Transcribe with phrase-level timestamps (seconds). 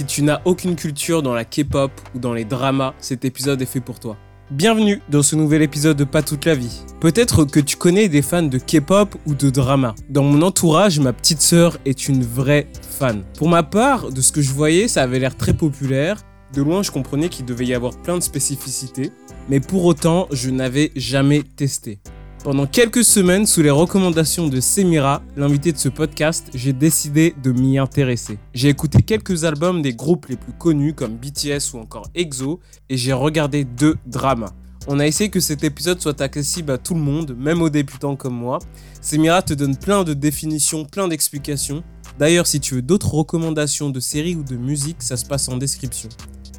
[0.00, 3.66] Si tu n'as aucune culture dans la K-pop ou dans les dramas, cet épisode est
[3.66, 4.16] fait pour toi.
[4.50, 6.80] Bienvenue dans ce nouvel épisode de Pas toute la vie.
[7.00, 9.94] Peut-être que tu connais des fans de K-pop ou de drama.
[10.08, 13.24] Dans mon entourage, ma petite sœur est une vraie fan.
[13.36, 16.22] Pour ma part, de ce que je voyais, ça avait l'air très populaire.
[16.54, 19.12] De loin, je comprenais qu'il devait y avoir plein de spécificités,
[19.50, 21.98] mais pour autant, je n'avais jamais testé.
[22.42, 27.52] Pendant quelques semaines, sous les recommandations de Semira, l'invité de ce podcast, j'ai décidé de
[27.52, 28.38] m'y intéresser.
[28.54, 32.96] J'ai écouté quelques albums des groupes les plus connus comme BTS ou encore EXO et
[32.96, 34.54] j'ai regardé deux dramas.
[34.86, 38.16] On a essayé que cet épisode soit accessible à tout le monde, même aux débutants
[38.16, 38.58] comme moi.
[39.02, 41.84] Semira te donne plein de définitions, plein d'explications.
[42.18, 45.58] D'ailleurs, si tu veux d'autres recommandations de séries ou de musique, ça se passe en
[45.58, 46.08] description.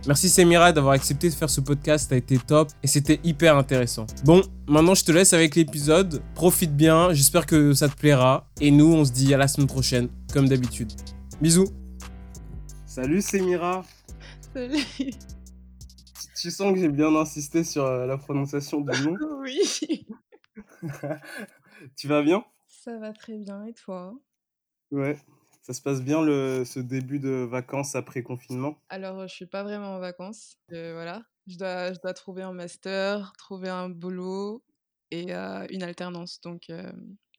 [0.07, 3.55] Merci Semira d'avoir accepté de faire ce podcast, ça a été top et c'était hyper
[3.55, 4.07] intéressant.
[4.25, 8.71] Bon, maintenant je te laisse avec l'épisode, profite bien, j'espère que ça te plaira et
[8.71, 10.91] nous on se dit à la semaine prochaine, comme d'habitude.
[11.39, 11.67] Bisous.
[12.87, 13.85] Salut Semira.
[14.53, 15.13] Salut.
[16.35, 20.07] Tu sens que j'ai bien insisté sur euh, la prononciation du nom Oui.
[21.95, 22.43] Tu vas bien?
[22.67, 24.15] Ça va très bien et toi?
[24.91, 25.17] Ouais,
[25.61, 28.77] ça se passe bien le, ce début de vacances après confinement?
[28.89, 30.57] Alors, je suis pas vraiment en vacances.
[30.73, 31.23] euh, voilà.
[31.47, 34.63] Je dois, je dois trouver un master, trouver un boulot
[35.09, 36.39] et euh, une alternance.
[36.41, 36.91] Donc, euh,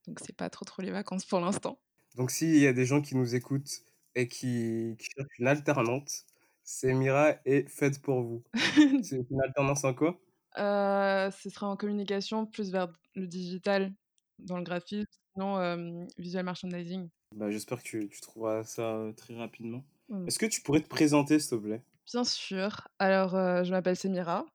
[0.07, 1.79] donc c'est pas trop trop les vacances pour l'instant.
[2.17, 3.83] Donc s'il y a des gens qui nous écoutent
[4.15, 6.25] et qui, qui cherchent une alternante,
[6.65, 8.43] Semira est faite pour vous.
[9.03, 10.19] C'est une alternance en quoi?
[10.59, 13.95] Euh, ce sera en communication plus vers le digital,
[14.39, 17.09] dans le graphisme, sinon visual merchandising.
[17.35, 19.85] Bah, j'espère que tu, tu trouveras ça euh, très rapidement.
[20.09, 20.27] Mm.
[20.27, 21.83] Est-ce que tu pourrais te présenter, s'il te plaît?
[22.13, 22.89] Bien sûr.
[22.99, 24.47] Alors, euh, je m'appelle Semira.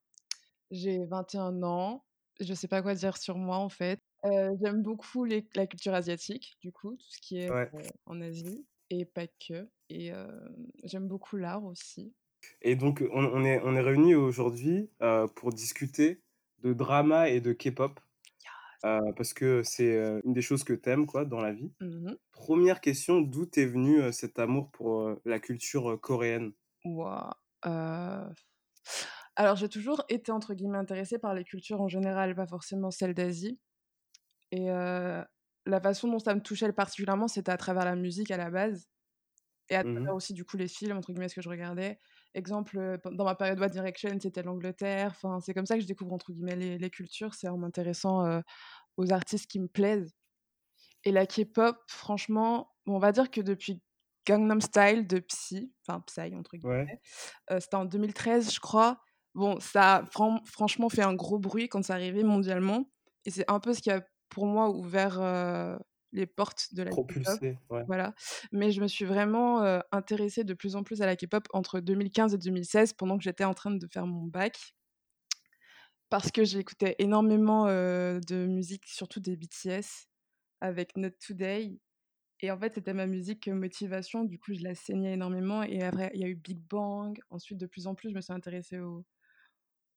[0.71, 2.03] J'ai 21 ans.
[2.39, 3.99] Je sais pas quoi dire sur moi en fait.
[4.25, 7.69] Euh, j'aime beaucoup les- la culture asiatique, du coup, tout ce qui est Ouais.
[7.73, 9.69] euh, en Asie et pas que.
[9.89, 10.11] Et
[10.83, 12.13] j'aime beaucoup l'art aussi.
[12.61, 14.89] Et donc, on, on est, on est réunis aujourd'hui
[15.35, 16.21] pour discuter
[16.61, 17.99] de drama et de K-pop.
[18.87, 21.71] Euh, parce que c'est euh, une des choses que t'aimes quoi dans la vie.
[21.79, 22.17] Mhm.
[22.31, 26.53] Première question, d'où t'es venu euh, cet amour pour la culture coréenne?
[27.65, 28.33] Euh,
[29.35, 33.13] Alors, j'ai toujours été entre guillemets intéressée par les cultures en général, pas forcément celles
[33.13, 33.59] d'Asie.
[34.51, 34.67] Et
[35.65, 38.87] la façon dont ça me touchait particulièrement, c'était à travers la musique à la base.
[39.69, 40.11] Et à Mhm.
[40.11, 41.99] travers aussi, du coup, les films, entre guillemets, ce que je regardais.
[42.33, 45.09] Exemple, euh, dans ma période One Direction, c'était l'Angleterre.
[45.11, 47.33] Enfin, c'est comme ça que je découvre, entre guillemets, les, les cultures.
[47.33, 48.41] C'est en m'intéressant euh,
[48.97, 50.15] aux artistes qui me plaisent.
[51.03, 53.81] Et la K-pop, franchement, on va dire que depuis
[54.25, 57.01] Gangnam Style de Psy, enfin Psy, entre guillemets, Ouais.
[57.51, 59.01] euh, c'était en 2013, je crois.
[59.35, 62.91] Bon, ça a fran- franchement fait un gros bruit quand c'est arrivé mondialement.
[63.25, 65.77] Et c'est un peu ce qui a, pour moi, ouvert euh,
[66.11, 67.41] les portes de la K-pop.
[67.69, 67.83] Ouais.
[67.87, 68.13] Voilà.
[68.51, 71.79] Mais je me suis vraiment euh, intéressée de plus en plus à la K-pop entre
[71.79, 74.73] 2015 et 2016 pendant que j'étais en train de faire mon bac.
[76.09, 80.07] Parce que j'écoutais énormément euh, de musique, surtout des BTS,
[80.61, 81.79] avec Not Today.
[82.41, 84.23] Et en fait, c'était ma musique motivation.
[84.23, 85.63] Du coup, je la saignais énormément.
[85.63, 87.19] Et après, il y a eu Big Bang.
[87.29, 89.05] Ensuite, de plus en plus, je me suis intéressée au,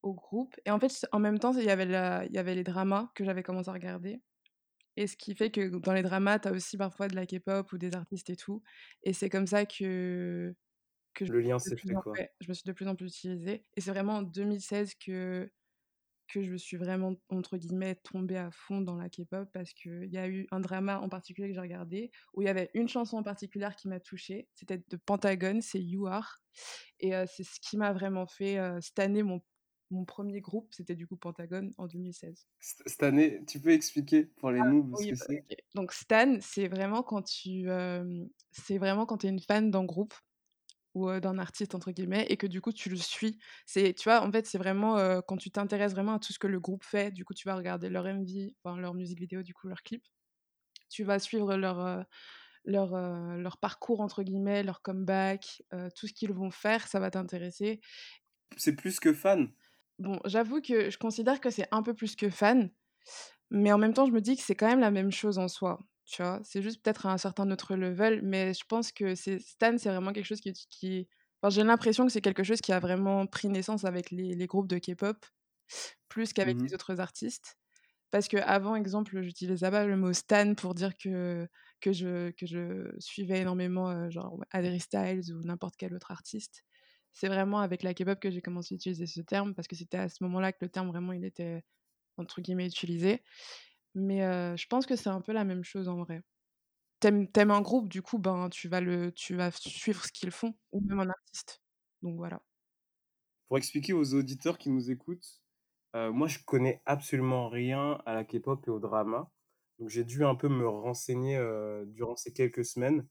[0.03, 0.55] au groupe.
[0.65, 3.11] Et en fait, en même temps, il y avait, la- il y avait les dramas
[3.15, 4.21] que j'avais commencé à regarder.
[4.97, 7.71] Et ce qui fait que dans les dramas, tu as aussi parfois de la K-pop
[7.71, 8.61] ou des artistes et tout.
[9.03, 10.53] Et c'est comme ça que,
[11.13, 12.13] que Le lien me s'est fait quoi.
[12.39, 13.65] je me suis de plus en plus utilisée.
[13.75, 15.49] Et c'est vraiment en 2016 que,
[16.27, 20.17] que je suis vraiment, entre guillemets, tombée à fond dans la K-pop parce qu'il y
[20.17, 23.17] a eu un drama en particulier que j'ai regardé où il y avait une chanson
[23.17, 24.49] en particulier qui m'a touchée.
[24.55, 26.41] C'était de Pentagon, c'est You Are.
[26.99, 29.41] Et euh, c'est ce qui m'a vraiment fait euh, cette année mon,
[29.91, 32.47] mon premier groupe, c'était du coup Pentagon en 2016.
[32.61, 35.45] C- Cette année, tu peux expliquer pour les noobs ce Oui, que bah, c'est?
[35.75, 39.85] Donc Stan, c'est vraiment quand tu, euh, c'est vraiment quand tu es une fan d'un
[39.85, 40.13] groupe
[40.95, 43.39] ou euh, d'un artiste entre guillemets et que du coup tu le suis.
[43.65, 46.39] C'est, tu vois, en fait, c'est vraiment euh, quand tu t'intéresses vraiment à tout ce
[46.39, 47.11] que le groupe fait.
[47.13, 50.03] Du coup, tu vas regarder leur MV, enfin leur musique vidéo, du coup leur clip.
[50.89, 52.05] Tu vas suivre leur
[52.65, 52.95] leur
[53.37, 55.63] leur parcours entre guillemets, leur comeback,
[55.97, 57.81] tout ce qu'ils vont faire, ça va t'intéresser.
[58.55, 59.51] C'est plus que fan?
[60.01, 62.71] Bon, j'avoue que je considère que c'est un peu plus que fan,
[63.51, 65.47] mais en même temps, je me dis que c'est quand même la même chose en
[65.47, 65.79] soi.
[66.05, 69.77] Tu vois, c'est juste peut-être à un certain autre level, mais je pense que Stan,
[69.77, 71.09] c'est vraiment quelque chose qui, qui...
[71.43, 74.47] Enfin, j'ai l'impression que c'est quelque chose qui a vraiment pris naissance avec les, les
[74.47, 75.17] groupes de K-pop,
[76.09, 76.67] plus qu'avec Mhm.
[76.67, 77.57] les autres artistes.
[78.11, 81.47] Parce que avant, exemple, j'utilisais pas le mot Stan pour dire que,
[81.81, 86.63] que, je, que je suivais énormément euh, genre Harry Styles ou n'importe quel autre artiste.
[87.13, 89.97] C'est vraiment avec la K-pop que j'ai commencé à utiliser ce terme parce que c'était
[89.97, 91.63] à ce moment-là que le terme vraiment il était
[92.17, 93.23] entre guillemets utilisé.
[93.95, 94.19] Mais
[94.57, 96.21] je pense que c'est un peu la même chose en vrai.
[97.01, 100.81] t'aimes aimes un groupe, du coup, ben, tu vas le suivre ce qu'ils font ou
[100.81, 101.61] même un artiste.
[102.01, 102.41] Donc voilà.
[103.47, 105.41] Pour expliquer aux auditeurs qui nous écoutent,
[105.93, 109.29] moi, je connais absolument rien à la K-pop et au drama.
[109.79, 111.37] Donc j'ai dû un peu me renseigner,
[111.87, 113.05] durant ces quelques semaines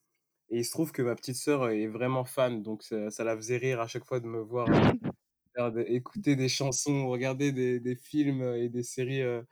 [0.51, 3.37] et il se trouve que ma petite sœur est vraiment fan, donc ça ça la
[3.37, 4.67] faisait rire à chaque fois de me voir,
[5.75, 9.47] des écouter des chansons, regarder des des films, et des séries, heu,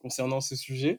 [0.00, 0.98] concernant ce sujet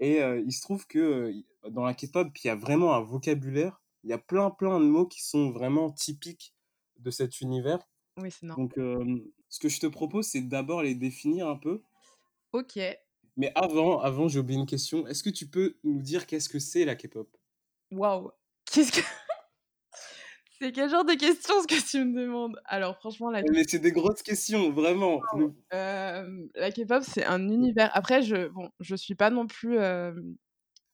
[0.00, 1.32] et il se trouve que,
[1.70, 3.82] dans la K-pop, il y a vraiment un vocabulaire.
[4.04, 6.54] Il y a plein, plein de mots qui sont vraiment typiques
[6.98, 7.80] de cet univers.
[8.16, 8.58] Oui, c'est normal.
[8.58, 11.82] Donc ce que je te propose, c'est d'abord les définir un peu.
[12.52, 12.98] OK.
[13.38, 15.06] Mais avant avant, j'ai oublié une question.
[15.06, 17.34] Est-ce que tu peux nous dire qu'est-ce que c'est la K-pop?
[17.90, 18.32] Waouh!
[18.72, 19.00] Qu'est-ce que
[20.60, 22.60] c'est quel genre de questions ce que tu me demandes?
[22.64, 25.20] Alors franchement la Mais c'est des grosses questions, vraiment.
[25.70, 27.90] Hem, la K-pop, c'est un univers.
[27.94, 30.36] Après je bon, je suis pas non plus, hem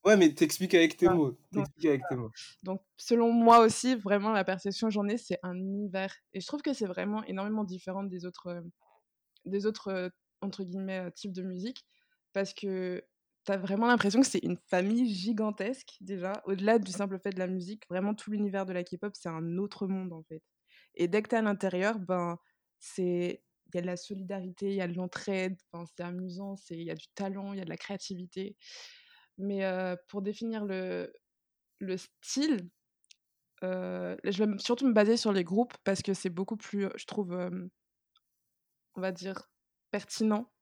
[0.05, 2.31] Ouais, mais t'expliques avec tes mots, donc tu avec tes mots.
[2.62, 6.47] donc selon moi aussi, vraiment la perception que j'en ai, c'est un univers et je
[6.47, 8.71] trouve que c'est vraiment énormément différent des autres, hem,
[9.47, 10.12] des autres,
[10.43, 11.87] entre guillemets, «types de musique»
[12.35, 13.03] parce que
[13.46, 16.43] tu as vraiment l'impression que c'est une famille gigantesque déjà.
[16.46, 19.58] Au-delà du simple fait de la musique, vraiment tout l'univers de la K-pop, c'est un
[19.58, 20.43] autre monde, en fait
[20.96, 22.38] et dès que tu es à l'intérieur, ben,
[22.81, 23.43] c'est
[23.73, 25.56] il y a de la solidarité, il y a de l'entraide,
[25.96, 28.56] c'est amusant, c'est il y a du talent, il y a de la créativité.
[29.38, 29.62] Mais
[30.08, 31.12] pour définir le
[31.81, 32.70] le style,
[33.62, 37.32] je vais surtout me baser sur les groupes parce que c'est beaucoup plus, je trouve,
[38.97, 39.50] on va dire
[39.90, 40.53] pertinent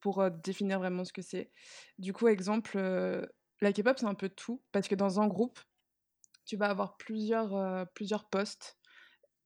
[0.00, 1.52] pour, définir vraiment ce que c'est.
[1.98, 2.78] Du coup, exemple,
[3.60, 5.60] la K-pop, c'est un peu tout parce que dans un groupe,
[6.46, 8.78] tu vas avoir plusieurs, plusieurs postes.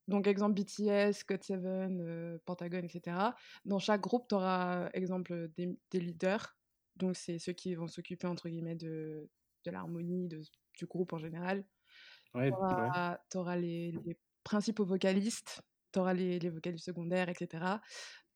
[0.08, 3.34] Donc exemple BTS, GOT7, heu, Pentagon et cetera.
[3.64, 6.56] Dans chaque groupe, tu auras, exemple, des des leaders.
[6.96, 9.30] Donc c'est ceux qui vont s'occuper entre guillemets de
[9.64, 11.64] de l'harmonie du groupe en général.
[11.68, 11.74] Tu
[12.34, 15.62] Ouais, auras tu auras les les principaux vocalistes,
[15.92, 17.80] tu auras les les vocalistes secondaires et cetera.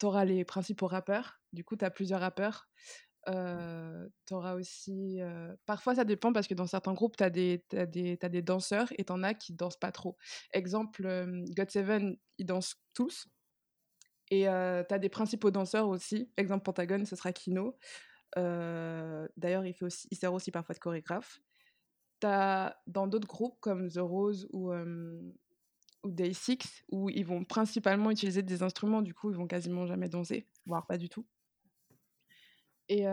[0.01, 2.69] Tu auras les principaux rappeurs, du coup, tu as plusieurs rappeurs.
[3.29, 5.21] Heu, tu auras aussi,
[5.67, 8.43] parfois ça dépend parce que dans certains groupes, tu as des as des as des
[8.43, 10.17] danseurs et tu en as qui dansent pas trop.
[10.55, 13.29] Exemple, hem, GOT7, ils dansent tous
[14.31, 16.31] et heu, tu as des principaux danseurs aussi.
[16.37, 17.77] Exemple Pentagon, ce sera Kino.
[18.37, 21.41] D'ailleurs, il fait aussi il sert aussi parfois de chorégraphe.
[22.21, 24.73] Tu as dans d'autres groupes comme The Rose ou
[26.05, 30.09] ou Day6 où ils vont principalement utiliser des instruments, du coup, ils vont quasiment jamais
[30.09, 31.27] danser, voire pas du tout.
[32.91, 33.05] Et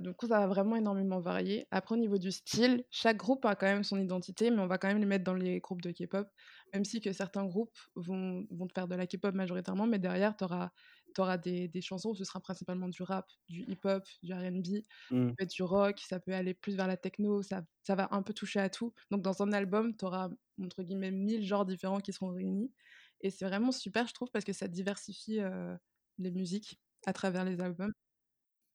[0.00, 1.66] du coup, ça va vraiment énormément varier.
[1.72, 4.78] Après, au niveau du style, chaque groupe a quand même son identité, mais on va
[4.78, 6.28] quand même les mettre dans les groupes de K-pop,
[6.72, 10.36] même si que certains groupes vont vont te faire de la K-pop majoritairement, mais derrière,
[10.36, 14.84] tu auras des des chansons où ce sera principalement du rap, du hip-hop, du R&B,
[15.10, 15.36] Mmh.
[15.40, 18.60] du rock, ça peut aller plus vers la techno, ça ça va un peu toucher
[18.60, 18.94] à tout.
[19.10, 20.30] Donc dans un album, tu auras
[20.62, 22.72] entre guillemets «1000 genres différents» qui seront réunis
[23.20, 25.40] et c'est vraiment super, je trouve, parce que ça diversifie,
[26.18, 27.92] les musiques à travers les albums.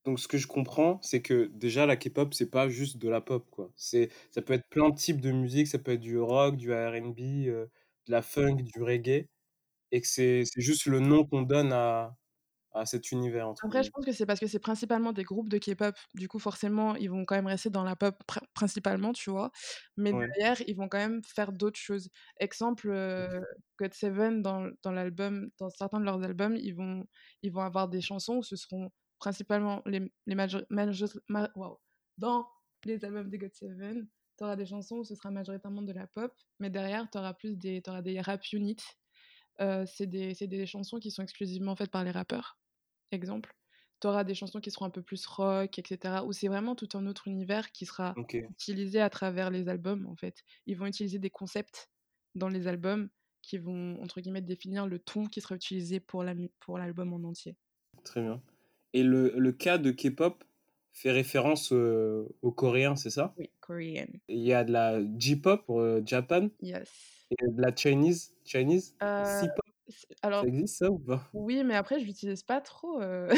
[0.06, 3.22] Donc ce que je comprends, c'est que déjà la K-pop, c'est pas juste de la
[3.22, 3.72] pop, quoi.
[3.78, 6.74] C'est ça peut être plein de types de musique, ça peut être du rock, du
[6.74, 7.70] R&B, heu,
[8.08, 9.28] de la funk, du reggae
[9.92, 12.18] et que c'est c'est juste le nom qu'on donne à
[12.74, 15.48] à «cet univers» entre Après, je pense que c'est parce que c'est principalement des groupes
[15.50, 15.96] de K-pop.
[16.16, 19.52] Du coup, forcément, ils vont quand même rester dans la pop prin principalement, tu vois?
[19.96, 20.34] Mais Ouais.
[20.36, 22.10] derrière, ils vont quand même faire d'autres choses.
[22.40, 23.42] Exemple, heu,
[23.80, 27.06] GOT7 dans dans l'album dans certains de leurs albums, ils vont
[27.42, 28.90] ils vont avoir des chansons où ce seront
[29.24, 31.78] principalement les les ma waouh,
[32.18, 32.46] dans
[32.84, 34.06] les albums de GOT7,
[34.38, 37.34] tu auras des chansons où ce sera majoritairement de la pop, mais derrière, tu auras
[37.34, 38.84] plus des tu auras des rap units.
[39.62, 42.60] Heu, c'est des c'est des chansons qui sont exclusivement faites par les rappeurs.
[43.12, 43.56] Exemple,
[44.02, 46.76] tu auras des chansons qui seront un peu plus rock et cetera, où c'est vraiment
[46.76, 50.44] tout un autre univers qui sera utilisé à travers les albums, en fait.
[50.68, 51.90] Ils vont utiliser des concepts
[52.36, 53.10] dans les albums
[53.42, 57.14] qui vont, entre guillemets, «définir le ton qui sera utilisé pour la mu pour l'album
[57.14, 57.58] en entier».
[58.04, 58.42] Très bien
[58.94, 60.44] et le le cas de K-pop
[60.92, 63.38] fait référence, heu, aux Coréens, c'est ça?
[63.38, 64.22] Oui, Korean.
[64.30, 66.50] Et il y a de la J-pop pour, heu, Japan?
[66.60, 67.30] Yes.
[67.32, 68.36] et de la Chinese?
[68.46, 68.96] Chinese?
[69.02, 69.66] Heu, C-pop,
[70.24, 71.32] alors ça existe ça ou pas?
[71.34, 73.30] oui, mais après je l'utilise pas trop, heu,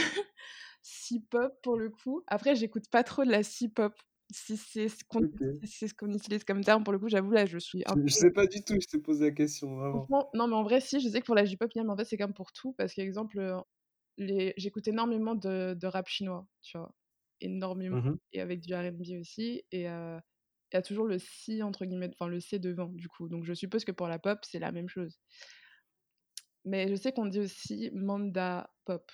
[0.83, 2.23] C-pop pour le coup.
[2.27, 3.93] Après, j'écoute pas trop de la C-pop.
[4.31, 5.21] Si c'est ce qu'on
[5.65, 8.13] si ce utilise comme terme, pour le coup, j'avoue, là, je suis un Je je
[8.13, 10.11] peu sais pas du tout, je te pose la question, vraiment.
[10.33, 11.91] non, mais en vrai, si, je sais que pour la J-pop, il y a mais
[11.91, 13.39] en fait, c'est comme pour tout parce qu'exemple,
[14.17, 16.95] les j'écoute énormément de de rap chinois, tu vois?
[17.41, 18.17] Énormément Mmh mh.
[18.33, 19.83] et avec du R&B aussi et il
[20.75, 23.53] y a toujours le «C» entre guillemets, enfin le «C» devant, du coup, donc je
[23.53, 25.17] suppose que pour la pop, c'est la même chose.
[26.65, 29.11] Mais je sais qu'on dit aussi Manda pop.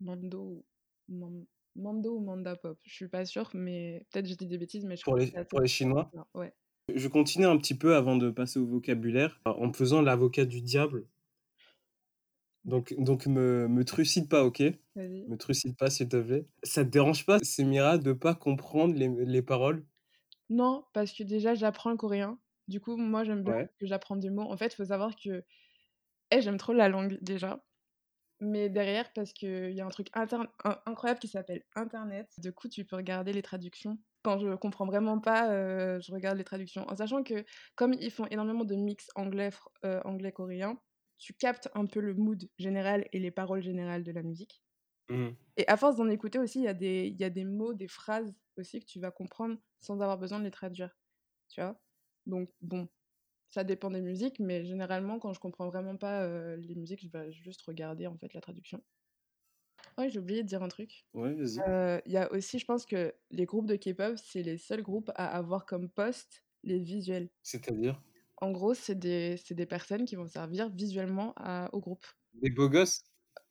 [0.00, 0.64] Mando,
[1.08, 2.78] man Mando ou Manda Pop.
[2.84, 5.32] Je suis pas sûre, mais peut-être je dis des bêtises, mais je Pour crois les,
[5.32, 6.52] que pour les Chinois ouais.
[6.94, 11.06] Je continue un petit peu avant de passer au vocabulaire, en faisant l'avocat du diable.
[12.64, 14.62] Donc, donc me, me trucide pas, ok?
[15.26, 16.46] Me trucide pas, s'il te plaît.
[16.62, 19.86] Ça te dérange pas, Semira, de pas comprendre les, les paroles?
[20.50, 22.38] Non, parce que déjà, j'apprends le coréen.
[22.68, 23.68] Du coup, moi, j'aime bien Ouais.
[23.80, 24.50] que j'apprends des mots.
[24.50, 25.44] En fait, il faut savoir que
[26.32, 27.64] eh, j'aime trop la langue déjà.
[28.40, 30.10] Mais derrière, parce qu'il y a un truc
[30.86, 32.28] incroyable qui s'appelle Internet.
[32.38, 33.98] Du coup, tu peux regarder les traductions.
[34.22, 36.86] Quand je comprends vraiment pas, euh, je regarde les traductions.
[36.90, 37.44] En sachant que,
[37.76, 39.50] comme ils font énormément de mix anglais,
[39.84, 40.78] euh, anglais-coréen,
[41.18, 44.62] tu captes un peu le mood général et les paroles générales de la musique.
[45.08, 45.36] Mhm.
[45.56, 47.88] Et à force d'en écouter aussi, il y, a des- y a des mots, des
[47.88, 50.96] phrases aussi que tu vas comprendre sans avoir besoin de les traduire.
[51.48, 51.80] Tu vois
[52.26, 52.88] Donc, bon,
[53.50, 57.08] ça dépend des musiques, mais généralement, quand je comprends vraiment pas euh, les musiques, je
[57.10, 58.82] vais juste regarder en fait la traduction.
[59.98, 61.06] Ouais, j'ai oublié de dire un truc.
[61.12, 61.62] Ouais, vas-y.
[61.68, 64.82] Euh, Il y a aussi, je pense que les groupes de K-pop, c'est les seuls
[64.82, 67.30] groupes à avoir comme poste les visuels.
[67.42, 68.00] C'est-à-dire?
[68.40, 72.70] En gros, c'est des, des personnes qui vont servir visuellement à- au groupe, Des beaux
[72.70, 73.02] gosses?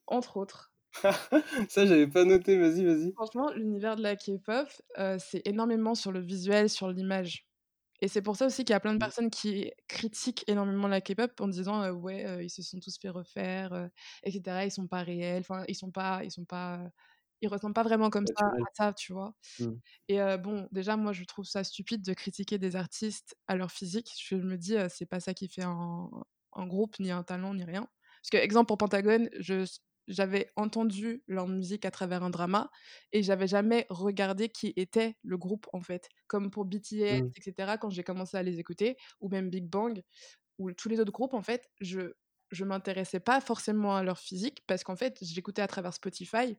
[0.07, 0.73] Entre autres.
[1.69, 3.15] Ça, j'avais pas noté, vas-y, vas-y.
[3.15, 4.67] Franchement, l'univers de la K-pop,
[4.99, 7.47] euh, c'est énormément sur le visuel, sur l'image.
[8.01, 8.99] Et c'est pour ça aussi qu'il y a plein de Mm.
[8.99, 12.97] personnes qui critiquent énormément la K-pop en disant euh, ouais, euh, ils se sont tous
[12.99, 13.87] fait refaire, euh,
[14.23, 14.65] etc.
[14.65, 16.89] Ils sont pas réels, enfin ils sont pas, ils sont pas,
[17.41, 19.33] ils ressemblent pas vraiment comme ça à ça, tu vois?
[19.59, 19.79] Mm.
[20.09, 23.71] Et euh, bon, déjà moi je trouve ça stupide de critiquer des artistes à leur
[23.71, 24.11] physique.
[24.23, 26.09] Je me dis euh, c'est pas ça qui fait un,
[26.53, 27.87] un groupe, ni un talent, ni rien.
[28.21, 29.65] Parce que exemple pour Pentagone, je
[30.07, 32.71] j'avais entendu leur musique à travers un drama
[33.11, 36.07] et j'avais jamais regardé qui était le groupe en fait.
[36.27, 37.31] Comme pour BTS, Mm.
[37.35, 37.77] etc.
[37.77, 40.01] Quand j'ai commencé à les écouter, ou même Big Bang,
[40.59, 42.13] ou tous les autres groupes en fait, je
[42.51, 46.57] je m'intéressais pas forcément à leur physique parce qu'en fait j'écoutais à travers Spotify,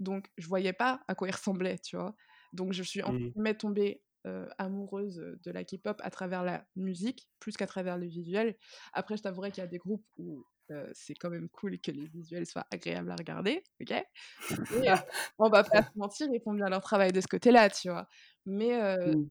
[0.00, 2.14] donc je voyais pas à quoi ils ressemblaient, tu vois?
[2.52, 3.32] Donc je suis en Mm.
[3.34, 8.06] guillemets tombée euh, amoureuse de la K-pop à travers la musique plus qu'à travers le
[8.06, 8.56] visuel.
[8.92, 11.92] Après, je t'avouerai qu'il y a des groupes où euh, c'est quand même cool que
[11.92, 13.92] les visuels soient agréables à regarder, ok?
[13.92, 14.96] Et, euh,
[15.38, 18.08] on va pas se mentir, ils font bien leur travail de ce côté-là, tu vois?
[18.46, 19.28] Mais euh, Mm.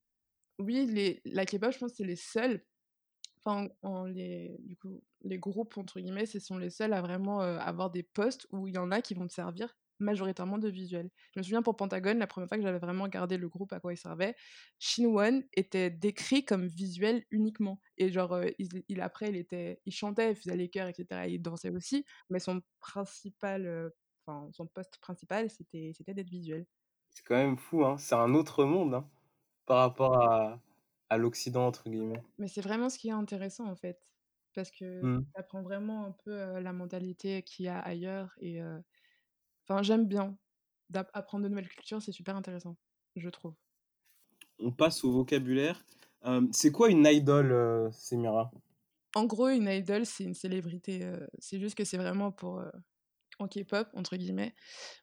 [0.59, 2.65] oui, les, la K-pop, je pense que c'est les seuls,
[3.45, 7.39] enfin, en les, du coup, les groupes, entre guillemets, ce sont les seuls à vraiment
[7.41, 11.09] avoir des postes où il y en a qui vont te servir majoritairement de visuels.
[11.33, 13.79] Je me souviens pour Pentagone, la première fois que j'avais vraiment regardé le groupe à
[13.79, 14.35] quoi il servait,
[14.79, 17.79] Shinwon était décrit comme visuel uniquement.
[17.97, 21.27] Et genre, euh, il, il- après, il, était, il chantait, il faisait les chœurs, etc.
[21.27, 23.89] Et il dansait aussi, mais son principal, euh,
[24.25, 26.65] enfin, son poste principal, c'était c'était d'être visuel.
[27.09, 27.97] C'est quand même fou, hein.
[27.97, 29.09] C'est un autre monde, hein,
[29.65, 30.59] par rapport à,
[31.09, 32.23] à l'Occident, entre guillemets.
[32.37, 34.09] Mais c'est vraiment ce qui est intéressant en fait,
[34.53, 35.25] parce que Mm.
[35.33, 38.33] ça apprend vraiment un peu euh, la mentalité qu'il y a ailleurs.
[38.39, 38.61] Et
[39.67, 40.37] enfin, j'aime bien
[40.89, 42.77] d'apprendre de nouvelles cultures, c'est super intéressant,
[43.15, 43.55] je trouve.
[44.59, 45.85] On passe au vocabulaire.
[46.25, 48.51] Euh, c'est quoi une idole, euh, Semira?
[49.15, 51.03] En gros, une idol, c'est une célébrité.
[51.03, 52.61] euh, c'est juste que c'est vraiment pour
[53.39, 54.55] en K-pop entre guillemets.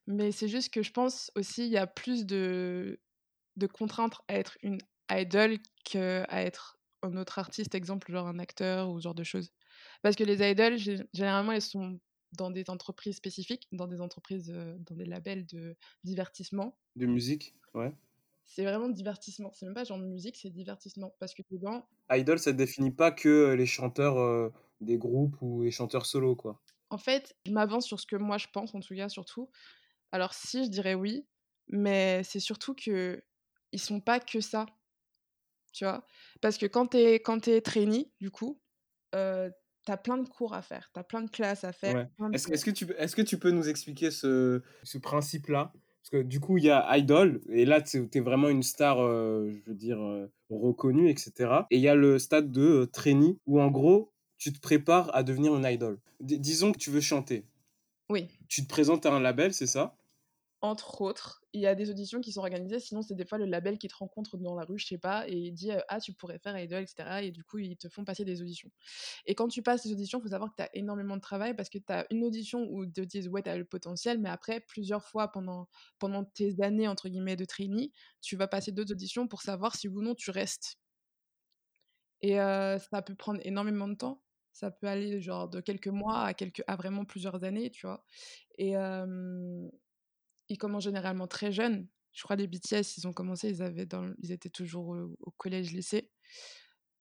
[0.07, 3.01] Mais c'est juste que je pense aussi il y a plus de
[3.57, 4.79] de contraintes à être une
[5.13, 9.53] idol qu'à être un autre artiste, exemple genre un acteur ou ce genre de choses.
[10.03, 12.01] Parce que les idoles, gé- généralement, elles sont
[12.33, 16.79] dans des entreprises spécifiques, dans des entreprises, euh, dans des labels de divertissement.
[16.97, 17.95] De musique Ouais.
[18.45, 19.51] C'est vraiment divertissement.
[19.53, 21.17] C'est même pas genre musique, c'est divertissement.
[21.19, 25.63] Parce que dedans, Idol, ça ne définit pas que les chanteurs euh, des groupes ou
[25.63, 26.63] les chanteurs solo, quoi.
[26.91, 29.51] en fait, je m'avance sur ce que moi je pense, en tout cas, surtout.
[30.13, 31.29] Alors, si, je dirais oui,
[31.69, 33.25] mais c'est surtout que
[33.73, 34.67] ils sont pas que ça,
[35.73, 36.07] tu vois?
[36.41, 38.61] Parce que quand t'es quand t'es trainee, du coup,
[39.15, 39.51] euh,
[39.85, 41.95] t'as plein de cours à faire, t'as plein de classes à faire.
[41.95, 42.07] Ouais.
[42.17, 45.73] plein de- Est-ce que, tu, peux- est-ce que tu peux nous expliquer ce, ce principe-là?
[45.75, 49.01] Parce que du coup, il y a Idol, et là, tu es vraiment une star,
[49.01, 51.67] euh, je veux dire, euh, reconnue, etc.
[51.71, 55.15] Et il y a le stade de euh, trainee, où en gros, tu te prépares
[55.15, 56.01] à devenir une idol.
[56.21, 57.45] D- disons que tu veux chanter.
[58.11, 58.29] Oui.
[58.49, 59.95] Tu te présentes à un label, c'est ça?
[60.65, 63.47] Entre autres, il y a des auditions qui sont organisées, sinon c'est des fois le
[63.47, 66.01] label qui te rencontre dans la rue, je sais pas, et il dit euh, Ah,
[66.01, 67.25] tu pourrais faire Idol, etc.
[67.25, 68.71] Et du coup, ils te font passer des auditions.
[69.27, 71.55] Et quand tu passes les auditions, il faut savoir que tu as énormément de travail
[71.57, 74.21] parce que tu as une audition où ils te disent Ouais, tu as le potentiel,
[74.21, 77.91] mais après, plusieurs fois pendant, pendant tes années, entre guillemets, de trainee,
[78.21, 80.79] tu vas passer d'autres auditions pour savoir si ou non tu restes.
[82.21, 84.23] Et euh, ça peut prendre énormément de temps.
[84.53, 88.05] Ça peut aller genre de quelques mois à, quelques, à vraiment plusieurs années, tu vois.
[88.59, 88.77] Et,
[90.53, 91.89] ils commencent généralement très jeunes.
[92.13, 95.31] Je crois les BTS, ils ont commencé, ils, avaient dans, ils étaient toujours au, au
[95.33, 96.11] collège-lycée.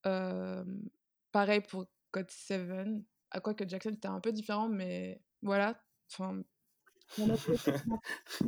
[0.05, 0.63] Euh,
[1.31, 3.03] pareil pour God Seven.
[3.29, 5.81] À quoi que Jackson, c'était un peu différent, mais voilà.
[6.11, 6.41] Enfin,
[7.19, 7.35] en a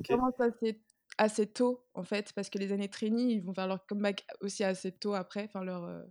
[0.08, 0.82] commencent assez
[1.18, 4.64] assez tôt, en fait, parce que les années trainee, ils vont faire leur comeback aussi
[4.64, 6.04] assez tôt après, enfin leur, euh,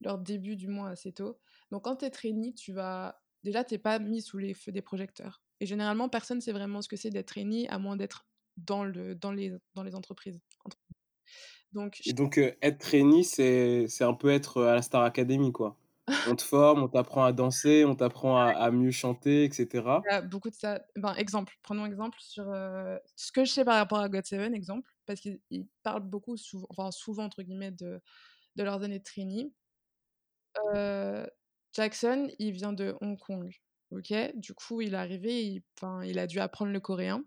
[0.00, 1.40] leur début du moins assez tôt.
[1.70, 3.20] Donc quand tu es trainee, tu vas...
[3.42, 5.42] Déjà, tu pas mis sous les feux des projecteurs.
[5.60, 8.25] Et généralement, personne ne sait vraiment ce que c'est d'être trainee, à moins d'être
[8.56, 10.40] dans, le, dans, les, dans les entreprises.
[11.72, 15.76] Donc, Et donc, euh, être trainee, c'est un peu être à la Star Academy, quoi.
[16.28, 19.66] on te forme, on t'apprend à danser, on t'apprend à, mieux chanter, etc.
[19.74, 20.80] Il y a beaucoup de ça.
[20.94, 24.88] Ben, exemple, prenons exemple sur euh, ce que je sais par rapport à God7, exemple,
[25.04, 25.40] parce qu'ils
[25.82, 28.00] parlent beaucoup, souvent, enfin souvent, entre guillemets, de,
[28.54, 29.52] de leurs années de trainee.
[30.74, 31.26] Euh,
[31.72, 33.52] Jackson, il vient de Hong Kong,
[33.90, 34.14] ok?
[34.36, 35.62] Du coup, il est arrivé, il,
[36.04, 37.24] il a dû apprendre le coréen.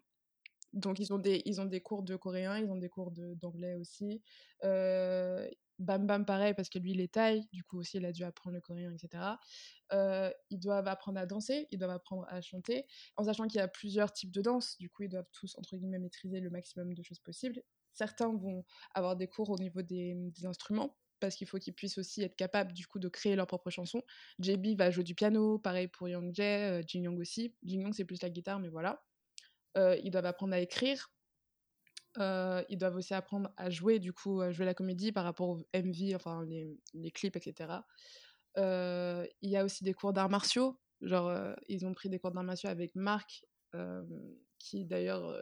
[0.74, 3.76] Donc, ils ont des, ils ont des cours de coréen, ils ont des cours d'anglais
[3.76, 4.22] aussi.
[5.80, 8.24] Bam Bam, pareil, parce que lui, il est taille, du coup aussi, il a dû
[8.24, 9.38] apprendre le coréen, etc.
[10.50, 12.86] Ils doivent apprendre à danser, ils doivent apprendre à chanter,
[13.16, 15.78] en sachant qu'il y a plusieurs types de danse, du coup, ils doivent tous, entre
[15.78, 17.62] guillemets, maîtriser le maximum de choses possibles.
[17.94, 22.24] Certains vont avoir des cours au niveau des, instruments, parce qu'il faut qu'ils puissent aussi
[22.24, 24.04] être capables, du coup, de créer leurs propres chansons.
[24.40, 27.56] JB va jouer du piano, pareil pour Young Jae, euh, Jin Young aussi.
[27.64, 29.02] Jin Young, c'est plus la guitare, mais voilà.
[29.78, 31.12] Euh, ils doivent apprendre à écrire,
[32.18, 35.50] euh, ils doivent aussi apprendre à jouer, du coup, à jouer la comédie par rapport
[35.50, 37.74] au MV, enfin les, les clips, etc.
[38.58, 40.80] Euh, il y a aussi des cours d'arts martiaux.
[41.02, 43.46] Genre, euh, ils ont pris des cours d'arts martiaux avec Marc,
[44.58, 45.34] qui d'ailleurs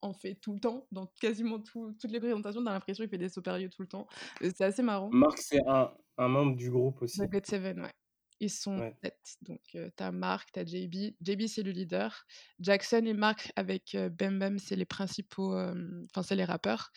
[0.00, 2.62] en fait tout le temps, dans quasiment toutes les présentations.
[2.62, 4.06] Dans l'impression qu'il fait des sauts tout le temps.
[4.40, 5.10] C'est assez marrant.
[5.12, 7.20] Marc, c'est un, un, membre du groupe aussi.
[7.20, 7.90] The God Seven, ouais.
[8.42, 9.36] Ils sont sept.
[9.42, 11.14] Donc, tu as Mark, tu as JB.
[11.20, 12.26] JB, c'est le leader.
[12.58, 15.54] Jackson et Mark avec Bem Bem, c'est les principaux.
[15.54, 16.90] Enfin, c'est les rappeurs.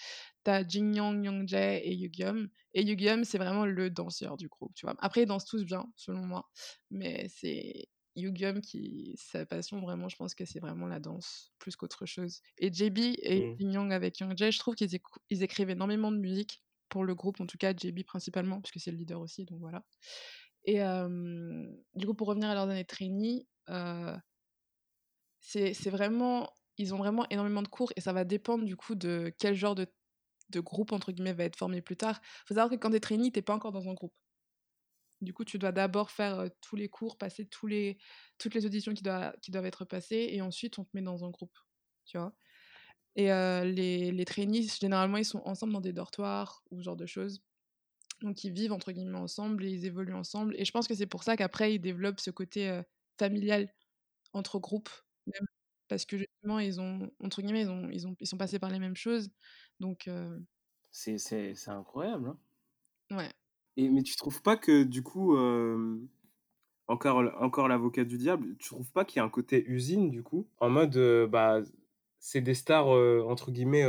[0.44, 2.50] Tu as Jin Young, Young Jae et Yugyum.
[2.74, 4.96] Et Yugyum, c'est vraiment le danseur du groupe, tu vois.
[4.98, 6.50] Après, ils dansent tous bien, selon moi.
[6.90, 9.14] Mais c'est Yugyum qui.
[9.16, 12.42] Sa passion, vraiment, je pense que c'est vraiment la danse, plus qu'autre chose.
[12.58, 13.58] Et JB et mmh.
[13.60, 15.00] Jin Young avec Young Jae, je trouve qu'ils
[15.30, 18.92] ils écrivent énormément de musique pour le groupe, en tout cas JB principalement, puisque c'est
[18.92, 19.84] le leader aussi, donc voilà.
[20.66, 20.80] Et
[21.96, 23.48] du coup, pour revenir à leurs années de trainee,
[25.40, 29.32] c'est vraiment, ils ont vraiment énormément de cours et ça va dépendre du coup de
[29.38, 29.88] quel genre de,
[30.56, 32.20] groupe entre guillemets va être formé plus tard.
[32.24, 34.14] Il faut savoir que quand tu es trainee, tu pas encore dans un groupe.
[35.22, 39.34] Du coup, tu dois d'abord faire tous les cours, passer toutes les auditions qui, doivent,
[39.42, 41.58] qui doivent être passées et ensuite on te met dans un groupe.
[42.06, 42.34] Tu vois
[43.16, 47.06] et les, les trainees, généralement, ils sont ensemble dans des dortoirs ou ce genre de
[47.06, 47.42] choses.
[48.26, 50.56] Donc ils vivent entre guillemets ensemble et ils évoluent ensemble.
[50.60, 52.82] Et je pense que c'est pour ça qu'après ils développent ce côté
[53.20, 53.74] familial
[54.34, 54.90] entre groupes,
[55.28, 55.48] même,
[55.90, 58.72] parce que justement ils ont entre guillemets ils ont ils ont ils sont passés par
[58.72, 59.32] les mêmes choses.
[59.82, 60.10] Donc
[60.92, 62.30] c'est c'est incroyable.
[62.30, 62.40] Hein
[63.12, 63.36] ouais.
[63.78, 65.36] Et mais tu trouves pas que du coup
[66.88, 70.24] encore encore l'avocat du diable, tu trouves pas qu'il y a un côté usine du
[70.24, 70.98] coup en mode
[71.32, 71.62] bah
[72.20, 73.86] c'est des stars entre guillemets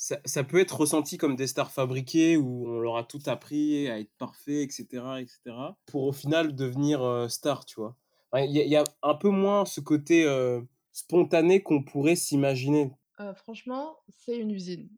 [0.00, 4.00] ça, peut être ressenti comme des stars fabriquées où on leur a tout appris à
[4.00, 4.86] être parfait, etc.,
[5.18, 5.40] etc.,
[5.84, 7.96] pour au final devenir euh, star, tu vois.
[8.34, 12.92] Il y, a un peu moins ce côté euh, spontané qu'on pourrait s'imaginer.
[13.18, 14.88] Euh, franchement, c'est une usine.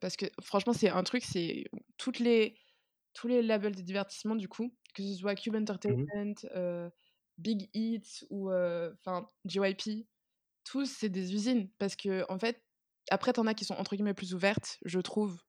[0.00, 1.64] parce que franchement, c'est un truc, c'est
[1.98, 2.56] toutes les,
[3.12, 6.06] tous les labels de divertissement, du coup, que ce soit Cube Entertainment,
[6.54, 6.90] mmh
[7.36, 10.06] Big Hits ou enfin JYP,
[10.64, 11.68] tous, c'est des usines.
[11.78, 12.62] Parce que, en fait,
[13.10, 15.40] après, t'en as qui sont entre guillemets plus ouvertes, je trouve,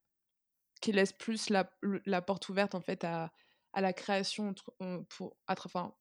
[0.81, 3.31] qui laissent plus la, porte ouverte en fait à,
[3.73, 4.53] à la création
[5.09, 5.93] pour, enfin,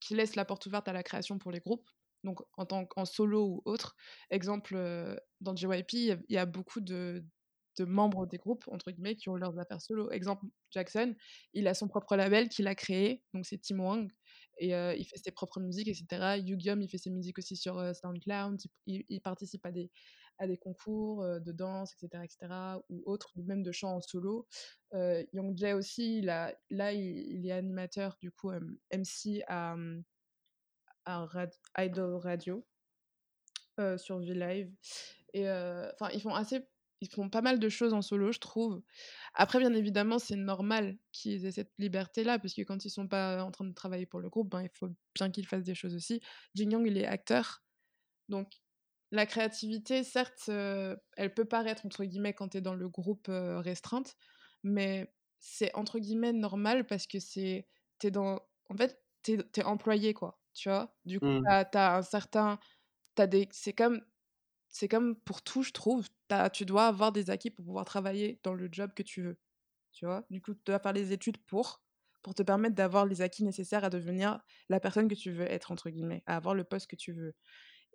[0.00, 1.88] qui laissent la porte ouverte à la création pour les groupes.
[2.22, 3.96] Donc en tant qu'en solo ou autre.
[4.30, 7.24] Exemple, euh, dans JYP, il y, a beaucoup de,
[7.78, 10.10] de membres des groupes, entre guillemets, qui ont leurs affaires solo.
[10.10, 11.14] Exemple, Jackson,
[11.54, 14.10] il a son propre label qu'il a créé, donc c'est Tim Wang,
[14.58, 16.38] et euh, il fait ses propres musiques, etc.
[16.44, 19.90] Yugyum, il fait ses musiques aussi sur euh, SoundCloud, il, participe à des,
[20.40, 22.52] à des concours euh, de danse, etc., etc.,
[22.88, 24.48] ou autres, même de chant en solo.
[25.32, 28.50] Young Jae aussi, là, il, est animateur, du coup,
[28.92, 29.76] MC à,
[31.04, 32.66] à Idol Radio,
[33.96, 34.72] sur V-Live.
[35.32, 36.66] Et enfin, ils font assez
[37.00, 38.82] ils font pas mal de choses en solo, je trouve.
[39.34, 43.42] Après, bien évidemment, c'est normal qu'ils aient cette liberté-là, parce que quand ils sont pas
[43.42, 45.94] en train de travailler pour le groupe, ben, il faut bien qu'ils fassent des choses
[45.94, 46.20] aussi.
[46.54, 47.62] Jin Young, il est acteur.
[48.28, 48.52] Donc,
[49.10, 53.28] la créativité, certes, euh, elle peut paraître, entre guillemets, quand tu es dans le groupe
[53.28, 54.16] euh, restreinte,
[54.62, 57.66] mais c'est, entre guillemets, normal parce que c'est...
[57.98, 58.40] T'es dans...
[58.68, 60.40] En fait, t'es es employé, quoi.
[60.54, 60.94] Tu vois?
[61.04, 61.64] Du coup, mmh.
[61.72, 62.58] t'as as un certain...
[63.18, 63.48] As des...
[63.50, 64.00] C'est comme
[64.70, 66.08] c'est comme pour tout, je trouve.
[66.52, 69.38] tu dois avoir des acquis pour pouvoir travailler dans le job que tu veux.
[69.92, 70.24] Tu vois?
[70.30, 71.82] Du coup, tu dois faire les études pour,
[72.22, 75.72] pour te permettre d'avoir les acquis nécessaires à devenir la personne que tu veux être,
[75.72, 77.34] entre guillemets, à avoir le poste que tu veux.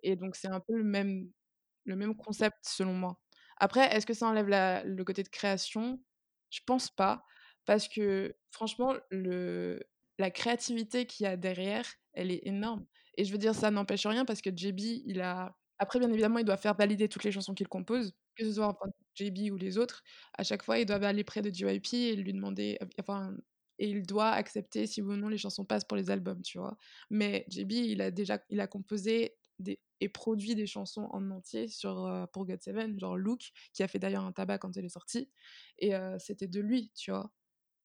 [0.02, 1.30] Et donc, c'est un peu le même,
[1.84, 3.20] le même concept selon moi.
[3.58, 6.02] Après, est-ce que ça enlève le côté de création?
[6.50, 7.24] Je pense pas,
[7.64, 9.80] parce que franchement, le
[10.18, 12.86] la créativité qu'il y a derrière, elle est énorme
[13.18, 16.38] et je veux dire, ça n'empêche rien parce que JB, il a après bien évidemment,
[16.38, 19.56] il doit faire valider toutes les chansons qu'il compose, que ce soit, enfin, JB ou
[19.56, 20.02] les autres.
[20.38, 23.34] À chaque fois, ils doivent aller près de JYP et lui demander, enfin
[23.78, 26.76] et il doit accepter si ou non les chansons passent pour les albums, tu vois?
[27.10, 31.68] Mais JB, il a déjà il a composé des et produit des chansons en entier
[31.68, 34.88] sur, heu, pour GOT7, genre Look, qui a fait d'ailleurs un tabac quand elle est
[34.90, 35.30] sortie
[35.78, 37.32] et heu, c'était de lui, tu vois?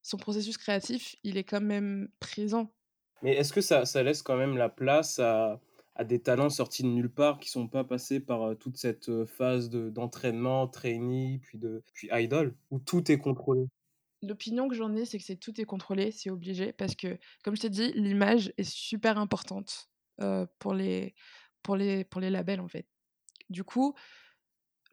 [0.04, 2.74] Son processus créatif, il est quand même présent.
[3.22, 5.62] Mais est-ce que ça ça laisse quand même la place à
[5.96, 9.26] à des talents sortis de nulle part, qui sont pas passés par, heu, toute cette,
[9.26, 13.68] phase de d'entraînement, trainee, puis de puis idol, où tout est contrôlé?
[14.24, 17.56] L'opinion que j'en ai, c'est que c'est tout est contrôlé, c'est obligé parce que, comme
[17.56, 19.90] je t'ai dit, l'image est super importante,
[20.60, 21.16] pour les
[21.64, 22.88] pour les pour les labels, en fait.
[23.50, 23.96] Du coup,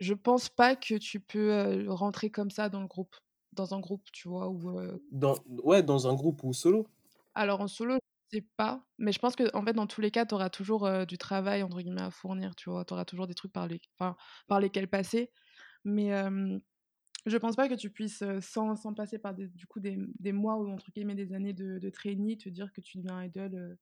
[0.00, 3.16] je pense pas que tu peux, heu, rentrer comme ça dans le groupe
[3.52, 4.48] dans un groupe, tu vois?
[4.50, 6.86] Ou, heu Dans ouais, dans un groupe ou solo?
[7.34, 7.96] alors en solo,
[8.32, 10.86] je sais pas, mais je pense qu'en fait, dans tous les cas, tu auras toujours,
[10.86, 12.84] heu, du «travail» entre guillemets à fournir, tu vois?
[12.84, 14.16] Tu auras toujours des trucs par les enfin,
[14.48, 15.30] par lesquels passer,
[15.84, 16.60] mais hem,
[17.26, 20.32] je pense pas que tu puisses, sans sans passer par des du coup des des
[20.32, 23.54] mois ou entre guillemets «des années» de de trainee, te dire que tu deviens idol,
[23.56, 23.78] heu,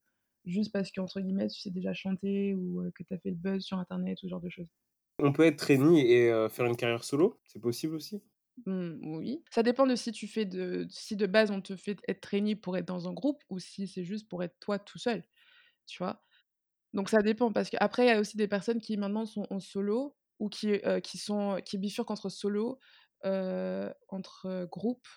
[0.46, 3.62] juste parce qu'entre guillemets, tu sais déjà chanter ou, que tu as fait le buzz
[3.64, 4.70] sur internet, ce genre de choses?
[5.18, 7.38] On peut être trainee et faire une carrière solo?
[7.44, 8.22] C'est possible aussi?
[8.64, 9.44] Mmh, oui.
[9.50, 12.56] Ça dépend de si tu fais de si de base on te fait être trainee
[12.56, 15.22] pour être dans un groupe ou si c'est juste pour être toi tout seul,
[15.86, 16.22] tu vois?
[16.94, 19.60] Donc ça dépend parce qu'après il y a aussi des personnes qui maintenant sont en
[19.60, 22.80] solo ou qui, qui sont qui bifurquent entre solo,
[23.24, 25.08] entre, heu, groupes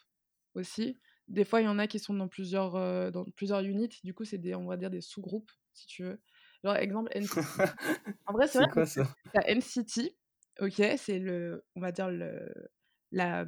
[0.56, 1.00] aussi.
[1.30, 4.14] Des fois, il y en a qui sont dans plusieurs, heu, dans plusieurs units, du
[4.14, 6.22] coup, c'est des on va dire des sous-groupes, si tu veux.
[6.64, 7.64] Genre exemple NCT.
[8.26, 9.04] En vrai, c'est quoi ça?
[9.48, 10.18] NCT,
[10.60, 12.50] OK, c'est le on va dire le
[13.12, 13.46] la,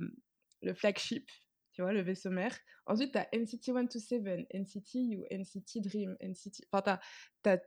[0.61, 1.29] le flagship,
[1.73, 1.93] tu vois?
[1.93, 2.57] Le vaisseau mère.
[2.85, 6.99] Ensuite, tu as NCT 127, NCT U, NCT Dream, NCT enfin, tu as
[7.43, 7.61] tu as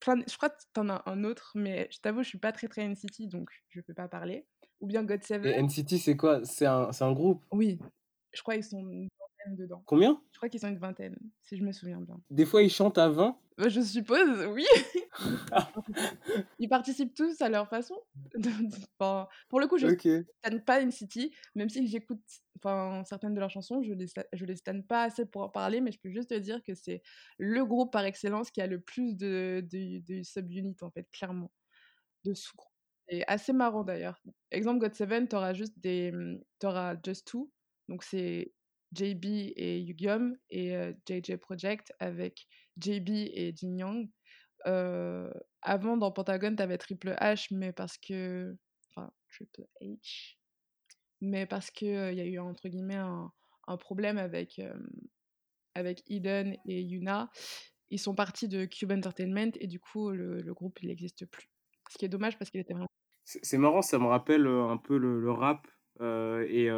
[0.00, 2.38] plein de je crois que tu en as un autre, mais je t'avoue, je suis
[2.38, 4.46] pas très, très NCT, donc je peux pas parler.
[4.80, 6.44] Ou bien GOT7 Et NCT, c'est quoi?
[6.44, 7.44] C'est un c'est un groupe?
[7.52, 7.78] oui,
[8.32, 9.08] je crois qu'ils sont
[9.44, 9.82] vingtaine dedans.
[9.86, 10.20] Combien?
[10.32, 12.20] Je crois qu'ils sont une vingtaine, si je me souviens bien.
[12.30, 13.36] Des fois, ils chantent à 20?
[13.58, 14.64] Bah, je suppose, oui!
[16.58, 17.96] Ils participent tous à leur façon.
[18.98, 20.08] Enfin, pour le coup, je OK.
[20.42, 22.22] stan pas NCT, même si j'écoute
[22.56, 25.48] enfin, certaines de leurs chansons, je les sta je les stan pas assez pour en
[25.48, 27.02] parler, mais je peux juste te dire que c'est
[27.38, 31.50] le groupe par excellence qui a le plus de de de sub-units, en fait, clairement,
[32.24, 32.70] de sous-groupes.
[33.08, 34.22] C'est assez marrant d'ailleurs.
[34.52, 37.50] Exemple GOT7, tu auras juste des, mmh, tu auras Just Two,
[37.88, 38.52] donc c'est
[38.92, 39.24] JB
[39.56, 40.74] et Yugyeom et
[41.06, 42.46] JJ Project avec
[42.80, 44.06] JB et Jin.
[44.66, 48.56] Heu, avant dans Pentagon, tu avais Triple H, mais parce que
[48.90, 50.36] enfin Triple H,
[51.20, 54.60] mais parce que, heu, il y a eu entre guillemets un problème avec,
[55.74, 57.30] avec Eden et Yuna.
[57.90, 61.48] Ils sont partis de Cube Entertainment et du coup le groupe il existe plus.
[61.90, 62.88] Ce qui est dommage parce qu'il était vraiment
[63.24, 65.66] C'est marrant, ça me rappelle, un peu le rap,
[66.00, 66.68] et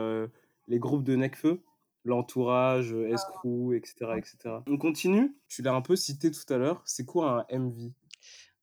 [0.69, 1.63] les groupes de Nekfeu,
[2.05, 4.63] L'Entourage, heu, S-Crew et cetera et cetera.
[4.69, 5.37] On continue?
[5.49, 7.93] Tu l'as un peu cité tout à l'heure, c'est quoi un MV?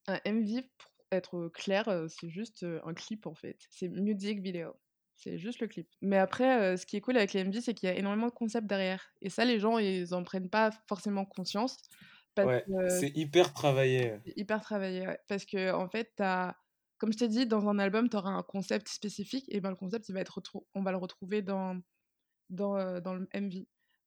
[0.07, 3.57] un MV pour être, clair, heu, c'est juste, heu, un clip en fait.
[3.69, 4.75] C'est music video.
[5.15, 5.89] C'est juste le clip.
[6.01, 8.31] Mais après, ce qui est cool avec les MV, c'est qu'il y a énormément de
[8.31, 11.77] concepts derrière et ça les gens ils en prennent pas forcément conscience
[12.41, 14.19] Ouais, que c'est hyper travaillé.
[14.25, 15.19] c'est hyper travaillé, ouais.
[15.27, 16.57] Parce qu'en fait, tu as
[16.97, 19.77] comme je t'ai dit, dans un album, tu auras un concept spécifique et ben, le
[19.77, 21.79] concept, il va être retrou on va le retrouver dans
[22.49, 23.65] dans, le MV.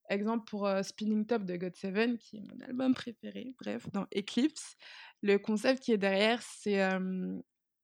[0.09, 4.77] Exemple pour, Spinning Top de GOT7 qui est mon album préféré, bref, dans Eclipse,
[5.23, 6.89] le concept qui est derrière, c'est,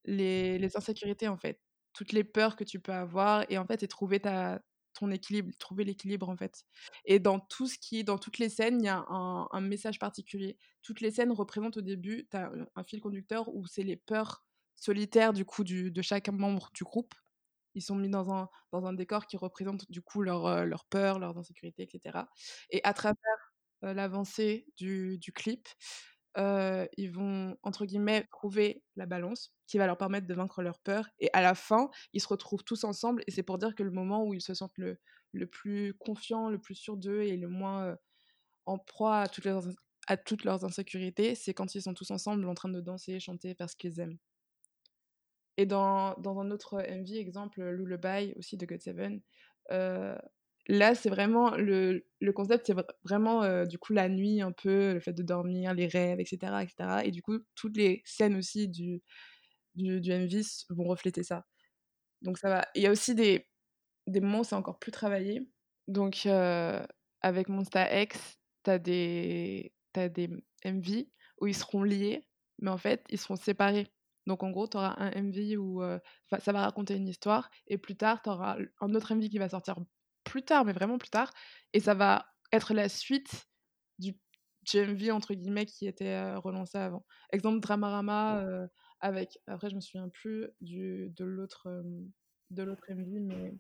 [0.04, 1.60] les insécurités, en fait.
[1.92, 5.84] Toutes les peurs que tu peux avoir et en fait et trouver ton équilibre, trouver
[5.84, 6.64] l'équilibre, en fait.
[7.04, 10.58] Et dans tout ce qui dans toutes les scènes, il y a un message particulier.
[10.82, 14.44] Toutes les scènes représentent au début, tu as, un fil conducteur où c'est les peurs
[14.76, 17.14] solitaires du coup de chaque membre du groupe.
[17.78, 18.30] Ils sont mis dans
[18.86, 22.28] un décor qui représente du coup leurs, heu, leurs peurs, leurs insécurités et cetera
[22.70, 23.16] et à travers,
[23.84, 25.68] heu, l'avancée du clip,
[26.38, 30.80] heu, ils vont entre guillemets «trouver la balance» qui va leur permettre de vaincre leurs
[30.80, 33.82] peurs et à la fin, ils se retrouvent tous ensemble et c'est pour dire que
[33.82, 37.48] le moment où ils se sentent le plus confiants, le plus sûrs d'eux et le
[37.48, 37.96] moins,
[38.66, 39.20] en proie
[40.08, 43.54] à toutes leurs insécurités, c'est quand ils sont tous ensemble en train de danser, chanter,
[43.54, 44.18] faire ce qu'ils aiment.
[45.58, 49.22] Et dans dans un autre MV, exemple, Lullaby aussi de GOT7,
[49.72, 50.16] heu,
[50.68, 54.52] là, c'est vraiment le le concept, c'est vr vraiment, heu, du coup, la nuit un
[54.52, 56.64] peu, le fait de dormir, les rêves et cetera
[57.04, 59.02] et du coup, toutes les scènes aussi du
[59.76, 61.46] du, du MV vont refléter ça.
[62.22, 62.66] Donc ça va.
[62.74, 63.48] Il y a aussi des,
[64.08, 65.48] des moments où c'est encore plus travaillé.
[65.88, 66.26] Donc
[67.22, 70.28] avec Monsta X, tu as des, as des
[70.64, 72.26] MV où ils seront liés,
[72.60, 73.88] mais en fait, ils seront séparés.
[74.28, 75.82] Donc en gros, tu auras un MV où
[76.38, 79.48] ça va raconter une histoire, et plus tard, tu auras un autre MV qui va
[79.48, 79.76] sortir
[80.22, 81.32] plus tard, mais vraiment plus tard,
[81.72, 83.48] et ça va être la suite
[83.98, 84.14] du
[84.74, 87.06] MV entre guillemets qui était relancé avant.
[87.32, 88.44] Exemple Dramarama
[89.00, 91.82] avec après je me souviens plus du de l'autre
[92.50, 93.54] de l'autre MV mais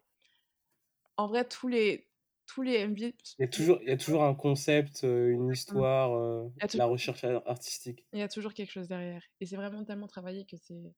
[1.16, 2.07] en vrai tous les
[2.48, 6.10] tous les MV il y a toujours il y a toujours un concept une histoire
[6.74, 8.04] la recherche artistique.
[8.12, 9.22] il y a toujours quelque chose derrière.
[9.40, 10.92] Et c'est vraiment tellement travaillé que c'est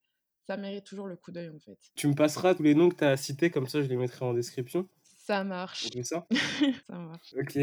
[0.47, 1.79] ça mérite toujours le coup d'œil en fait.
[1.95, 4.25] Tu me passeras tous les noms que tu as cités comme ça je les mettrai
[4.25, 4.89] en description.
[5.31, 5.89] Ça marche.
[5.97, 6.27] On ça?
[6.89, 7.35] Ça marche.
[7.39, 7.59] Ok.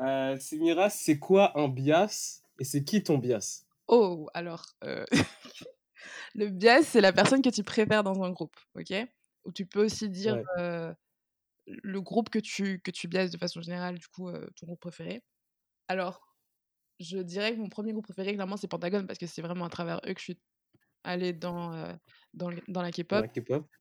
[0.00, 3.64] Euh, Semira, c'est quoi un bias et c'est qui ton bias?
[3.88, 5.04] Oh, alors, euh,
[6.34, 8.92] le bias, c'est la personne que tu préfères dans un groupe, ok?
[9.44, 10.92] Ou tu peux aussi dire euh,
[11.66, 14.80] le groupe que tu, que tu biases de façon générale, du coup, euh, ton groupe
[14.80, 15.22] préféré?
[15.88, 16.20] Alors,
[17.00, 19.70] je dirais que mon premier groupe préféré, clairement, c'est Pentagon, parce que c'est vraiment à
[19.70, 20.40] travers eux que je suis
[21.04, 21.96] allée dans,
[22.34, 23.26] dans, dans, la K-pop.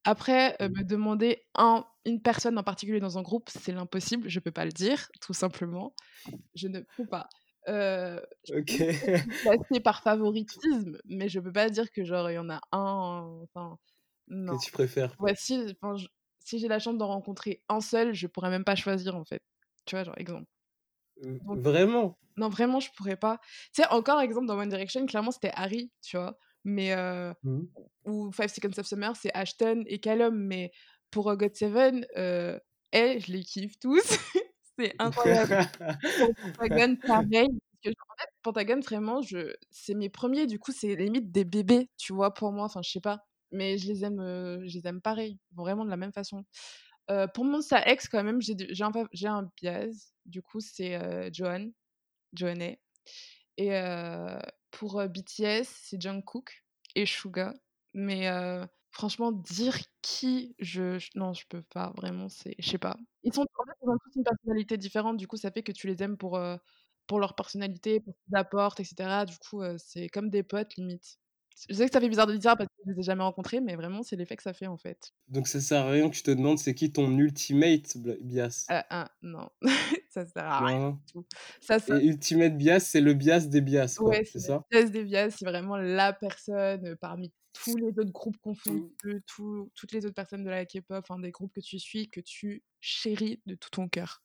[0.04, 0.66] Après, mmh.
[0.66, 4.66] me demander un, une personne en particulier dans un groupe, c'est l'impossible, je peux pas
[4.66, 5.96] le dire, tout simplement.
[6.54, 7.28] Je ne peux pas.
[7.68, 8.84] Euh, ok.
[9.84, 13.42] par favoritisme, mais je peux pas dire que genre il y en a un.
[13.44, 13.78] Enfin,
[14.28, 14.58] non.
[14.58, 15.16] Que tu préfères.
[15.20, 15.76] Ouais, si,
[16.46, 19.42] si j'ai la chance d'en rencontrer un seul, je pourrais même pas choisir en fait.
[19.86, 20.46] Tu vois, genre exemple.
[21.22, 22.18] vraiment?
[22.38, 23.40] Non, vraiment, je pourrais pas.
[23.74, 26.38] Tu sais, encore exemple dans One Direction, clairement c'était Harry, tu vois?
[26.64, 26.94] Mais.
[26.94, 27.62] Euh, mmh.
[28.06, 30.38] Ou Five Seconds of Summer, c'est Ashton et Callum.
[30.38, 30.72] Mais
[31.12, 32.60] pour God Seven, euh,
[32.94, 34.04] je les kiffe tous.
[34.78, 35.68] c'est incroyable.
[36.58, 37.50] Pentagon, pareil.
[37.84, 38.02] Parce que,
[38.44, 39.54] Pentagon, vraiment, je...
[39.72, 42.66] c'est mes premiers, du coup, c'est limite des bébés, tu vois, pour moi.
[42.66, 43.26] Enfin, je sais pas.
[43.56, 44.20] Mais je les aime,
[44.66, 46.46] je les aime pareil, vraiment de la même façon.
[47.34, 48.92] Pour mon sa ex, quand même, j'ai un,
[49.34, 50.14] un bias.
[50.26, 51.00] Du coup, c'est
[51.34, 51.70] Johan,
[52.34, 52.76] Johanne.
[53.58, 53.72] Et
[54.72, 56.64] pour BTS, c'est Jungkook
[56.96, 57.54] et Suga.
[57.94, 58.28] Mais
[58.92, 62.30] franchement, dire qui je, non, je peux pas vraiment.
[62.30, 62.98] C'est, je sais pas.
[63.24, 65.18] Ils sont en ont tous une personnalité différente.
[65.18, 66.40] Du coup, ça fait que tu les aimes pour
[67.08, 69.26] pour leur personnalité, pour ce qu'ils apportent, etc.
[69.26, 71.20] Du coup, c'est comme des potes limite.
[71.70, 73.24] Je sais que ça fait bizarre de le dire parce que je les ai jamais
[73.24, 75.14] rencontrés, mais vraiment, c'est l'effet que ça fait en fait.
[75.30, 78.66] Donc ça sert à rien que je te demande c'est qui ton ultimate bias?
[78.72, 79.50] Euh, Non,
[80.10, 81.00] ça sert à rien.
[81.62, 81.98] Ça, ça...
[82.02, 85.32] Et ultimate bias, c'est le bias des bias, ouais, c'est ça Le bias des bias,
[85.32, 90.44] c'est vraiment la personne parmi tous les autres groupes confondus, tout, toutes les autres personnes
[90.44, 93.88] de la K-pop, enfin des groupes que tu suis, que tu chéris de tout ton
[93.88, 94.24] cœur.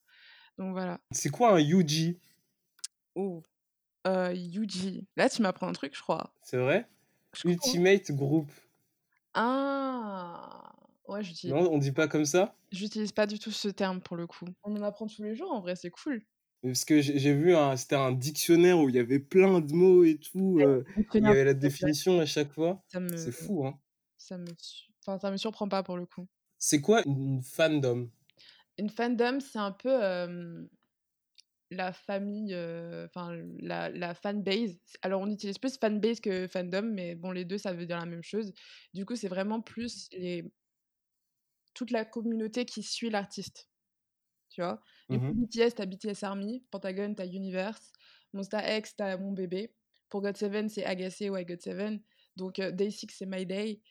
[0.57, 0.99] Donc voilà.
[1.11, 2.17] C'est quoi un UG
[3.15, 3.43] Oh,
[4.07, 5.05] euh, UG.
[5.15, 6.33] Là, tu m'apprends un truc, je crois.
[6.43, 6.87] C'est vrai?
[7.45, 8.49] Ultimate Group.
[9.33, 10.73] Ah
[11.07, 11.53] Ouais, j'utilise.
[11.55, 12.55] Non, on dit pas comme ça?
[12.71, 14.45] J'utilise pas du tout ce terme pour le coup.
[14.63, 16.23] On en apprend tous les jours, en vrai, c'est cool.
[16.63, 20.17] Parce que j'ai vu, c'était un dictionnaire où il y avait plein de mots et
[20.19, 20.59] tout.
[20.59, 20.83] Euh,
[21.15, 22.83] il y avait la définition à chaque fois.
[23.15, 23.79] C'est fou, hein.
[24.17, 24.45] Ça me,
[25.05, 26.27] enfin, ça me surprend pas pour le coup.
[26.59, 28.09] C'est quoi une fandom?
[28.77, 29.89] Une fandom, c'est un peu
[31.71, 32.53] la famille,
[33.05, 34.77] enfin la, la fanbase.
[35.01, 38.05] Alors on utilise plus fanbase que fandom, mais bon, les deux, ça veut dire la
[38.05, 38.53] même chose.
[38.93, 40.51] Du coup, c'est vraiment plus les...
[41.73, 43.69] toute la communauté qui suit l'artiste.
[44.49, 47.91] Tu vois Du coup, mmh BTS, t'as BTS Army, Pentagon, t'as Universe,
[48.33, 49.73] Monsta X, t'as Mon Bébé.
[50.09, 52.01] Pour God 7, c'est Agacé ou I God 7.
[52.35, 53.81] Donc Day 6, c'est My Day.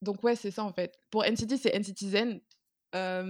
[0.00, 0.98] Donc ouais, c'est ça en fait.
[1.10, 1.74] Pour NCT, c'est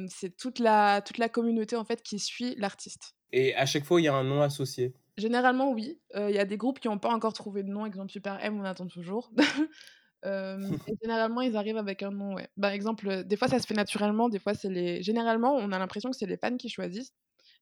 [0.09, 3.15] C'est toute la, toute la communauté en fait qui suit l'artiste.
[3.33, 4.95] Et à chaque fois, il y a un nom associé?
[5.17, 6.01] Généralement, oui.
[6.15, 7.87] Il y a des groupes qui n'ont pas encore trouvé de nom.
[7.87, 9.33] Exemple, Super M, on attend toujours.
[10.25, 12.49] et généralement, ils arrivent avec un nom, ouais.
[12.61, 14.29] Par exemple, des fois, ça se fait naturellement.
[14.29, 15.03] Des fois, c'est les...
[15.03, 17.13] Généralement, on a l'impression que c'est les fans qui choisissent.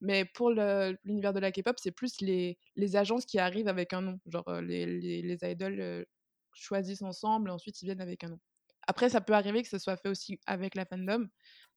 [0.00, 4.02] Mais pour l'univers de la K-pop, c'est plus les, les agences qui arrivent avec un
[4.02, 4.20] nom.
[4.26, 6.04] Genre, les, les, les idoles
[6.52, 8.38] choisissent ensemble et ensuite ils viennent avec un nom.
[8.86, 11.28] Après, ça peut arriver que ce soit fait aussi avec la fandom,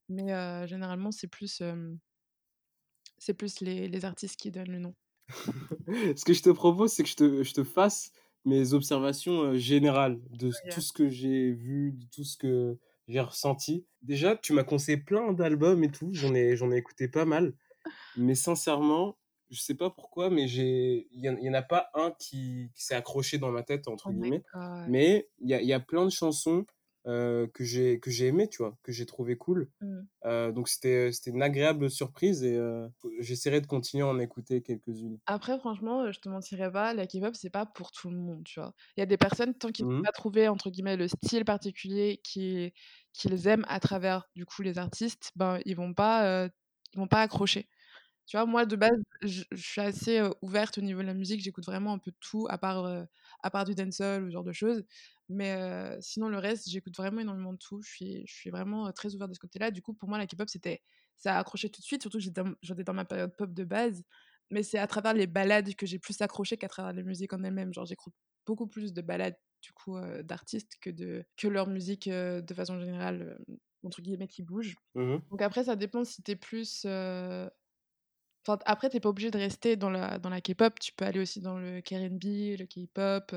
[0.09, 1.61] mais généralement, c'est plus,
[3.17, 4.95] c'est plus les, les, artistes qui donnent le nom.
[6.15, 8.11] ce que je te propose, c'est que je te, je te fasse
[8.45, 13.85] mes observations générales de tout ce que j'ai vu, de tout ce que j'ai ressenti.
[14.01, 17.53] Déjà, tu m'as conseillé plein d'albums et tout, j'en ai, j'en ai écouté pas mal.
[18.17, 19.17] Mais sincèrement,
[19.49, 22.95] je sais pas pourquoi, mais j'ai, il y, en a pas un qui, qui s'est
[22.95, 24.43] accroché dans ma tête, entre oh guillemets.
[24.87, 26.65] Mais il y a, y a plein de chansons
[27.07, 29.69] euh, que j'ai que j'ai aimé, tu vois, que j'ai trouvé cool.
[29.81, 30.07] Mmh.
[30.25, 32.87] Euh, donc c'était c'était une agréable surprise et euh,
[33.19, 35.19] j'essaierai de continuer à en écouter quelques-unes.
[35.27, 38.59] Après, franchement, je te mentirais pas, la K-pop, c'est pas pour tout le monde, tu
[38.59, 38.73] vois.
[38.95, 41.45] Il y a des personnes, tant qu'ils n'ont Mmh pas trouvé, entre guillemets, «le style
[41.45, 42.73] particulier» qui
[43.13, 46.47] qu'ils aiment à travers, du coup, les artistes, ben, ils vont pas,
[46.93, 47.69] ils vont pas accrocher.
[48.27, 48.91] Tu vois, moi, de base,
[49.23, 52.17] je je suis assez, ouverte au niveau de la musique, j'écoute vraiment un peu de
[52.21, 52.85] tout à part,
[53.43, 54.83] à part du dancehall ou ce genre de choses.
[55.29, 57.81] Mais sinon le reste, j'écoute vraiment énormément de tout.
[57.81, 59.71] Je suis je suis vraiment, très ouverte de ce côté-là.
[59.71, 60.81] Du coup, pour moi, la K-pop, c'était
[61.17, 62.53] ça a accroché tout de suite, surtout que j'étais dans
[62.85, 64.03] dans ma période pop de base.
[64.51, 67.43] Mais c'est à travers les ballades que j'ai plus accroché qu'à travers les musiques en
[67.43, 67.73] elles-mêmes.
[67.73, 68.13] Genre, j'écoute
[68.45, 73.37] beaucoup plus de ballades, du coup, d'artistes que de que leur musique, de façon générale,
[73.49, 74.75] hem, entre guillemets «qui bouge».
[74.95, 76.85] Mmh Donc après, ça dépend si tu es plus,
[78.47, 81.05] Enfin, après, tu es pas obligé de rester dans la dans la K-pop, tu peux
[81.05, 83.33] aller aussi dans le K&B, le K-pop,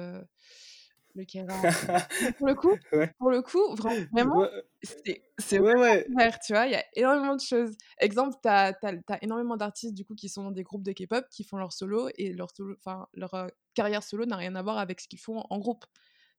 [1.14, 1.24] le.
[2.20, 3.12] Mais pour le coup Ouais.
[3.18, 6.66] pour le coup, vra vraiment, Ouais, c'est c'est ouais, vraiment tu vois?
[6.66, 7.76] Il y a énormément de choses.
[7.98, 8.74] Exemple, tu as
[9.22, 12.08] énormément d'artistes, du coup, qui sont dans des groupes de K-pop, qui font leur solo
[12.16, 15.20] et leur solo enfin, leur, heu, carrière solo n'a rien à voir avec ce qu'ils
[15.20, 15.84] font en groupe.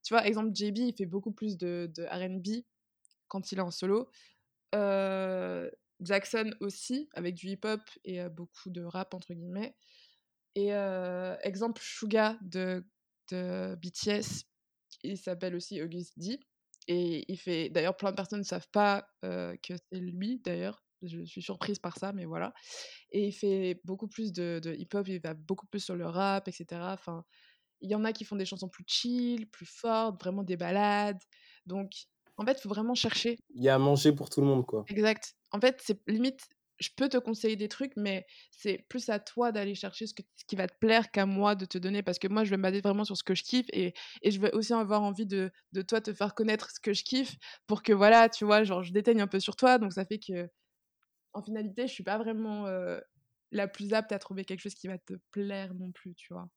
[0.04, 0.26] Tu vois?
[0.26, 2.64] Exemple, JB, il fait beaucoup plus de de R&B
[3.28, 4.10] quand il est en solo.
[4.74, 9.76] Heu, Jackson aussi, avec du hip-hop et heu, beaucoup de «rap» entre guillemets
[10.56, 10.70] et
[11.42, 12.84] exemple Suga de
[13.30, 14.44] de BTS,
[15.04, 16.40] il s'appelle aussi Auguste D
[16.88, 20.84] et il fait d'ailleurs plein de personnes ne savent pas, que c'est lui d'ailleurs.
[21.02, 22.52] Je suis surprise par ça, mais voilà
[23.12, 26.48] et il fait beaucoup plus de de hip-hop, il va beaucoup plus sur le rap
[26.48, 26.92] et cetera.
[26.94, 27.24] Enfin,
[27.82, 31.20] il y en a qui font des chansons plus chill, plus fortes, vraiment des ballades
[31.66, 31.92] donc
[32.38, 34.66] en fait, il faut vraiment chercher Il y a à manger pour tout le monde,
[34.66, 34.88] quoi.
[34.88, 35.34] Exact.
[35.52, 36.48] En fait, c'est limite,
[36.80, 40.22] je peux te conseiller des trucs, mais c'est plus à toi d'aller chercher ce, que,
[40.36, 42.56] ce qui va te plaire qu'à moi de te donner, parce que moi, je vais
[42.56, 45.26] me baser vraiment sur ce que je kiffe et, et je vais aussi avoir envie
[45.26, 48.64] de, de toi te faire connaître ce que je kiffe pour que, voilà, tu vois,
[48.64, 49.78] genre, je déteigne un peu sur toi.
[49.78, 50.48] Donc, ça fait que,
[51.32, 53.00] en finalité, je suis pas vraiment euh,
[53.52, 56.48] la plus apte à trouver quelque chose qui va te plaire non plus, tu vois.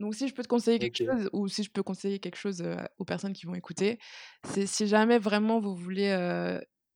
[0.00, 2.64] Donc si je peux te conseiller quelque chose ou si je peux conseiller quelque chose,
[2.98, 3.98] aux personnes qui vont écouter,
[4.44, 6.10] c'est si jamais vraiment vous voulez,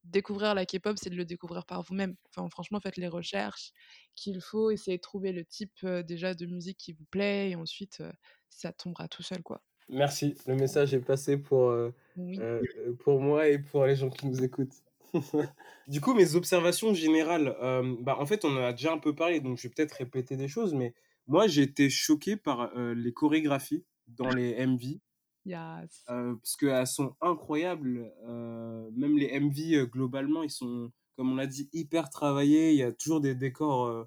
[0.04, 2.16] découvrir la K-pop, c'est de le découvrir par vous-même.
[2.28, 3.72] Enfin franchement, faites les recherches
[4.14, 8.02] qu'il faut, essayez de trouver le type, déjà de musique qui vous plaît et ensuite,
[8.48, 9.62] ça tombera tout seul, quoi.
[9.88, 10.34] Merci.
[10.46, 12.38] Le message est passé pour, euh, Oui.
[12.38, 12.62] euh,
[13.00, 14.82] pour moi et pour les gens qui nous écoutent.
[15.88, 17.56] du coup, mes observations générales,
[18.00, 20.36] bah, en fait, on en a déjà un peu parlé, donc je vais peut-être répéter
[20.36, 20.94] des choses, mais
[21.26, 25.00] moi, j'ai été choqué par les chorégraphies dans les MV.
[25.44, 26.04] Yes.
[26.08, 28.12] Euh, parce qu'elles sont incroyables.
[28.26, 32.72] Euh, même les MV, globalement, ils sont, comme on l'a dit, hyper travaillés.
[32.72, 34.06] Il y a toujours des décors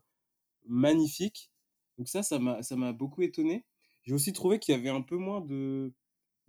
[0.65, 1.52] magnifiques.
[1.97, 3.65] Donc ça, ça m'a, beaucoup étonné.
[4.04, 5.93] J'ai aussi trouvé qu'il y avait un peu moins de,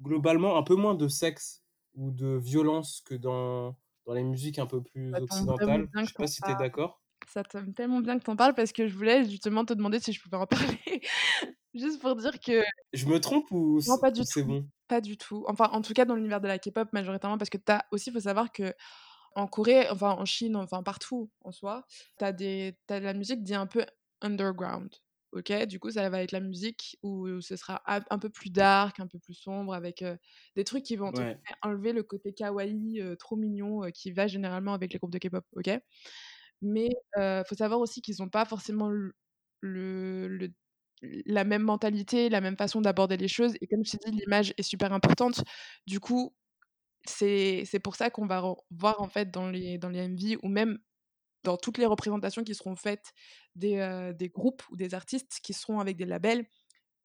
[0.01, 1.63] globalement, un peu moins de sexe
[1.95, 5.89] ou de violence que dans, dans les musiques un peu plus Ça occidentales.
[5.95, 6.59] Je que sais tu pas si t'es parles.
[6.59, 7.03] d'accord.
[7.27, 10.01] Ça tombe tellement bien que tu en parles parce que je voulais justement te demander
[10.01, 11.03] si je pouvais en parler.
[11.79, 12.63] Juste pour dire que
[12.93, 14.69] Je me trompe ou non, c'est pas du c'est tout, bon?
[14.89, 15.45] pas du tout.
[15.49, 18.11] Enfin, en tout cas, dans l'univers de la K-pop majoritairement parce que tu as aussi,
[18.11, 18.75] il faut savoir que
[19.37, 21.87] En Corée, enfin en Chine, enfin partout en soi,
[22.19, 23.87] t'as des t'as de la musique dit un peu
[24.23, 24.91] underground,
[25.33, 25.53] OK?
[25.67, 29.09] Du coup, ça va être la musique où ce sera un peu plus dark, un
[29.09, 30.05] peu plus sombre avec,
[30.57, 31.39] des trucs qui vont Ouais.
[31.63, 35.71] enlever le côté kawaii, trop mignon, qui va généralement avec les groupes de K-pop, OK?
[36.63, 38.91] Mais, heu, faut savoir aussi qu'ils ont pas forcément
[39.61, 40.49] le
[41.03, 44.55] la même mentalité, la même façon d'aborder les choses et comme je t'ai dit, l'image
[44.59, 45.43] est super importante.
[45.87, 46.35] Du coup,
[47.07, 50.79] c'est pour ça qu'on va voir en fait dans les dans les MV ou même
[51.45, 53.13] dans toutes les représentations qui seront faites
[53.57, 56.47] des, heu, des groupes ou des artistes qui seront avec des labels,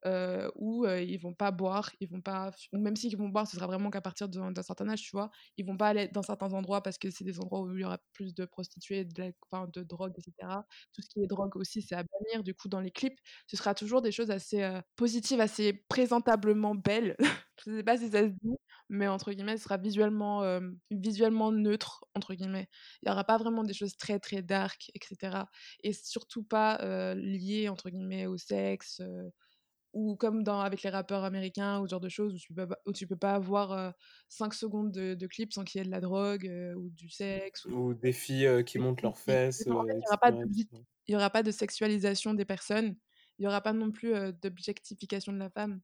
[0.05, 3.47] heu, où, heu, ils vont pas boire, ils vont pas ou même s'ils vont boire,
[3.47, 5.29] ce sera vraiment qu'à partir d'un certain âge, tu vois?
[5.57, 7.85] Ils vont pas aller dans certains endroits parce que c'est des endroits où il y
[7.85, 10.65] aura plus de prostituées, de enfin de drogue et cetera.
[10.93, 12.43] Tout ce qui est drogue aussi, c'est à bannir.
[12.43, 16.75] Du coup, dans les clips, ce sera toujours des choses assez, heu, positives, assez présentablement
[16.75, 17.15] belles.
[17.65, 18.55] Je sais pas si ça se dit,
[18.89, 22.67] mais entre guillemets, ce sera visuellement, hem, «visuellement neutre» entre guillemets.
[23.01, 25.49] Il y aura pas vraiment des choses très, très dark et cetera
[25.83, 29.01] et surtout pas, heu, liées entre guillemets «au sexe»,
[29.93, 32.67] ou comme dans avec les rappeurs américains ou ce genre de choses où tu peux
[32.67, 33.93] pas où tu peux pas avoir, heu,
[34.29, 37.09] 5 secondes de de clip sans qu'il y ait de la drogue, heu, ou du
[37.09, 40.05] sexe ou Ou des filles euh, qui montent leurs fesses, exactement, en fait, euh, il
[40.05, 40.31] y aura pas
[41.39, 42.97] aura de sexualisation des personnes,
[43.39, 45.81] il y aura pas non plus, d'objectification de la femme.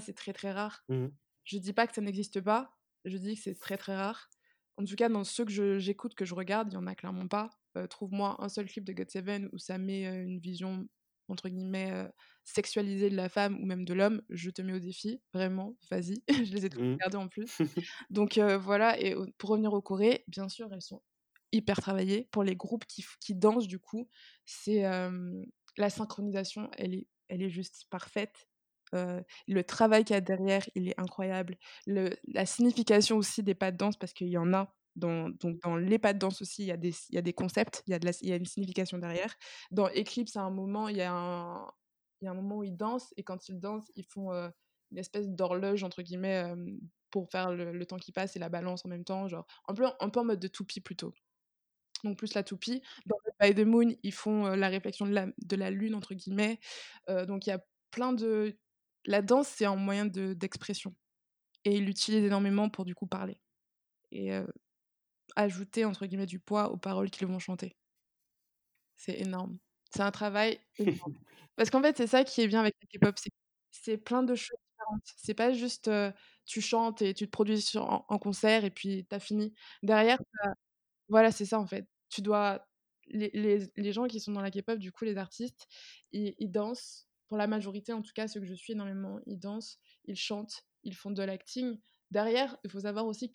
[0.00, 0.84] C'est très, très rare.
[0.88, 1.16] Mhm.
[1.44, 4.30] Je dis pas que ça n'existe pas, je dis que c'est très, très rare.
[4.76, 7.28] En tout cas, dans ceux que j'écoute, que je regarde, il y en a clairement
[7.28, 7.50] pas.
[7.90, 10.88] Trouve-moi un seul clip de GOT7 où ça met, une vision
[11.28, 12.08] entre guillemets,
[12.44, 16.22] sexualisé de la femme ou même de l'homme, je te mets au défi, vraiment, vas-y.
[16.46, 16.98] je les ai tous Mmh.
[17.00, 17.60] regardés en plus.
[18.10, 21.02] Donc voilà et pour revenir aux Corées, bien sûr, elles sont
[21.52, 22.28] hyper travaillées.
[22.32, 24.08] Pour les groupes qui qui dansent du coup,
[24.46, 24.84] c'est,
[25.76, 28.48] la synchronisation, elle est elle est juste parfaite.
[28.92, 31.56] le travail qu'il y a derrière, il est incroyable.
[31.86, 35.60] Le la signification aussi des pas de danse parce qu'il y en a dans donc
[35.62, 37.92] dans les pas de danse aussi, il y a des y a des concepts, il
[37.92, 39.34] y a de y a une signification derrière.
[39.70, 41.66] Dans Eclipse, à un moment, il y a un
[42.22, 45.28] y a un moment où ils dansent et quand ils dansent, ils font, une espèce
[45.28, 46.44] «d'horloge» entre guillemets,
[47.10, 49.84] pour faire le temps qui passe et la balance en même temps, genre un peu
[50.00, 51.12] un peu en mode de toupie plutôt.
[52.04, 52.82] Donc plus la toupie.
[53.06, 56.60] Dans By the Moon, ils font, la réflexion de la de la lune entre guillemets.
[57.08, 58.58] donc il y a plein de
[59.06, 60.94] la danse, c'est un moyen de d'expression
[61.64, 63.40] et ils l'utilisent énormément pour du coup parler
[64.12, 64.30] et
[65.36, 67.74] ajouter entre guillemets «du poids» aux paroles qu'ils vont chanter.
[68.96, 69.58] C'est énorme.
[69.90, 71.14] C'est un travail énorme.
[71.56, 73.16] Parce qu'en fait, c'est ça qui est bien avec la K-pop,
[73.70, 75.02] c'est plein de choses différentes.
[75.16, 75.90] C'est pas juste,
[76.46, 79.54] tu chantes et tu te produis sur en en concert et puis tu as fini.
[79.82, 80.18] Derrière,
[81.08, 81.86] voilà, c'est ça en fait.
[82.10, 82.66] Tu dois
[83.08, 85.66] les les les gens qui sont dans la K-pop, du coup, les artistes,
[86.12, 89.38] ils ils dansent, pour la majorité en tout cas, ceux que je suis énormément, ils
[89.38, 91.78] dansent, ils chantent, ils font de l'acting.
[92.10, 93.30] Derrière, il faut savoir aussi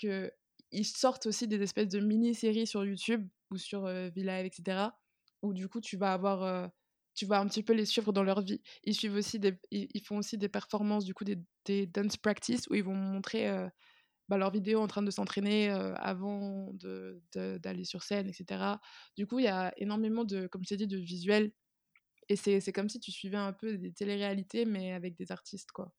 [0.72, 5.00] qu'ils sortent aussi des espèces de mini-séries sur YouTube ou sur, heu, VLive et cetera,
[5.44, 6.72] où du coup tu vas avoir,
[7.16, 8.62] tu vas un petit peu les suivre dans leur vie.
[8.84, 12.18] Ils suivent aussi des ils ils font aussi des performances, du coup des des dance
[12.18, 13.48] practice où ils vont montrer,
[14.30, 18.82] bah, leurs vidéos en train de s'entraîner, avant de de d'aller sur scène et cetera.
[19.18, 21.54] Du coup, il y a énormément de comme je t'ai dit, de visuels
[22.30, 25.94] et c'est comme si tu suivais un peu des téléréalités mais avec des artistes, quoi.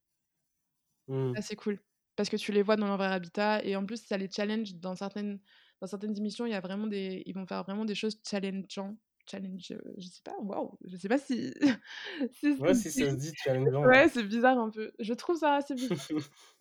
[1.09, 1.41] Mmh.
[1.41, 1.81] C'est cool
[2.21, 4.75] parce que tu les vois dans leur vrai habitat et en plus ça les challenge
[4.77, 5.41] dans certaines
[5.81, 8.97] dans certaines émissions, il y a vraiment des ils vont faire vraiment des choses challengeant
[9.31, 11.53] challenge, je sais pas, waouh, je sais pas si
[12.33, 14.07] si Ouais, si ça se dit challengeant, ouais.
[14.09, 14.93] c'est bizarre un peu.
[14.99, 15.99] Je trouve ça assez bizarre.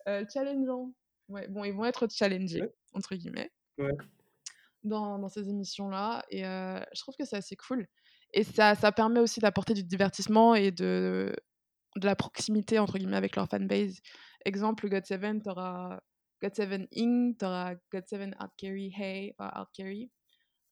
[0.08, 0.94] Heu, challengeant.
[1.28, 2.72] Ouais, bon, ils vont être «challengés» Ouais.
[2.94, 4.10] entre guillemets Ouais.
[4.82, 7.86] dans dans ces émissions-là et heu, je trouve que c'est assez cool
[8.32, 11.34] et ça ça permet aussi d'apporter du divertissement et de
[11.96, 13.98] de la «proximité» entre guillemets avec leur fanbase.
[14.44, 16.00] Exemple, GOT7, tu auras
[16.42, 20.10] GOT7 Ing, tu auras GOT7 Art Carry Hey, enfin Art Carry.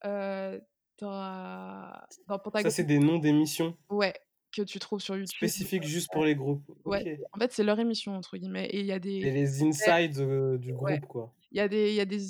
[0.06, 0.62] Heu,
[0.98, 3.78] tu auras dans Ça, c'est des noms d'émissions?
[3.90, 4.14] ouais,
[4.52, 6.68] que tu trouves sur YouTube, Spécifiques juste pour les groupes?
[6.84, 7.06] ouais.
[7.32, 10.18] En fait, c'est leur émission entre guillemets et il y a des C'est les inside,
[10.18, 11.32] heu, du ouais, groupe, quoi.
[11.52, 12.22] il y a des il y a des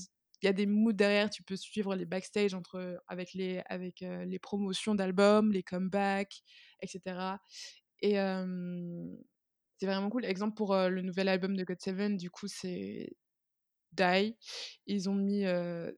[0.42, 4.02] il y a des moods derrière, tu peux suivre les backstage entre avec les avec,
[4.02, 6.42] heu, les promotions d'albums, les comebacks
[6.80, 7.40] et cetera
[8.02, 8.18] et
[9.78, 10.24] c'est vraiment cool.
[10.24, 13.10] Exemple pour, le nouvel album de GOT7, du coup, c'est
[13.92, 14.36] Die.
[14.86, 15.96] Ils ont mis, heu,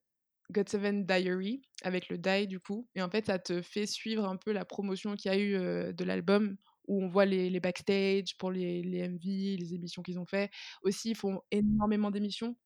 [0.53, 4.37] GOT7 Diary avec le Die du coup et en fait, ça te fait suivre un
[4.37, 6.57] peu la promotion qu'il y a eu, de l'album
[6.89, 10.51] où on voit les les backstage pour les les MV, les émissions qu'ils ont fait.
[10.83, 12.57] Aussi, ils font énormément d'émissions,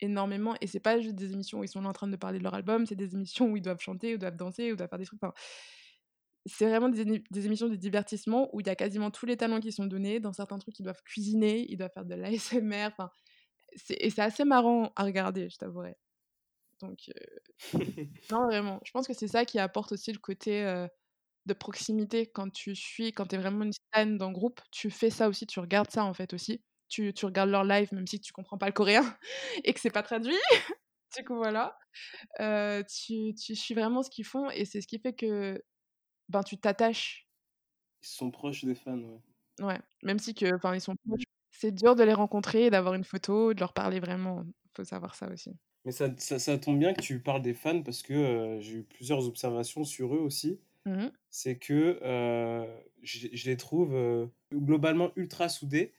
[0.00, 2.38] énormément et c'est pas juste des émissions où ils sont là en train de parler
[2.40, 4.74] de leur album, c'est des émissions où ils doivent chanter, où ils doivent danser, où
[4.74, 5.20] ils doivent faire des trucs,
[6.46, 9.36] c'est vraiment des émi des émissions de divertissement où il y a quasiment tous les
[9.36, 10.20] talents qui sont donnés.
[10.20, 12.90] Dans certains trucs, ils doivent cuisiner, ils doivent faire de l'ASMR,
[13.90, 15.96] et c'est assez marrant à regarder, je t'avouerai.
[16.80, 17.40] Donc heu,
[18.30, 20.88] non, vraiment, je pense que c'est ça qui apporte aussi le côté, heu,
[21.46, 25.10] de proximité quand tu suis quand tu es vraiment une stan d'un groupe, tu fais
[25.10, 26.62] ça aussi, tu regardes ça, en fait, aussi.
[26.88, 29.02] Tu tu regardes leur live même si tu comprends pas le coréen
[29.64, 30.36] et que c'est pas traduit.
[31.16, 31.78] Du coup, voilà.
[32.40, 35.62] Heu, tu tu suis vraiment ce qu'ils font et c'est ce qui fait que,
[36.28, 37.24] ben, tu t'attaches.
[38.02, 39.20] Ils sont proches des fans, ouais.
[39.60, 43.04] Ouais, même si que enfin, ils sont proches, c'est dur de les rencontrer d'avoir une
[43.04, 44.44] photo, de leur parler vraiment.
[44.76, 45.56] Faut savoir ça aussi.
[45.84, 48.82] Mais ça ça ça tombe bien que tu parles des fans parce que, j'ai eu
[48.84, 50.60] plusieurs observations sur eux aussi.
[50.84, 51.16] Mmh mh.
[51.30, 52.00] C'est que,
[53.02, 55.94] je je les trouve, globalement ultra soudés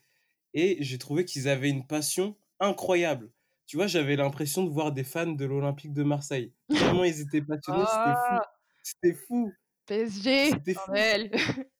[0.54, 3.32] et j'ai trouvé qu'ils avaient une passion incroyable.
[3.66, 6.54] Tu vois, j'avais l'impression de voir des fans de l'Olympique de Marseille.
[6.76, 8.40] Tellement ils étaient passionnés, c'était fou.
[8.40, 8.58] Ah!
[8.82, 9.58] C'était fou!
[9.88, 11.30] PSG, bordel!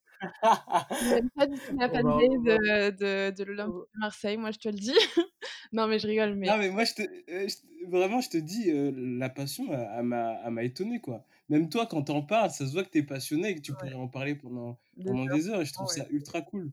[1.01, 4.67] J'aime pas du tout la fanbase, heu, de de l'Olympique de Marseille, moi, je te
[4.69, 4.93] le dis.
[5.71, 8.69] Non, mais je rigole, mais Non, mais moi, je te je vraiment, je te dis,
[8.71, 11.25] heu, la passion, elle m'a étonné, quoi.
[11.49, 13.61] Même toi, quand tu en parles, ça se voit que tu es passionné et que
[13.61, 13.75] tu Ouais.
[13.75, 15.97] pourrais en parler pendant Des pendant heures, des heures et je trouve ouais.
[15.97, 16.71] ça ultra cool.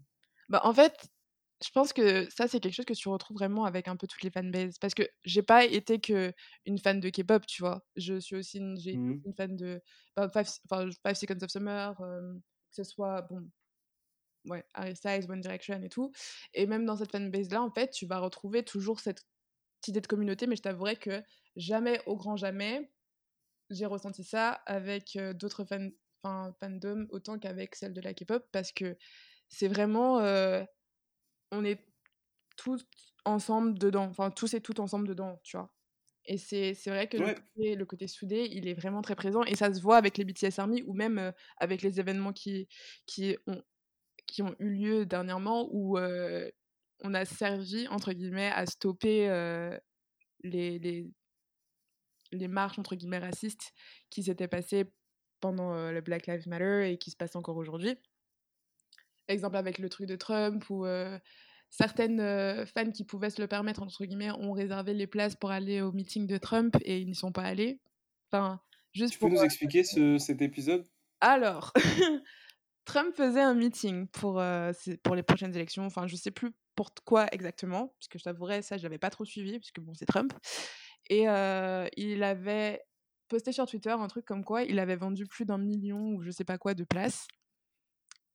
[0.48, 1.08] Bah, en fait,
[1.64, 4.22] je pense que ça, c'est quelque chose que tu retrouves vraiment avec un peu toutes
[4.22, 4.78] les fanbases.
[4.78, 7.86] Parce que j'ai pas été qu'une fan de K-pop, tu vois?
[7.96, 9.24] Je suis aussi une Mmh.
[9.24, 9.80] une fan de,
[10.16, 12.40] bah, Five enfin, Five Seconds of Summer, que
[12.72, 13.50] ce soit, bon,
[14.46, 16.12] ouais, Harry Styles, One Direction et tout.
[16.54, 19.24] Et même dans cette fanbase-là, en fait, tu vas retrouver toujours cette
[19.88, 21.22] idée de communauté, mais je t'avouerai que
[21.56, 22.92] jamais, au grand jamais,
[23.70, 25.92] j'ai ressenti ça avec, d'autres fan
[26.24, 28.46] enfin fandom autant qu'avec celle de la K-pop.
[28.52, 28.96] Parce que
[29.48, 30.20] c'est vraiment
[31.50, 31.84] on est
[32.56, 32.86] tous
[33.24, 35.70] ensemble dedans, enfin tous et toutes ensemble dedans, tu vois.
[36.28, 39.54] Et c'est vrai que le, côté, le, côté, soudé, il est vraiment très présent et
[39.54, 42.68] ça se voit avec les BTS Army ou même avec les événements qui,
[43.06, 43.62] qui, ont,
[44.26, 49.28] qui ont eu lieu dernièrement où on a servi, entre guillemets, à stopper
[50.42, 51.06] les, les,
[52.32, 53.72] les, marches, entre guillemets, racistes
[54.10, 54.86] qui s'étaient passées
[55.40, 57.96] pendant le Black Lives Matter et qui se passent encore aujourd'hui.
[59.28, 60.86] Exemple avec le truc de Trump ou
[61.70, 65.80] certaines fans qui pouvaient se le permettre, entre guillemets, ont réservé les places pour aller
[65.80, 67.80] au meeting de Trump et ils n'y sont pas allés.
[68.30, 68.60] Enfin,
[68.92, 70.86] juste tu peux nous expliquer ce, cet épisode?
[71.20, 71.72] Alors,
[72.84, 74.42] Trump faisait un meeting pour,
[75.02, 75.84] pour les prochaines élections.
[75.84, 79.58] Enfin, je sais plus pourquoi exactement, puisque je t'avouerais, ça, je n'avais pas trop suivi,
[79.58, 80.32] puisque bon, c'est Trump.
[81.10, 81.22] Et
[81.96, 82.80] il avait
[83.28, 86.30] posté sur Twitter un truc comme quoi il avait vendu plus d'un million ou je
[86.30, 87.26] sais pas quoi de places.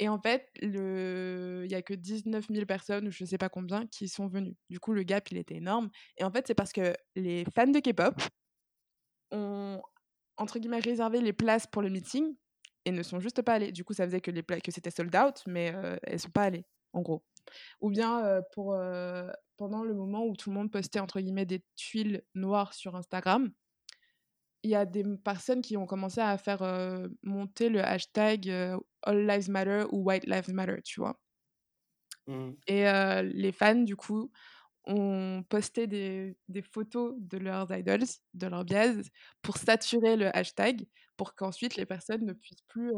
[0.03, 3.49] Et en fait, il n'y a que 19 000 personnes, ou je ne sais pas
[3.49, 4.57] combien, qui sont venues.
[4.67, 5.91] Du coup, le gap, il était énorme.
[6.17, 8.19] Et en fait, c'est parce que les fans de K-pop
[9.29, 9.79] ont,
[10.37, 12.35] entre guillemets, réservé les places pour le meeting
[12.85, 13.71] et ne sont juste pas allés.
[13.71, 15.65] Du coup, ça faisait que, les que c'était sold out, mais
[16.01, 17.23] elles ne sont pas allées, en gros.
[17.79, 18.75] Ou bien pour,
[19.57, 23.51] pendant le moment où tout le monde postait, entre guillemets, des tuiles noires sur Instagram,
[24.63, 26.63] il y a des personnes qui ont commencé à faire
[27.21, 31.19] monter le hashtag All Lives Matter ou White Lives Matter, tu vois.
[32.27, 32.51] Mmh.
[32.67, 32.85] Et
[33.33, 34.31] les fans, du coup,
[34.85, 39.09] ont posté des, des, photos de leurs idols, de leurs biases,
[39.41, 40.87] pour saturer le hashtag,
[41.17, 42.93] pour qu'ensuite les personnes ne puissent plus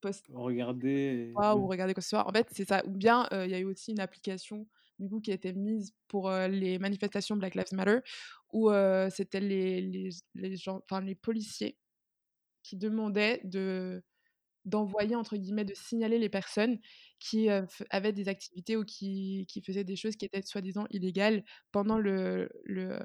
[0.00, 0.32] poster.
[0.34, 1.32] Regarder.
[1.36, 2.28] Ou regarder quoi que ce soit.
[2.28, 2.84] En fait, c'est ça.
[2.86, 4.66] Ou bien, il y a eu aussi une application
[4.98, 7.98] du coup, qui a été mise pour les manifestations Black Lives Matter,
[8.52, 8.70] où
[9.10, 11.76] c'était les, les, les, gens, les policiers
[12.62, 14.02] qui demandaient de
[14.64, 16.78] d'envoyer entre guillemets de signaler les personnes
[17.18, 17.48] qui
[17.90, 22.48] avaient des activités ou qui, qui, faisaient des choses qui étaient soi-disant illégales pendant le,
[22.64, 22.98] le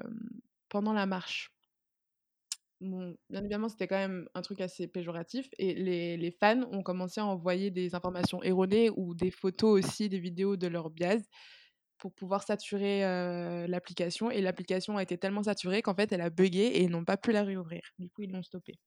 [0.68, 1.52] pendant la marche.
[2.80, 6.82] Bon, bien évidemment, c'était quand même un truc assez péjoratif et les, les, fans ont
[6.82, 11.28] commencé à envoyer des informations erronées ou des photos aussi, des vidéos de leur biase
[11.98, 13.02] pour pouvoir saturer
[13.68, 14.30] l'application.
[14.30, 17.16] Et l'application a été tellement saturée qu'en fait, elle a bugué et ils n'ont pas
[17.18, 17.82] pu la réouvrir.
[17.98, 18.78] Du coup, ils l'ont stoppée.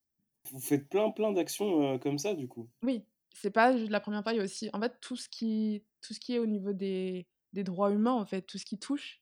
[0.52, 2.70] Vous faites plein, plein d'actions comme ça, du coup?
[2.84, 5.30] Oui, c'est pas juste la première fois, il y a aussi, en fait, tout ce
[5.30, 8.66] qui, tout ce qui est au niveau des, des droits humains, en fait, tout ce
[8.66, 9.22] qui touche.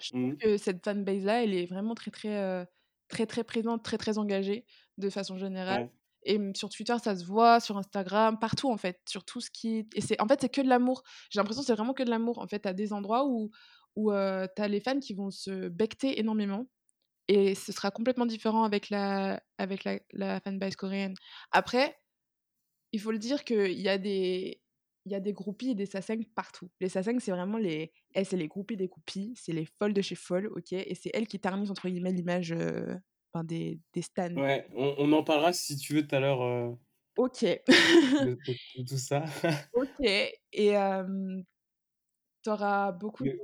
[0.00, 0.38] Je trouve mmh.
[0.38, 2.66] que cette fanbase-là, elle est vraiment très, très,
[3.08, 4.64] très, très présente, très, très engagée
[4.96, 5.90] de façon générale.
[6.22, 9.88] Et sur Twitter, ça se voit, sur Instagram, partout en fait, sur tout ce qui.
[9.94, 11.02] Et c'est en fait, c'est que de l'amour.
[11.30, 12.38] J'ai l'impression que c'est vraiment que de l'amour.
[12.38, 13.50] En fait, t'as des endroits où,
[13.96, 16.66] où euh, t'as les fans qui vont se becter énormément.
[17.32, 21.14] Et ce sera complètement différent avec la, avec la, la fanbase coréenne.
[21.52, 21.96] Après,
[22.90, 24.60] il faut le dire qu'il y a des.
[25.06, 26.68] Il y a des groupies et des sasengs partout.
[26.80, 27.92] Les sasengs, c'est vraiment les.
[28.16, 31.10] Eh, c'est les groupies des groupies, c'est les folles de chez folles, ok Et c'est
[31.14, 32.52] elles qui ternissent, entre guillemets, l'image
[33.32, 34.34] enfin, des, des stands.
[34.34, 36.42] Ouais, on, on, en parlera si tu veux tout à l'heure.
[36.42, 36.72] Euh,
[37.16, 37.42] ok.
[37.44, 38.38] de,
[38.88, 39.24] tout ça.
[39.72, 40.00] ok.
[40.00, 41.40] Et euh,
[42.42, 43.38] tu auras beaucoup, de,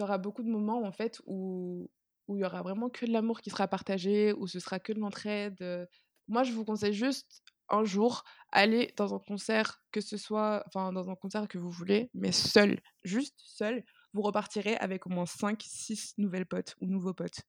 [0.00, 1.90] auras beaucoup de moments en fait où
[2.28, 4.92] où il y aura vraiment que de l'amour qui sera partagé, où ce sera que
[4.92, 5.88] de l'entraide.
[6.28, 10.92] Moi, je vous conseille juste un jour aller dans un concert, que ce soit, enfin,
[10.92, 15.26] dans un concert que vous voulez, mais seul, juste seul, vous repartirez avec au moins
[15.26, 17.42] 5, 6 nouvelles potes ou nouveaux potes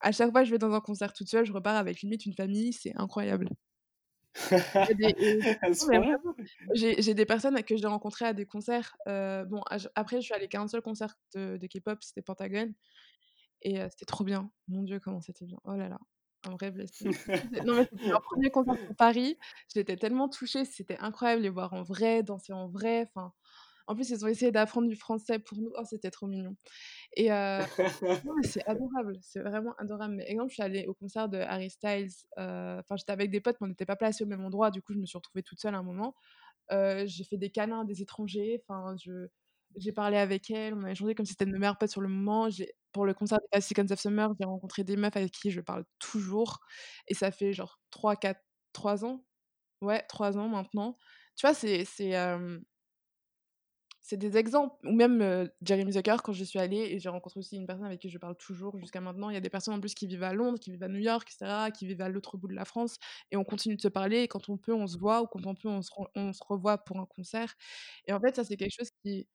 [0.00, 2.24] à chaque fois que je vais dans un concert toute seule, je repars avec limite
[2.26, 3.48] une famille, c'est incroyable.
[6.74, 8.94] j'ai des personnes que j'ai rencontrées à des concerts.
[9.08, 9.62] Euh, bon,
[9.94, 12.70] après, je suis allée qu'à un seul concert de, K-pop, c'était Pentagon.
[13.66, 14.48] Et euh, c'était trop bien.
[14.68, 15.58] Mon Dieu, comment c'était bien.
[15.64, 15.98] Oh là là,
[16.46, 17.10] un vrai blessing.
[17.66, 19.36] non, mais c'était leur premier concert pour Paris.
[19.74, 23.02] J'étais tellement touchée, c'était incroyable les voir en vrai, danser en vrai.
[23.08, 23.32] Enfin,
[23.88, 25.72] en plus, ils ont essayé d'apprendre du français pour nous.
[25.76, 26.54] Oh, c'était trop mignon.
[27.16, 27.60] Et euh,
[28.44, 30.14] c'est adorable, c'est vraiment adorable.
[30.14, 32.12] Mais exemple, je suis allée au concert de Harry Styles.
[32.38, 34.70] Euh, enfin, j'étais avec des potes, mais on n'était pas placés au même endroit.
[34.70, 36.14] Du coup, je me suis retrouvée toute seule à un moment.
[36.70, 38.62] Euh, j'ai fait des câlins à des étrangers.
[38.62, 39.26] Enfin, je
[39.76, 42.08] j'ai parlé avec elle, on a échangé comme si c'était une meilleure pote sur le
[42.08, 42.48] moment.
[42.92, 45.60] Pour le concert des Five Seconds of Summer, j'ai rencontré des meufs avec qui je
[45.60, 46.60] parle toujours.
[47.08, 48.40] Et ça fait genre 3, 4,
[48.72, 49.24] 3 ans.
[49.82, 50.96] Ouais, 3 ans maintenant.
[51.36, 51.84] Tu vois, c'est
[54.02, 54.74] c'est des exemples.
[54.86, 58.00] Ou même Jeremy Zucker, quand je suis allée, et j'ai rencontré aussi une personne avec
[58.00, 59.30] qui je parle toujours jusqu'à maintenant.
[59.30, 61.00] Il y a des personnes en plus qui vivent à Londres, qui vivent à New
[61.00, 62.98] York, etc., qui vivent à l'autre bout de la France.
[63.32, 64.18] Et on continue de se parler.
[64.22, 65.22] Et quand on peut, on se voit.
[65.22, 67.54] Ou quand on peut, on se, on se revoit pour un concert.
[68.06, 69.26] Et en fait, ça, c'est quelque chose qui,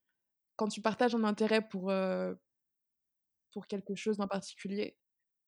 [0.56, 1.90] quand tu partages un intérêt pour,
[3.52, 4.98] pour quelque chose en particulier,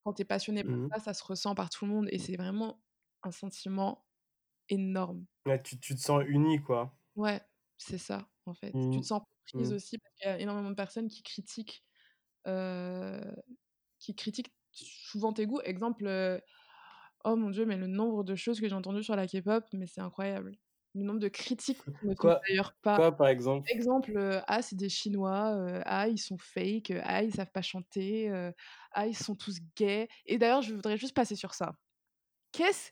[0.05, 2.09] quand tu es passionné par mmh ça, ça se ressent par tout le monde.
[2.13, 2.85] Et c'est vraiment
[3.23, 4.07] un sentiment
[4.71, 5.27] énorme.
[5.47, 6.99] Ouais, tu tu te sens uni, quoi.
[7.17, 7.41] Ouais,
[7.77, 8.77] c'est ça, en fait.
[8.91, 9.07] Tu te Mmh.
[9.07, 9.23] sens
[9.55, 9.73] Mmh.
[9.73, 11.85] aussi parce qu'il y a énormément de personnes qui critiquent,
[13.99, 15.61] qui critiquent souvent tes goûts.
[15.65, 16.07] Exemple,
[17.25, 19.87] oh mon Dieu, mais le nombre de choses que j'ai entendues sur la K-pop, mais
[19.87, 20.57] c'est incroyable.
[20.95, 23.71] Le nombre de critiques ne sont d'ailleurs pas quoi, par exemple?
[23.73, 27.53] exemple, heu: «Ah, c'est des Chinois, heu, ah, ils sont fake, heu, ah, ils savent
[27.53, 28.31] pas chanter,
[28.93, 31.75] ah, ils sont tous gays» et d'ailleurs, je voudrais juste passer sur ça.
[32.53, 32.91] Qu'est-ce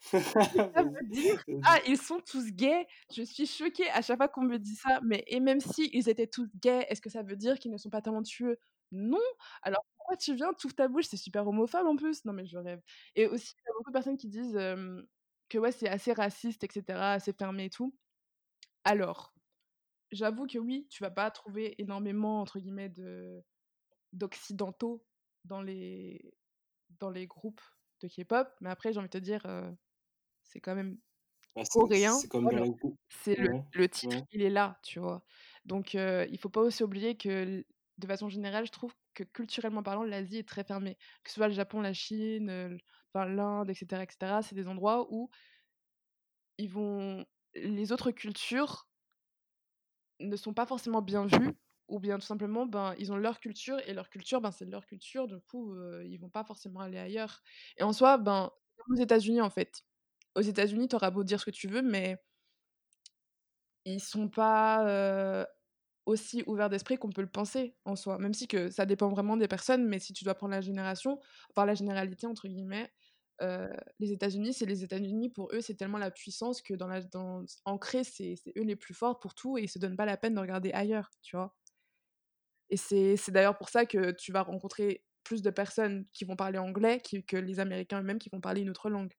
[0.52, 1.44] que ça veut dire?
[1.68, 2.86] Ah, ils sont tous gays?
[3.16, 6.08] Je suis choquée à chaque fois qu'on me dit ça, mais et même si ils
[6.08, 8.58] étaient tous gays, est-ce que ça veut dire qu'ils ne sont pas talentueux?
[8.92, 9.20] Non!
[9.62, 11.06] Alors pourquoi tu viens, tu ouvres ta bouche?
[11.08, 12.24] C'est super homophobe en plus.
[12.24, 12.80] Non mais je rêve
[13.16, 14.56] et aussi, il y a beaucoup de personnes qui disent,
[15.52, 17.96] que ouais, c'est assez raciste et cetera, assez fermé et tout.
[18.84, 19.34] Alors,
[20.12, 23.44] j'avoue que oui, tu vas pas trouver énormément entre guillemets de
[24.12, 25.06] «d'occidentaux»
[25.44, 26.34] dans les
[27.00, 27.62] dans les groupes
[28.00, 29.76] de K-pop, mais après j'ai envie de te dire, heu,
[30.44, 30.98] c'est quand même
[31.54, 32.66] Bah, c'est coréen, c'est voilà.
[33.36, 34.24] le Ouais, le titre, ouais.
[34.32, 35.24] il est là, tu vois?
[35.64, 37.64] Donc heu, il faut pas aussi oublier que
[37.98, 40.96] de façon générale, je trouve que culturellement parlant, l'Asie est très fermée.
[41.24, 42.76] Que ce soit le Japon, la Chine, enfin
[43.14, 45.30] l'Inde et cetera et cetera, c'est des endroits où
[46.58, 48.86] ils vont les autres cultures
[50.20, 51.52] ne sont pas forcément bien vues
[51.88, 54.86] ou bien tout simplement, ben, ils ont leur culture et leur culture, ben, c'est leur
[54.86, 57.42] culture, du coup, heu, ils vont pas forcément aller ailleurs
[57.76, 58.50] et en soi, ben,
[58.88, 59.82] aux États-Unis, en fait.
[60.36, 62.18] Aux États-Unis, tu auras beau dire ce que tu veux, mais
[63.84, 64.84] ils sont pas,
[65.42, 65.46] heu,
[66.06, 68.18] aussi ouverts d'esprit qu'on peut le penser, en soi.
[68.18, 71.20] Même si que ça dépend vraiment des personnes, mais si tu dois prendre la génération,
[71.50, 72.90] enfin «la généralité» entre guillemets,
[73.42, 77.00] heu, les États-Unis, c'est les États-Unis, pour eux, c'est tellement la puissance que dans la
[78.04, 80.40] c'est eux les plus forts pour tout et ils se donnent pas la peine de
[80.40, 81.56] regarder ailleurs, tu vois?
[82.70, 86.58] Et c'est d'ailleurs pour ça que tu vas rencontrer plus de personnes qui vont parler
[86.58, 89.12] anglais que les Américains eux-mêmes qui vont parler une autre langue.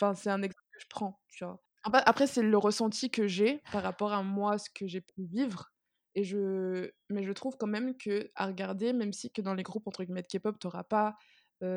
[0.00, 1.62] Enfin, c'est un exemple que je prends, tu vois?
[2.06, 5.72] Après c'est le ressenti que j'ai par rapport à moi, ce que j'ai pu vivre
[6.14, 9.86] et je mais je trouve quand même qu'à regarder, même si que dans les groupes
[9.86, 11.16] entre guillemets de K-pop, tu auras pas,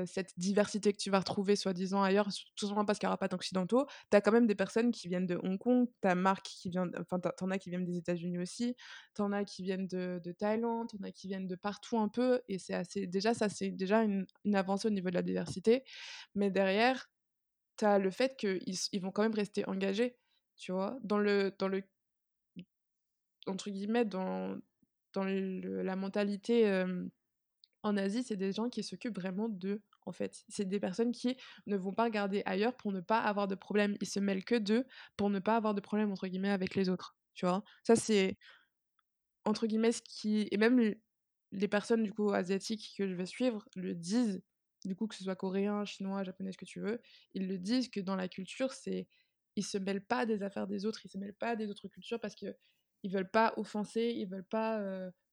[0.05, 3.27] cette diversité que tu vas retrouver soi-disant ailleurs, tout simplement parce qu'il y aura pas
[3.27, 3.85] d'occidentaux.
[4.09, 6.69] Tu as quand même des personnes qui viennent de Hong Kong, tu as Mark qui
[6.69, 8.75] vient enfin, tu as qui viennent des États-Unis aussi,
[9.15, 11.97] tu en as qui viennent de de Thaïlande, tu en as qui viennent de partout
[11.99, 15.15] un peu et c'est assez déjà ça, c'est déjà une une avancée au niveau de
[15.15, 15.83] la diversité.
[16.35, 17.09] Mais derrière,
[17.77, 18.61] tu as le fait qu'ils
[18.93, 20.17] ils vont quand même rester engagés,
[20.57, 20.97] tu vois?
[21.03, 21.83] Dans le dans le
[23.47, 24.57] entre guillemets, dans
[25.13, 26.65] dans la mentalité,
[27.83, 30.43] en Asie, c'est des gens qui s'occupent vraiment d'eux, en fait.
[30.47, 31.35] C'est des personnes qui
[31.65, 33.97] ne vont pas regarder ailleurs pour ne pas avoir de problème.
[34.01, 34.85] Ils se mêlent que d'eux
[35.17, 37.63] pour ne pas avoir de problème, entre guillemets, avec les autres, tu vois?
[37.83, 38.37] Ça, c'est
[39.45, 40.95] entre guillemets, ce qui et même
[41.51, 44.41] les personnes, du coup, asiatiques que je vais suivre le disent,
[44.85, 47.01] du coup, que ce soit coréen, chinois, japonais, ce que tu veux,
[47.33, 49.07] ils le disent que dans la culture, c'est
[49.55, 52.19] ils se mêlent pas des affaires des autres, ils se mêlent pas des autres cultures
[52.19, 52.35] parce
[53.03, 54.81] qu'ils veulent pas offenser, ils veulent pas,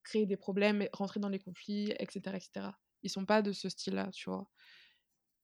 [0.05, 2.77] créer des problèmes rentrer dans les conflits et cetera et cetera.
[3.03, 4.51] Ils sont pas de ce style-là, tu vois?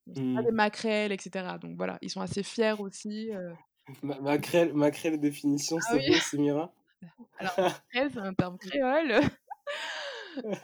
[0.08, 0.56] Ils sont pas des Mmh.
[0.56, 3.56] maquerelles et cetera, donc voilà, ils sont assez fiers aussi, heu
[4.02, 6.72] Ma maquerelle maquerelle définition, ah te oui, plaît, Semira?
[7.38, 7.52] alors
[7.92, 9.20] maquerelle, c'est un terme créole.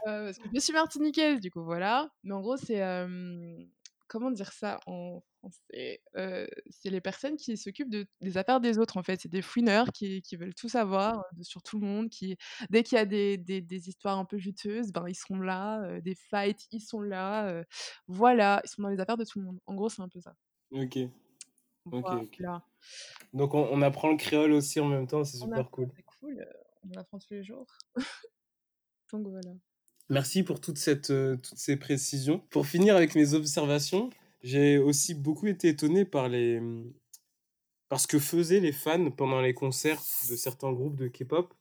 [0.05, 2.09] Parce que je suis martiniquaise, du coup, voilà.
[2.25, 2.81] Mais en gros, c'est,
[4.13, 6.03] comment dire ça en français?
[6.17, 9.21] Heu, c'est les personnes qui s'occupent de des affaires des autres, en fait.
[9.21, 12.37] C'est des fouineurs qui qui veulent tout savoir, de sur tout le monde, qui
[12.71, 15.81] dès qu'il y a des des des histoires un peu juteuses, ben, ils seront là,
[15.89, 17.65] heu, des fights, ils sont là,
[18.07, 19.59] voilà, ils sont dans les affaires de tout le monde.
[19.67, 20.35] En gros, c'est un peu ça.
[20.73, 20.97] OK,
[21.87, 22.39] OK, OK.
[22.39, 22.63] Voilà.
[23.33, 25.89] Donc on on apprend le créole aussi en même temps, c'est apprend, super cool.
[25.97, 26.47] c'est cool,
[26.85, 27.67] on apprend tous les jours.
[29.13, 29.53] Donc voilà.
[30.13, 32.41] Merci pour toute cette, heu, toutes ces précisions.
[32.51, 34.11] Pour finir avec mes observations,
[34.43, 36.61] j'ai aussi beaucoup été étonné par les,
[38.09, 40.01] que faisaient les fans pendant les concerts
[40.31, 41.53] de certains groupes de K-pop.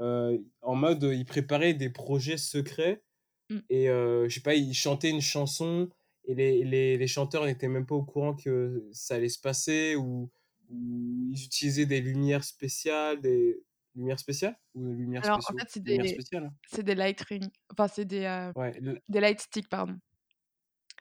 [0.00, 3.02] Heu, en mode, ils préparaient des projets secrets
[3.50, 3.62] Mmh.
[3.70, 5.90] et heu, je sais pas, ils chantaient une chanson
[6.26, 9.96] et les les les chanteurs n'étaient même pas au courant que ça allait se passer
[9.96, 10.30] ou
[10.70, 13.62] ou ils utilisaient des lumières spéciales, des
[13.96, 14.58] lumières spéciales?
[14.74, 15.58] Ou lumières Alors en spéciaux?
[15.58, 16.20] fait, c'est des
[16.66, 19.98] c'est des light rings, enfin c'est des, Ouais, l des light sticks, pardon.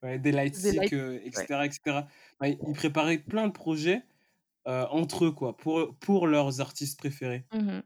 [0.04, 1.48] ouais, des light lightsticks, heu, et ouais.
[1.48, 2.08] cetera et cetera.
[2.42, 4.04] Ouais, ils préparaient plein de projets,
[4.68, 7.48] heu, entre eux, quoi, pour pour leurs artistes préférés.
[7.54, 7.82] Mmh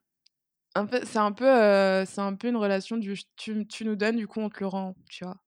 [0.75, 1.45] Un peu c'est un peu,
[2.05, 4.67] c'est un peu une relation du tu tu nous donnes, du coup on te le
[4.67, 5.37] rend, tu vois?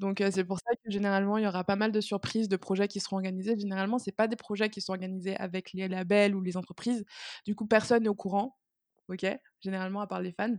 [0.00, 2.88] Donc c'est pour ça que généralement il y aura pas mal de surprises, de projets
[2.88, 3.58] qui seront organisés.
[3.58, 7.04] Généralement, c'est pas des projets qui sont organisés avec les labels ou les entreprises.
[7.46, 8.58] Du coup, personne n'est au courant,
[9.60, 10.56] Généralement à part les fans.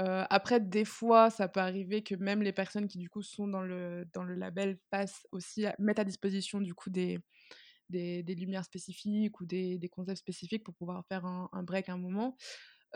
[0.00, 3.48] Heu, après des fois, ça peut arriver que même les personnes qui du coup sont
[3.48, 7.18] dans le dans le label fassent aussi mettent à disposition du coup des
[7.90, 11.98] des, lumières spécifiques ou des, des, concepts spécifiques pour pouvoir faire un, break à un
[11.98, 12.36] moment.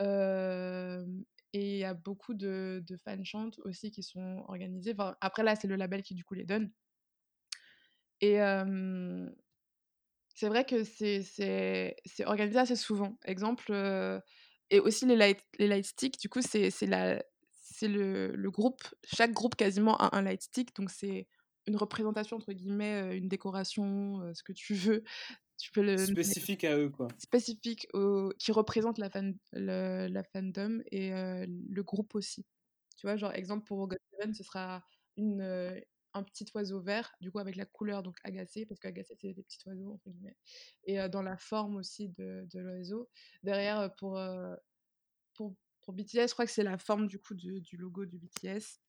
[0.01, 1.05] Euh,
[1.53, 3.23] et il y a beaucoup de, de fan
[3.65, 4.93] aussi qui sont organisés.
[4.93, 6.71] Enfin, après, là, c'est le label qui, du coup, les donne.
[8.21, 9.29] Et euh,
[10.29, 11.95] c'est vrai que c'est
[12.25, 13.17] organisé assez souvent.
[13.25, 14.19] Exemple, euh,
[14.69, 16.69] et aussi les light, les light sticks, du coup, c'est
[17.81, 21.27] le, le groupe, chaque groupe quasiment a un light stick, donc c'est
[21.67, 25.03] une représentation, entre guillemets, une décoration, ce que tu veux,
[25.57, 27.07] tu peux le spécifique à eux quoi.
[27.19, 32.45] spécifique au, qui représente la fan le, la fandom et euh, le groupe aussi.
[32.97, 34.83] Tu vois genre exemple pour God Seven ce sera
[35.15, 35.41] une
[36.13, 39.43] un petit oiseau vert du coup avec la couleur donc agacé parce qu'agacé c'est des
[39.43, 40.37] petits oiseaux entre guillemets
[40.85, 43.09] et euh, dans la forme aussi de, de l'oiseau
[43.43, 44.19] derrière pour,
[45.33, 48.17] pour pour BTS je crois que c'est la forme du coup du, du logo du
[48.17, 48.79] BTS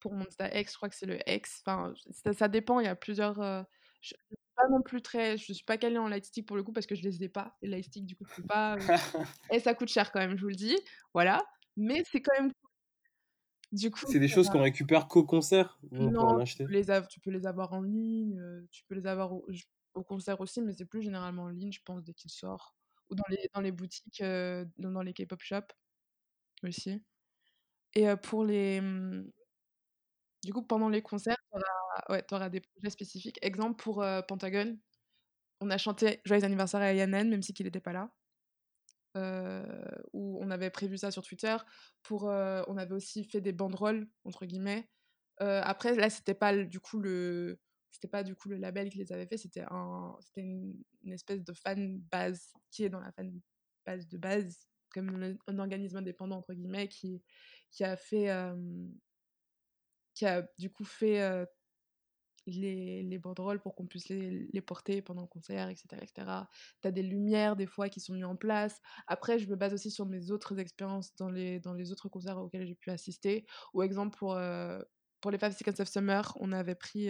[0.00, 2.88] pour Monsta X je crois que c'est le X enfin ça, ça, dépend il y
[2.88, 3.66] a plusieurs
[4.00, 4.14] je,
[4.56, 5.36] pas non plus très.
[5.36, 7.56] Je suis pas calée en lightstick pour le coup parce que je les ai pas.
[7.62, 8.76] Les lightsticks, du coup, je peux pas.
[9.52, 10.78] Et ça coûte cher quand même, je vous le dis.
[11.14, 11.42] Voilà.
[11.76, 12.52] Mais c'est quand même
[13.72, 17.30] Du coup, c'est des choses qu'on récupère qu'au concert Non, tu peux, les tu peux
[17.30, 18.38] les avoir en ligne,
[18.70, 22.04] tu peux les avoir au, concert aussi, mais c'est plus généralement en ligne, je pense,
[22.04, 22.74] dès qu'il sort.
[23.10, 25.72] Ou dans les, dans les boutiques, euh, dans les K-pop shops
[26.62, 27.02] aussi.
[27.94, 28.80] Et pour les.
[28.80, 29.30] Mmh,
[30.44, 33.38] du coup, pendant les concerts, tu auras, ouais, auras des projets spécifiques.
[33.42, 34.76] Exemple pour euh, Pentagon,
[35.60, 38.10] on a chanté Joyeux anniversaire à Yanen, même si qu'il n'était pas là.
[39.16, 39.62] Euh,
[40.14, 41.56] où on avait prévu ça sur Twitter.
[42.02, 44.88] Pour, euh, on avait aussi fait des banderoles, entre guillemets.
[45.38, 47.58] après, là, c'était pas du coup le.
[47.90, 50.82] C'était pas du coup le label qui les avait fait, c'était un, c'était une,
[51.12, 53.38] espèce de fan base qui est dans la fan
[53.84, 57.22] base de base, comme un organisme indépendant entre guillemets qui,
[57.70, 58.30] qui a fait
[60.14, 61.46] qui a du coup fait
[62.46, 65.86] les, les banderoles pour qu'on puisse les, les, porter pendant le concert, etc.
[66.02, 66.26] etc.
[66.80, 68.80] Tu as des lumières des fois qui sont mises en place.
[69.06, 72.38] Après, je me base aussi sur mes autres expériences dans les, dans les autres concerts
[72.38, 73.46] auxquels j'ai pu assister.
[73.74, 74.38] Ou exemple, pour,
[75.20, 77.08] pour les Five Seconds of Summer, on avait pris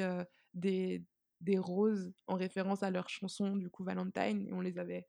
[0.54, 1.04] des,
[1.40, 5.06] des roses en référence à leur chanson, du coup, Valentine, et on les avait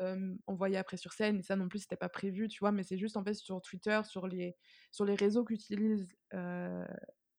[0.00, 1.38] euh, envoyé après sur scène.
[1.38, 2.72] Et ça non plus, c'était pas prévu, tu vois.
[2.72, 4.56] Mais c'est juste en fait sur Twitter, sur les,
[4.90, 6.08] sur les réseaux qu'utilise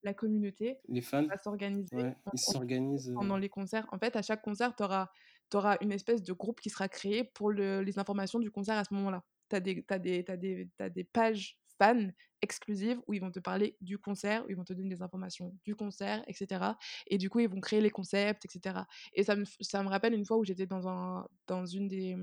[0.04, 0.78] la communauté.
[0.88, 1.28] Les fans.
[1.30, 2.14] À s'organiser.
[2.34, 3.10] ils s'organisent.
[3.10, 3.16] Euh.
[3.16, 3.88] Pendant les concerts.
[3.92, 5.10] En fait, à chaque concert, tu auras,
[5.54, 8.84] auras, une espèce de groupe qui sera créé pour le, les informations du concert à
[8.84, 9.24] ce moment-là.
[9.50, 12.10] Tu as, des, as, as, as des pages fans
[12.42, 15.56] exclusives où ils vont te parler du concert, où ils vont te donner des informations
[15.64, 16.62] du concert, etc.
[17.08, 18.82] Et du coup, ils vont créer les concepts, etc.
[19.14, 22.16] Et ça me, ça me rappelle une fois où j'étais dans, un, dans une des.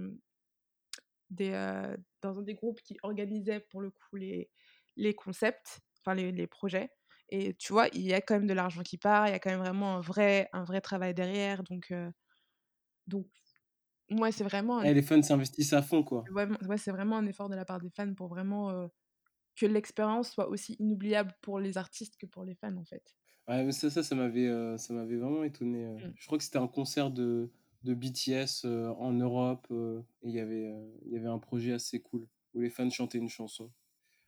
[1.31, 4.51] des euh, dans un des groupes qui organisait pour le coup les,
[4.97, 6.91] les concepts, enfin les, les projets.
[7.31, 9.39] Et tu vois, il y a quand même de l'argent qui part, il y a
[9.39, 11.62] quand même vraiment un vrai, un vrai travail derrière.
[11.62, 12.11] Donc, euh,
[13.07, 13.26] donc
[14.11, 14.83] moi, c'est vraiment.
[14.83, 16.24] Et les fans s'investissent à fond, quoi.
[16.33, 18.89] Ouais, ouais c'est vraiment un effort de la part des fans pour vraiment euh,
[19.57, 23.14] que l'expérience soit aussi inoubliable pour les artistes que pour les fans, en fait.
[23.49, 25.87] Ouais, mais ça, ça, ça m'avait, euh, ça m'avait vraiment étonné.
[25.87, 26.12] Mmh.
[26.16, 27.51] Je crois que c'était un concert de,
[27.85, 32.91] de BTS en Europe et il y avait un projet assez cool où les fans
[32.91, 33.70] chantaient une chanson.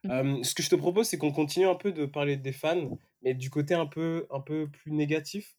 [0.05, 0.11] Mmh.
[0.11, 2.99] Euh, ce que je te propose, c'est qu'on continue un peu de parler des fans,
[3.23, 5.57] mais du côté un peu, un peu plus négatif.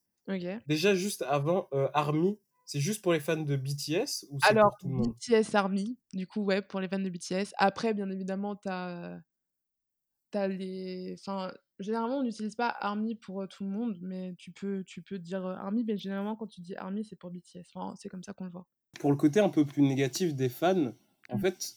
[0.67, 4.77] Déjà, juste avant, euh, Army, c'est juste pour les fans de BTS ou c'est pour
[4.79, 5.15] tout le monde?
[5.15, 7.53] BTS Army, du coup, ouais, pour les fans de BTS.
[7.57, 9.19] Après, bien évidemment, t'as
[10.33, 11.15] as les.
[11.19, 15.01] Enfin, généralement, on n'utilise pas Army pour euh, tout le monde, mais tu peux, tu
[15.01, 17.67] peux dire Army, mais généralement, quand tu dis Army, c'est pour BTS.
[17.73, 18.65] Enfin, c'est comme ça qu'on le voit.
[18.99, 20.93] Pour le côté un peu plus négatif des fans,
[21.29, 21.41] en mmh.
[21.41, 21.75] fait,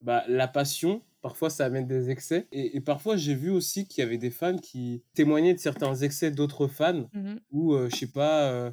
[0.00, 2.48] bah, la passion, parfois ça amène des excès.
[2.52, 6.30] Et, parfois j'ai vu aussi qu'il y avait des fans qui témoignaient de certains excès
[6.30, 8.70] d'autres fans, mmh ou euh, je sais pas, euh,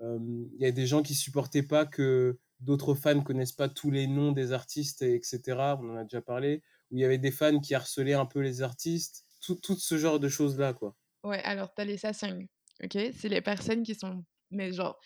[0.00, 0.18] euh,
[0.54, 4.06] il y a des gens qui supportaient pas que d'autres fans connaissent pas tous les
[4.06, 5.40] noms des artistes, etc.
[5.80, 6.62] On en a déjà parlé.
[6.90, 9.24] Ou il y avait des fans qui harcelaient un peu les artistes.
[9.40, 10.96] Tout, tout ce genre de choses-là, quoi.
[11.22, 12.46] Ouais, alors t'as les sasangs,
[12.82, 12.98] ok?
[13.14, 14.24] C'est les personnes qui sont...
[14.50, 14.98] Mais genre,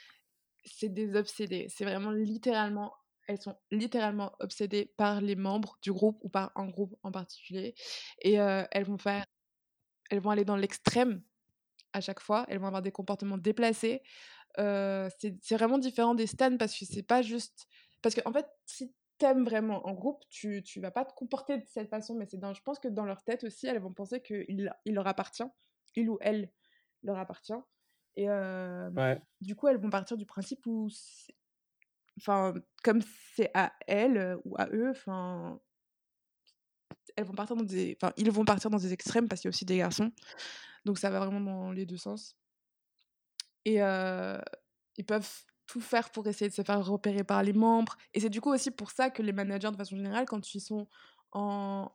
[0.65, 1.67] c'est des obsédés.
[1.69, 2.93] C'est vraiment littéralement
[3.33, 7.75] elles sont littéralement obsédées par les membres du groupe ou par un groupe en particulier.
[8.21, 9.25] Et elles vont faire.
[10.11, 11.23] Elles vont aller dans l'extrême
[11.93, 12.45] à chaque fois.
[12.49, 14.03] Elles vont avoir des comportements déplacés.
[14.57, 17.67] c'est vraiment différent des stands parce que c'est pas juste.
[18.03, 21.59] Parce qu'en en fait, si t'aimes vraiment en groupe, tu, tu vas pas te comporter
[21.59, 23.93] de cette façon, mais c'est dans, je pense que dans leur tête aussi, elles vont
[23.93, 25.45] penser qu'il il leur appartient,
[25.95, 26.51] il ou elle
[27.03, 27.53] leur appartient.
[28.17, 28.27] Et
[29.41, 30.89] du coup, elles vont partir du principe où
[32.19, 33.01] enfin, comme
[33.35, 35.61] c'est à elles ou à eux, enfin,
[37.17, 39.51] elles vont partir dans des, enfin, ils vont partir dans des extrêmes parce qu'il y
[39.51, 40.13] a aussi des garçons,
[40.85, 42.37] donc ça va vraiment dans les deux sens.
[43.65, 47.97] Et ils peuvent tout faire pour essayer de se faire repérer par les membres.
[48.13, 50.61] Et c'est du coup aussi pour ça que les managers, de façon générale, quand ils
[50.61, 50.89] sont
[51.33, 51.91] en,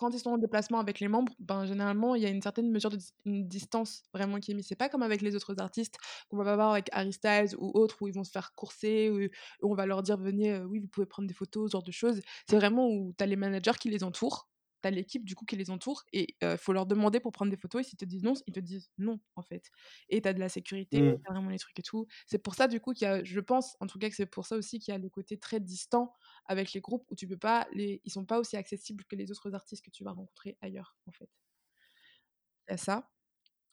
[0.00, 2.70] quand ils sont en déplacement avec les membres, ben, généralement, il y a une certaine
[2.70, 4.66] mesure de distance vraiment qui est mise.
[4.66, 5.98] C'est pas comme avec les autres artistes
[6.30, 7.10] qu'on va voir avec Harry
[7.58, 10.64] ou autres où ils vont se faire courser, où, on va leur dire venez, euh,
[10.64, 12.22] oui, vous pouvez prendre des photos, ce genre de choses.
[12.48, 14.49] C'est vraiment où tu as les managers qui les entourent
[14.80, 17.56] t'as l'équipe du coup qui les entoure et il faut leur demander pour prendre des
[17.56, 19.70] photos et s'ils te disent non, ils te disent non en fait.
[20.08, 21.20] Et t'as de la sécurité, mmh.
[21.24, 22.06] t'as vraiment les trucs et tout.
[22.26, 24.26] C'est pour ça du coup qu'il y a, je pense en tout cas que c'est
[24.26, 26.12] pour ça aussi qu'il y a le côté très distant
[26.46, 29.30] avec les groupes où tu peux pas, les, ils sont pas aussi accessibles que les
[29.30, 31.28] autres artistes que tu vas rencontrer ailleurs en fait.
[32.70, 33.10] Il ça.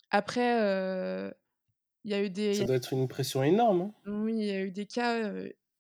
[0.10, 1.32] Après,
[2.04, 2.54] il y a eu des.
[2.56, 3.82] Ça doit être une pression énorme.
[3.82, 4.12] Hein.
[4.24, 5.32] Oui, il y a eu des cas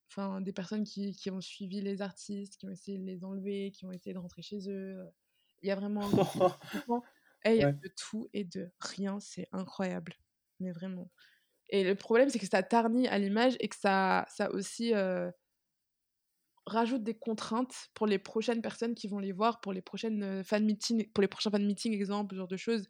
[0.09, 3.71] enfin des personnes qui, qui, ont suivi les artistes, qui ont essayé de les enlever,
[3.71, 4.97] qui ont essayé de rentrer chez eux.
[5.61, 6.01] Il y a vraiment
[7.45, 10.13] il y a de tout et de rien, c'est incroyable,
[10.59, 11.09] mais vraiment.
[11.69, 14.93] Et le problème, c'est que ça tarnit à l'image et que ça, ça aussi
[16.67, 20.65] rajoute des contraintes pour les prochaines personnes qui vont les voir, pour les prochaines fan
[20.65, 22.87] meetings, pour les prochains fan meetings, exemple, ce genre de choses.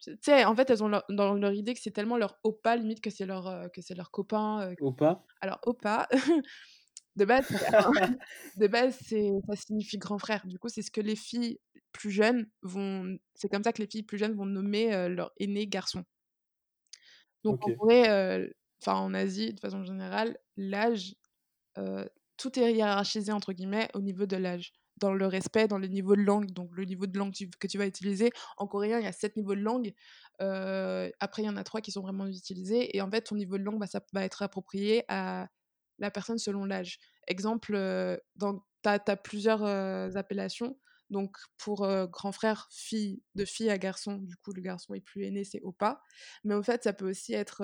[0.00, 3.00] Tu sais, en fait, elles ont dans leur idée que c'est tellement leur opa, limite,
[3.00, 4.70] que c'est leur, euh, que c'est leur copain.
[4.70, 6.08] Euh, opa Alors, opa,
[7.16, 7.46] de base,
[8.56, 10.46] de base ça signifie grand frère.
[10.46, 11.58] Du coup, c'est ce que les filles
[11.92, 13.18] plus jeunes vont.
[13.34, 16.04] C'est comme ça que les filles plus jeunes vont nommer euh, leur aîné garçon.
[17.44, 18.50] Donc, en vrai,
[18.82, 21.14] enfin, en Asie, de façon générale, l'âge,
[22.36, 26.14] tout est hiérarchisé, entre guillemets, au niveau de l'âge dans le respect, dans le niveau
[26.14, 28.30] de langue, donc le niveau de langue que tu vas utiliser.
[28.58, 29.92] En coréen, il y a sept niveaux de langue.
[30.42, 32.96] Euh, après, il y en a trois qui sont vraiment utilisés.
[32.96, 33.82] Et en fait, ton niveau de langue,
[34.12, 35.48] va être approprié à
[35.98, 36.98] la personne selon l'âge.
[37.26, 40.78] Exemple, euh, tu as, plusieurs euh, appellations.
[41.08, 45.24] Donc, pour grand frère, fille, de fille à garçon, du coup, le garçon est plus
[45.24, 46.00] aîné, c'est opa.
[46.44, 47.62] Mais au fait, ça peut aussi être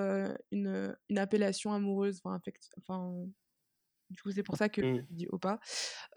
[0.51, 2.21] une, une, appellation amoureuse,
[4.11, 5.07] du coup, c'est pour ça que mmh.
[5.09, 5.61] je dis opa.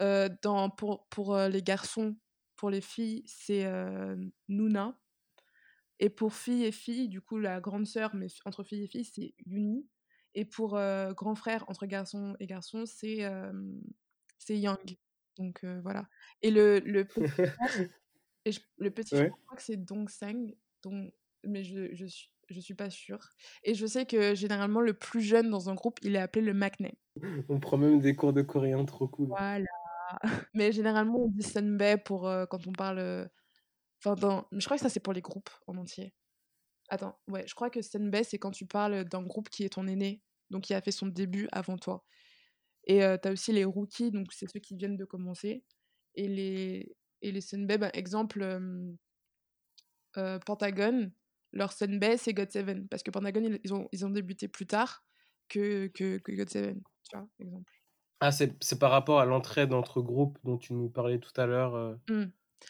[0.01, 2.15] Euh, dans, pour pour les garçons,
[2.55, 3.65] pour les filles, c'est
[4.47, 4.97] Nuna.
[6.01, 9.05] Et pour filles et filles, du coup, la grande sœur, mais entre filles et filles,
[9.05, 9.85] c'est Yuni.
[10.33, 10.79] Et pour
[11.15, 13.25] grand frère, entre garçons et garçons, c'est
[14.47, 14.97] Yang.
[15.37, 16.07] Donc voilà.
[16.41, 17.57] Et le, le petit frère,
[18.45, 20.55] et le petit je crois que c'est Dongseng.
[20.81, 21.13] Donc,
[21.43, 23.29] mais je, je, suis, je suis pas sûre.
[23.63, 26.53] Et je sais que généralement, le plus jeune dans un groupe, il est appelé le
[26.53, 26.93] maknae.
[27.49, 29.27] On prend même des cours de coréen, trop cool.
[29.27, 29.65] Voilà.
[30.53, 32.99] Mais généralement, on dit senbei pour euh, quand on parle.
[32.99, 33.27] Euh,
[33.99, 34.47] enfin, dans...
[34.51, 36.13] je crois que ça, c'est pour les groupes en entier.
[36.89, 39.87] Attends, ouais, je crois que senbei, c'est quand tu parles d'un groupe qui est ton
[39.87, 42.03] aîné, donc qui a fait son début avant toi.
[42.85, 45.63] Et euh, tu as aussi les rookies, donc c'est ceux qui viennent de commencer.
[46.15, 47.41] Et les, et les
[47.77, 48.59] bah, exemple,
[50.45, 51.11] Pentagon,
[51.51, 52.87] leur senbei, c'est God7.
[52.87, 55.03] Parce que Pentagon, ils ont, ils ont débuté plus tard
[55.47, 56.75] que, que, que God7,
[57.09, 57.71] tu vois, exemple.
[58.21, 61.75] Ah, c'est par rapport à l'entraide entre groupes dont tu nous parlais tout à l'heure.
[61.75, 61.95] Euh.
[62.09, 62.25] Mmh.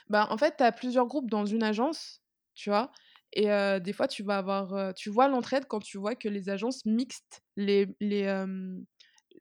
[0.09, 2.21] Bah, en fait, tu as plusieurs groupes dans une agence,
[2.53, 2.91] tu vois.
[3.33, 4.73] Et euh, des fois, tu vas avoir.
[4.73, 8.45] Euh, tu vois l'entraide quand tu vois que les agences mixent les, les,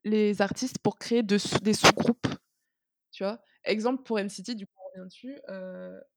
[0.05, 2.29] les artistes pour créer de, des sous-groupes.
[3.13, 3.39] Tu vois.
[3.65, 5.39] Exemple pour NCT, du coup, dessus.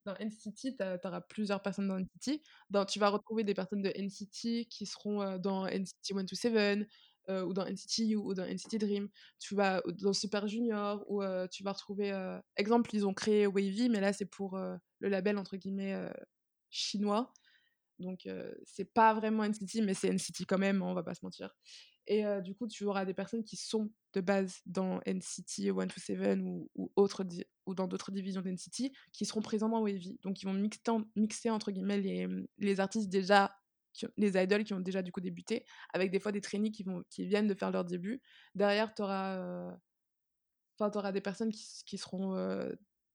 [0.06, 2.42] dans NCT, tu auras plusieurs personnes dans NCT.
[2.70, 6.88] Dans, tu vas retrouver des personnes de NCT qui seront dans NCT 127
[7.30, 9.10] euh, ou dans NCT U ou dans NCT Dream.
[9.40, 11.22] Tu vas dans Super Junior ou
[11.52, 12.12] tu vas retrouver.
[12.56, 15.96] exemple, ils ont créé Wavy, mais là, c'est pour le label entre guillemets
[16.70, 17.32] chinois.
[18.02, 18.28] Donc,
[18.66, 21.56] c'est pas vraiment NCT, mais c'est NCT quand même, on va pas se mentir.
[22.08, 26.70] Et du coup, tu auras des personnes qui sont de base dans NCT 127 ou,
[26.76, 26.92] ou,
[27.66, 30.18] ou dans d'autres divisions d'NCT qui seront présents dans Wavy.
[30.24, 30.54] Donc, ils vont
[31.16, 32.28] mixer, entre guillemets les,
[32.58, 33.56] les artistes déjà,
[34.18, 37.04] les idoles qui ont déjà du coup débuté, avec des fois des trainees qui, vont,
[37.10, 38.22] qui viennent de faire leur début.
[38.56, 39.78] Derrière, tu auras,
[40.80, 42.36] auras, des personnes qui, qui seront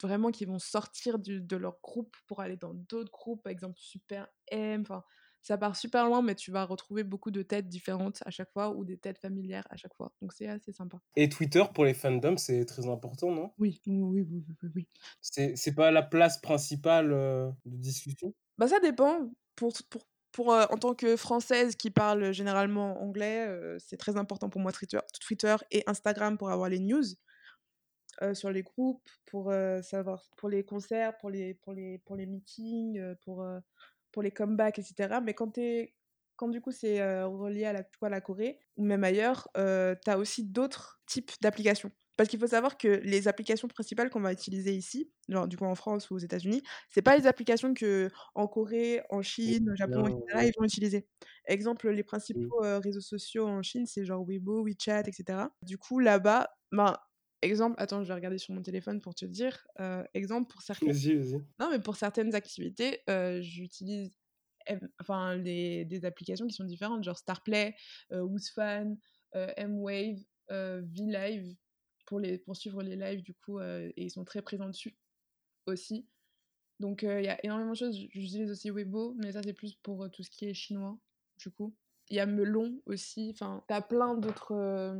[0.02, 3.78] vraiment qui vont sortir du, de leur groupe pour aller dans d'autres groupes, par exemple
[3.78, 4.82] Super M.
[4.82, 5.04] Enfin,
[5.42, 8.70] ça part super loin, mais tu vas retrouver beaucoup de têtes différentes à chaque fois
[8.70, 10.12] ou des têtes familières à chaque fois.
[10.20, 10.98] Donc c'est assez sympa.
[11.14, 13.52] Et Twitter pour les fandoms, c'est très important, non?
[13.58, 14.88] Oui, oui, oui, oui, oui.
[15.20, 18.34] C'est pas la place principale euh, de discussion?
[18.58, 19.30] Bah ça dépend.
[19.54, 24.16] Pour, pour, pour euh, en tant que française qui parle généralement anglais, euh, c'est très
[24.16, 27.04] important pour moi Twitter, Twitter et Instagram pour avoir les news.
[28.34, 29.52] Sur les groupes, pour
[29.82, 33.46] savoir, pour les concerts, pour les, pour les, pour les meetings, pour
[34.12, 35.20] pour les comebacks, etc.
[35.22, 35.94] Mais quand, es,
[36.36, 40.18] quand du coup c'est relié à la, à la Corée, ou même ailleurs, tu as
[40.18, 41.90] aussi d'autres types d'applications.
[42.16, 45.66] Parce qu'il faut savoir que les applications principales qu'on va utiliser ici, genre du coup
[45.66, 50.06] en France ou aux États-Unis, c'est pas les applications qu'en Corée, en Chine, au Japon
[50.06, 51.06] et cetera, ils vont utiliser.
[51.44, 55.54] Exemple, les principaux, réseaux sociaux en Chine, c'est genre Weibo, WeChat et cetera.
[55.60, 56.96] Du coup, là-bas, ben,
[57.46, 61.02] exemple attends, je vais regarder sur mon téléphone pour te dire, heu, exemple pour certaines
[61.60, 64.18] non, mais pour certaines activités, heu, j'utilise
[65.00, 67.74] enfin les des applications qui sont différentes, genre Starplay,
[68.12, 68.96] heu, Woozfan,
[69.36, 70.18] heu, M-Wave,
[70.50, 71.56] VLive
[72.06, 74.98] pour les pour suivre les lives du coup, et ils sont très présents dessus
[75.66, 76.08] aussi.
[76.80, 77.96] Donc il y a énormément de choses.
[77.98, 80.98] J'utilise aussi Weibo, mais ça c'est plus pour, tout ce qui est chinois,
[81.38, 81.76] du coup.
[82.10, 84.94] Il y a Melon aussi, enfin, tu as plein d'autres,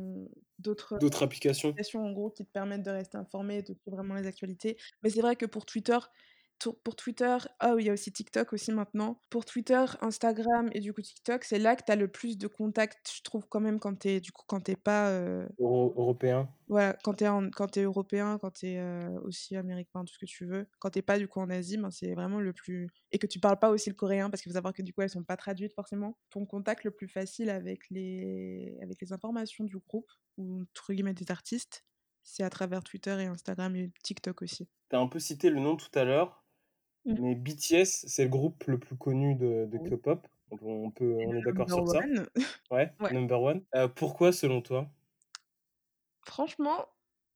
[0.59, 1.75] d'autres D'autres applications?
[1.75, 4.77] applications en gros qui te permettent de rester informé, de suivre vraiment les actualités.
[5.03, 5.97] Mais c'est vrai que pour Twitter,
[6.83, 9.21] pour Twitter ah oui, il y a aussi TikTok aussi maintenant.
[9.29, 12.47] Pour Twitter, Instagram et du coup TikTok, c'est là que tu as le plus de
[12.47, 15.11] contacts, je trouve quand même quand tu es du coup quand pas,
[15.59, 16.49] Euro européen?
[16.69, 20.13] voilà, quand tu es en quand es européen, quand tu es, heu, aussi américain, tout
[20.13, 20.67] ce que tu veux.
[20.79, 23.27] Quand tu es pas du coup en Asie, ben, c'est vraiment le plus et que
[23.27, 25.23] tu parles pas aussi le coréen parce qu'il faut savoir que du coup elles sont
[25.23, 26.17] pas traduites forcément.
[26.29, 31.13] Ton contact le plus facile avec les avec les informations du groupe ou entre guillemets
[31.13, 31.85] «des artistes»,
[32.23, 34.67] c'est à travers Twitter et Instagram et TikTok aussi.
[34.89, 36.45] Tu as un peu cité le nom tout à l'heure.
[37.15, 39.91] Mais BTS, c'est le groupe le plus connu de de Oui.
[39.95, 40.27] K-pop.
[40.51, 42.09] On peut on peut C'est on est d'accord sur ça?
[42.11, 42.27] one.
[42.71, 43.11] Ouais, Ouais.
[43.11, 43.65] number one.
[43.75, 44.91] Heu, pourquoi selon toi?
[46.25, 46.87] Franchement,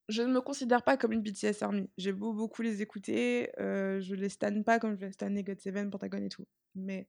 [0.09, 1.89] je ne me considère pas comme une BTS ARMY.
[1.97, 5.89] J'ai beau beaucoup les écouter, heu, je les stan pas comme je vais staner GOT7,
[5.89, 6.45] Pentagon et tout.
[6.75, 7.07] Mais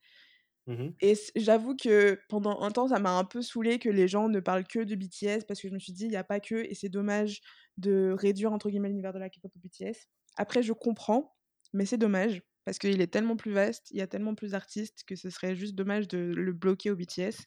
[0.66, 0.92] Mmh mh.
[1.00, 4.38] et j'avoue que pendant un temps, ça m'a un peu saoulée que les gens ne
[4.40, 6.54] parlent que de BTS parce que je me suis dit: «Il y a pas que
[6.54, 7.40] et c'est dommage
[7.76, 10.08] de réduire entre guillemets «l'univers de la K-pop» au BTS».
[10.36, 11.36] Après je comprends,
[11.72, 15.04] mais c'est dommage parce qu'il est tellement plus vaste, il y a tellement plus d'artistes
[15.06, 17.46] que ce serait juste dommage de le bloquer au BTS.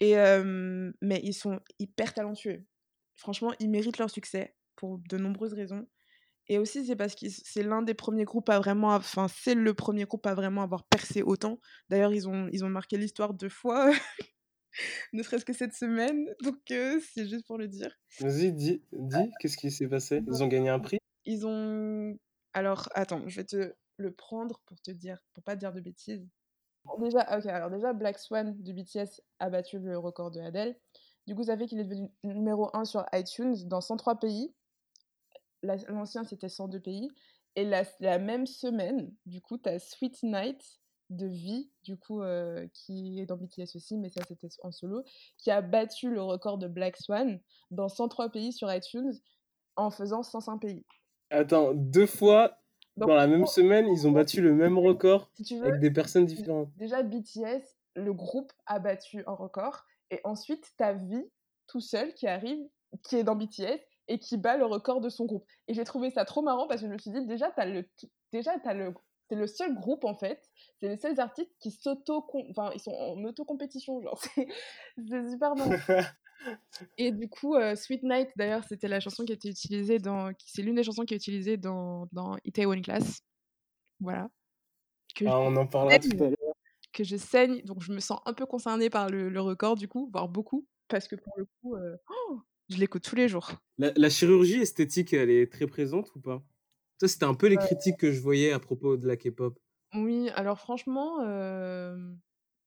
[0.00, 0.14] Et
[1.02, 2.64] mais ils sont hyper talentueux.
[3.14, 5.86] Franchement, ils méritent leur succès pour de nombreuses raisons
[6.50, 9.72] et aussi c'est parce qu'ils c'est l'un des premiers groupes à vraiment enfin, c'est le
[9.72, 11.60] premier groupe à vraiment avoir percé autant.
[11.88, 13.92] D'ailleurs, ils ont ils ont marqué l'histoire 2 fois,
[15.12, 17.96] ne serait-ce que cette semaine, donc c'est juste pour le dire.
[18.18, 20.22] Vas-y, dis dis, qu'est-ce qui s'est passé?
[20.26, 20.98] Ils ont gagné un prix?
[21.24, 22.18] Ils ont
[22.52, 25.80] alors attends, je vais te le prendre pour te dire pour pas te dire de
[25.80, 26.26] bêtises.
[26.98, 30.76] Déjà OK, alors déjà Black Swan de BTS a battu le record de Adele.
[31.26, 34.54] Du coup, ça fait qu'il est devenu numéro 1 sur iTunes dans 103 pays.
[35.62, 37.10] La l'ancien, c'était 102 pays
[37.56, 40.80] et la la même semaine, du coup, tu as Sweet Night
[41.10, 45.02] de V, du coup, heu, qui est dans BTS aussi, mais ça, c'était en solo,
[45.38, 47.40] qui a battu le record de Black Swan
[47.70, 49.12] dans 103 pays sur iTunes
[49.76, 50.86] en faisant 105 pays.
[51.30, 52.59] Attends, 2 fois
[53.00, 55.80] Donc dans la même semaine, ils ont battu le même record si tu veux, avec
[55.80, 56.68] des personnes différentes?
[56.76, 57.62] déjà BTS,
[57.96, 61.30] le groupe a battu un record et ensuite tu as V
[61.66, 62.60] tout seul qui arrive,
[63.04, 65.46] qui est dans BTS et qui bat le record de son groupe.
[65.68, 67.66] Et j'ai trouvé ça trop marrant parce que je me suis dit déjà tu as
[67.66, 67.88] le
[68.32, 68.92] déjà tu as le
[69.28, 72.90] c'est le seul groupe en fait, c'est les seuls artistes qui s'auto enfin ils sont
[72.90, 74.48] en auto-compétition genre c'est
[75.30, 75.70] super marrant.
[76.98, 80.32] Et du coup, heu, Sweet Night d'ailleurs, c'était la chanson qui a été utilisée dans
[80.44, 83.22] c'est l'une des chansons qui est utilisée dans dans Itaewon Class.
[84.00, 84.30] Voilà.
[85.16, 86.54] Que je Ah, on en parlera tout saigne à l'heure.
[86.92, 89.88] que je saigne, donc je me sens un peu concernée par le le record du
[89.88, 91.96] coup, voire beaucoup, parce que pour le coup, heu,
[92.70, 93.52] je l'écoute tous les jours.
[93.78, 96.46] La la chirurgie esthétique, elle est très présente ou pas?
[96.98, 99.58] Ça, c'était un peu les Heu critiques que je voyais à propos de la K-pop
[99.94, 102.20] Oui, alors franchement, hem,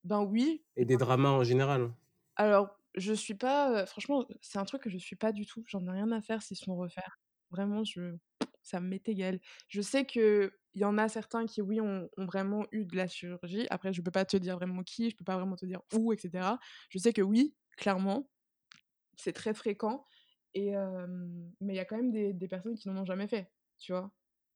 [0.03, 0.65] ben oui.
[0.75, 1.95] et des dramas en général.
[2.35, 5.63] Alors, je suis pas, franchement, c'est un truc que je suis pas du tout.
[5.67, 7.19] J'en ai rien à faire s'ils se font refaire.
[7.51, 8.15] Vraiment, je
[8.63, 9.39] ça m'est égal.
[9.67, 13.67] Je sais qu'il y en a certains qui, oui, ont vraiment eu de la chirurgie.
[13.69, 16.13] Après, je peux pas te dire vraiment qui, je peux pas vraiment te dire où
[16.13, 16.59] et cetera.
[16.89, 18.29] Je sais que oui, clairement,
[19.17, 20.05] c'est très fréquent
[20.55, 20.73] et
[21.61, 24.11] mais il y a quand même des personnes qui n'en ont jamais fait, tu vois?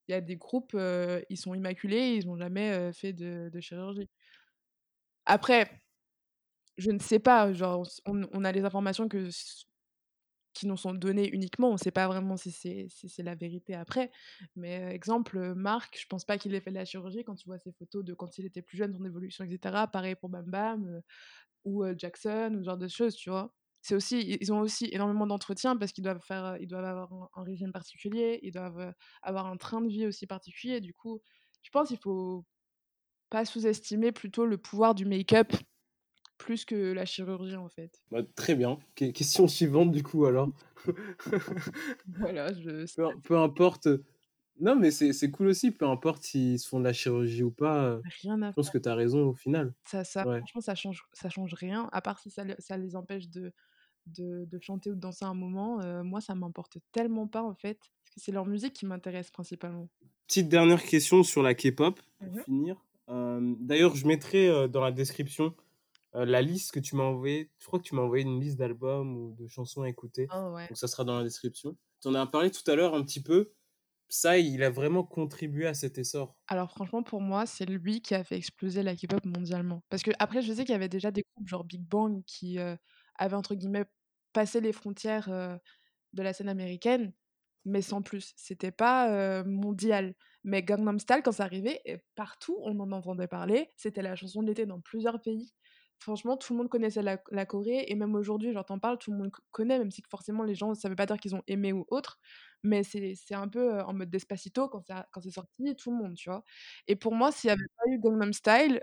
[0.08, 0.78] Il y a des groupes,
[1.30, 4.10] ils sont immaculés, ils ont jamais, fait de chirurgie.
[5.26, 5.82] Après,
[6.78, 9.08] je ne sais pas, genre on a les informations
[10.54, 13.76] qui nous sont données uniquement, on sait pas vraiment si c'est si c'est la vérité
[13.76, 14.12] après.
[14.56, 17.36] Mais, heu, exemple, heu, Marc, je pense pas qu'il ait fait de la chirurgie quand
[17.36, 19.88] tu vois ses photos de quand il était plus jeune, son évolution et cetera.
[19.88, 21.02] Pareil pour Bam Bam, heu,
[21.66, 23.54] ou, Jackson ou ce genre de choses, tu vois?
[23.84, 27.30] C'est aussi ils ont aussi énormément d'entretiens parce qu'ils doivent faire, ils doivent avoir un
[27.36, 30.82] un régime particulier, ils doivent, avoir un train de vie aussi particulier.
[30.82, 31.22] Du coup,
[31.64, 32.46] je pense il faut
[33.32, 35.54] pas sous-estimer plutôt le pouvoir du make-up
[36.48, 38.02] plus que la chirurgie, en fait.
[38.12, 38.80] Bah, très bien.
[38.96, 40.50] Ques question suivante du coup alors.
[42.06, 44.04] Voilà, je Peu peu importe, heu
[44.60, 47.90] non mais c'est cool aussi, peu importe s'ils se font de la chirurgie ou pas,
[47.92, 48.72] heu, Rien à je pense faire.
[48.72, 49.74] que tu as raison au final.
[49.86, 50.42] Ça ça Ouais.
[50.42, 53.54] franchement, ça change ça change rien, à part si ça ça les empêche de
[54.08, 57.78] de, de chanter ou de danser un moment, moi, ça m'importe tellement pas, en fait.
[58.06, 59.90] Parce que c'est leur musique qui m'intéresse principalement.
[60.28, 62.86] Petite dernière question sur la K-pop, pour Mmh finir.
[63.08, 65.56] D'ailleurs, je mettrai dans la description
[66.14, 67.52] la liste que tu m'as envoyée.
[67.58, 70.28] Je crois que tu m'as envoyé une liste d'albums ou de chansons à écouter.
[70.34, 70.68] Oh, ouais.
[70.68, 71.78] Donc ça sera dans la description.
[72.02, 73.54] Tu en as parlé tout à l'heure un petit peu.
[74.10, 76.38] Ça, il a vraiment contribué à cet essor.
[76.48, 79.84] Alors franchement, pour moi, c'est lui qui a fait exploser la K-pop mondialement.
[79.90, 82.58] Parce que après, je sais qu'il y avait déjà des groupes genre Big Bang qui
[83.18, 83.86] avaient entre guillemets
[84.32, 85.28] passé les frontières
[86.14, 87.12] de la scène américaine,
[87.66, 88.32] mais sans plus.
[88.38, 90.16] C'était pas mondial.
[90.46, 91.82] Mais Gangnam Style, quand ça arrivait,
[92.16, 93.72] partout on en entendait parler.
[93.76, 95.52] C'était la chanson de l'été dans plusieurs pays.
[96.00, 99.18] Franchement, tout le monde connaissait la, la Corée, et même aujourd'hui, j'entends parle, tout le
[99.18, 101.86] monde connaît, même si forcément les gens, ça veut pas dire qu'ils ont aimé ou
[101.90, 102.20] autre,
[102.64, 104.84] mais c'est un peu en mode Despacito quand
[105.22, 106.44] c'est sorti, tout le monde, tu vois.
[106.88, 108.82] Et pour moi, s'il n'y avait pas eu Gangnam Style,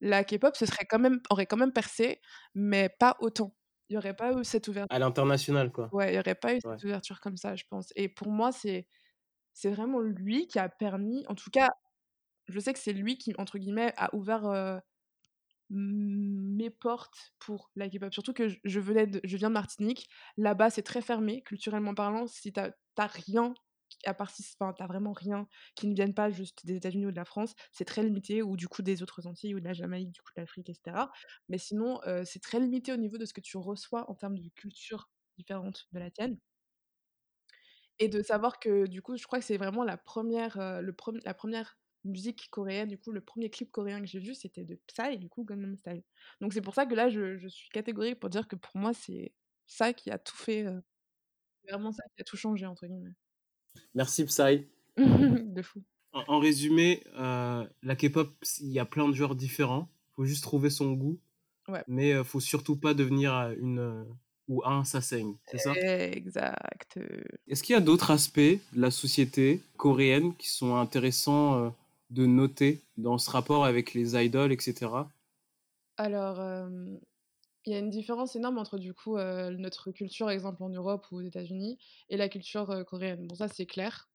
[0.00, 2.20] la K-pop serait quand même, aurait quand même percé,
[2.54, 3.54] mais pas autant.
[3.88, 4.94] Il n'y aurait pas eu cette ouverture.
[4.94, 5.88] À l'international, quoi.
[5.92, 7.92] Ouais, il n'y aurait pas eu cette ouverture comme ça, je pense.
[7.94, 8.86] Et pour moi, c'est
[9.64, 11.68] vraiment lui qui a permis, en tout cas,
[12.48, 14.80] je sais que c'est lui qui, entre guillemets, a ouvert
[15.72, 18.12] mes portes pour la K-pop.
[18.12, 20.08] Surtout que je, venais je viens de Martinique.
[20.36, 22.26] Là-bas, c'est très fermé, culturellement parlant.
[22.26, 23.54] Si t'as rien,
[24.04, 27.24] à part t'as vraiment rien qui ne vienne pas juste des États-Unis ou de la
[27.24, 30.20] France, c'est très limité, ou du coup des autres Antilles, ou de la Jamaïque, du
[30.22, 31.10] coup de l'Afrique, etc.
[31.48, 34.48] Mais sinon, c'est très limité au niveau de ce que tu reçois en termes de
[34.50, 36.38] culture différente de la tienne.
[37.98, 40.94] Et de savoir que, du coup, je crois que c'est vraiment la première, le
[41.24, 44.78] la première musique coréenne, du coup, le premier clip coréen que j'ai vu, c'était de
[44.86, 46.02] Psy, du coup, Gangnam Style.
[46.40, 48.92] Donc c'est pour ça que là, je, je, suis catégorique pour dire que pour moi,
[48.92, 49.32] c'est
[49.66, 50.80] ça qui a tout fait, euh,
[51.68, 53.14] vraiment ça qui a tout changé, entre guillemets.
[53.94, 54.68] Merci Psy.
[54.96, 55.82] de fou.
[56.12, 58.30] En, résumé, euh, la K-pop,
[58.60, 59.88] il y a plein de genres différents.
[60.10, 61.18] Il faut juste trouver son goût.
[61.68, 61.82] Ouais.
[61.88, 64.04] Mais il euh, faut surtout pas devenir une
[64.48, 65.72] ou un saigne, c'est ça?
[65.72, 66.98] Exact.
[67.46, 71.72] Est-ce qu'il y a d'autres aspects de la société coréenne qui sont intéressants
[72.12, 74.90] de noter dans ce rapport avec les idoles, etc.
[75.96, 76.68] Alors,
[77.64, 81.16] il y a une différence énorme entre du coup notre culture, exemple en Europe ou
[81.16, 81.78] aux États-Unis,
[82.10, 83.26] et la culture coréenne.
[83.26, 84.10] Bon, ça c'est clair.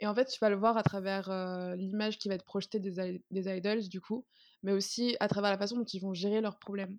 [0.00, 1.30] Et en fait, tu vas le voir à travers
[1.76, 4.24] l'image qui va être projetée des, des, idols, du coup,
[4.62, 6.98] mais aussi à travers la façon dont ils vont gérer leurs problèmes.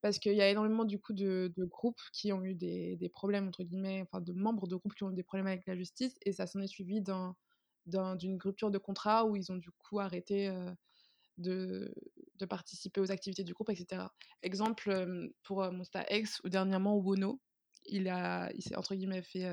[0.00, 3.48] Parce qu'il y a énormément du coup de, groupes qui ont eu des, des, problèmes,
[3.48, 6.16] entre guillemets, enfin de membres de groupes qui ont eu des problèmes avec la justice,
[6.24, 7.34] et ça s'en est suivi d'un
[7.86, 10.52] d'une rupture de contrat où ils ont du coup arrêté
[11.38, 11.92] de,
[12.48, 14.02] participer aux activités du groupe, etc.
[14.42, 17.40] Exemple pour Monsta X ou dernièrement Wono,
[17.86, 19.46] il a, il s'est entre guillemets fait,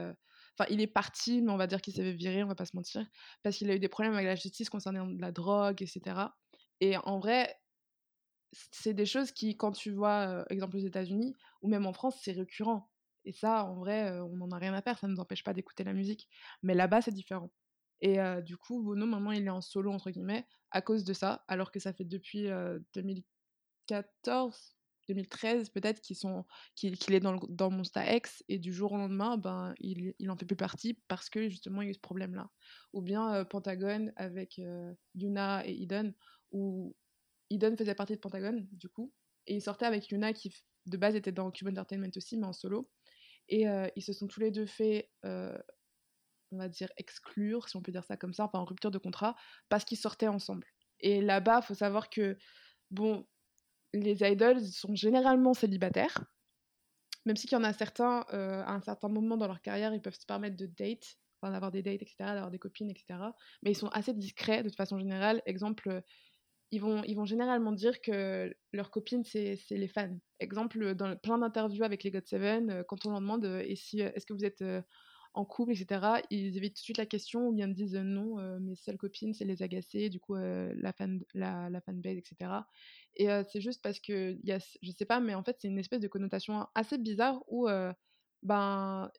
[0.58, 2.66] enfin il est parti, mais on va dire qu'il s'est fait virer, on va pas
[2.66, 3.06] se mentir,
[3.44, 6.28] parce qu'il a eu des problèmes avec la justice concernant de la drogue, etc.
[6.80, 7.56] Et en vrai,
[8.72, 12.34] c'est des choses qui, quand tu vois, exemple aux États-Unis ou même en France, c'est
[12.34, 12.90] récurrent.
[13.26, 15.54] Et ça, en vrai, on n'en a rien à faire, ça ne nous empêche pas
[15.54, 16.28] d'écouter la musique.
[16.62, 17.52] Mais là-bas, c'est différent.
[18.06, 21.46] Et du coup, Bono, maintenant, il est en solo, entre guillemets, à cause de ça,
[21.48, 22.50] alors que ça fait depuis
[22.94, 24.76] 2014,
[25.08, 30.14] 2013 peut-être qu'il est dans, dans Monsta X, et du jour au lendemain, ben, il,
[30.20, 32.50] il en fait plus partie parce que justement, il y a eu ce problème-là.
[32.92, 34.60] Ou bien Pentagon avec
[35.16, 36.14] Yuna et Eden,
[36.52, 36.94] où
[37.50, 39.14] Eden faisait partie de Pentagon, du coup,
[39.48, 40.54] et il sortait avec Yuna qui,
[40.88, 42.90] de base, était dans Cube Entertainment aussi, mais en solo.
[43.48, 43.64] Et
[43.96, 45.10] ils se sont tous les deux fait
[46.54, 48.98] on va dire, exclure, si on peut dire ça comme ça, enfin en rupture de
[48.98, 49.36] contrat,
[49.70, 50.68] parce qu'ils sortaient ensemble.
[51.00, 52.38] Et là-bas, il faut savoir que,
[52.92, 53.28] bon,
[53.94, 56.24] les idols sont généralement célibataires,
[57.26, 59.94] même si qu'il y en a certains, euh, à un certain moment dans leur carrière,
[59.94, 63.20] ils peuvent se permettre de date, enfin d'avoir des dates, etc., d'avoir des copines, etc.
[63.62, 65.42] Mais ils sont assez discrets de façon générale.
[65.46, 66.02] Exemple,
[66.72, 70.18] ils vont, ils vont généralement dire que leur copine, c'est les fans.
[70.40, 74.02] Exemple, dans plein d'interviews avec les God7, euh, quand on leur demande euh, et si,
[74.02, 74.64] est-ce que vous êtes
[75.34, 78.38] en couple, etc., ils évitent tout de suite la question ou bien ils disent non,
[78.60, 82.68] mes seules copines, c'est les agacer, du coup, la, fan, la, la fanbase, etc.
[83.16, 85.80] Et c'est juste parce que, y a, je sais pas, mais en fait, c'est une
[85.80, 87.68] espèce de connotation assez bizarre où,
[88.44, 89.12] ben,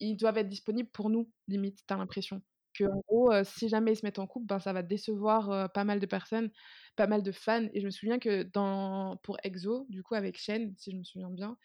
[0.00, 2.42] ils doivent être disponibles pour nous, limite, t'as l'impression.
[2.74, 5.84] Que, en gros, si jamais ils se mettent en couple, ben, ça va décevoir pas
[5.84, 6.50] mal de personnes,
[6.96, 7.68] pas mal de fans.
[7.72, 11.04] Et je me souviens que dans, pour EXO, du coup, avec Shen, si je me
[11.04, 11.56] souviens bien,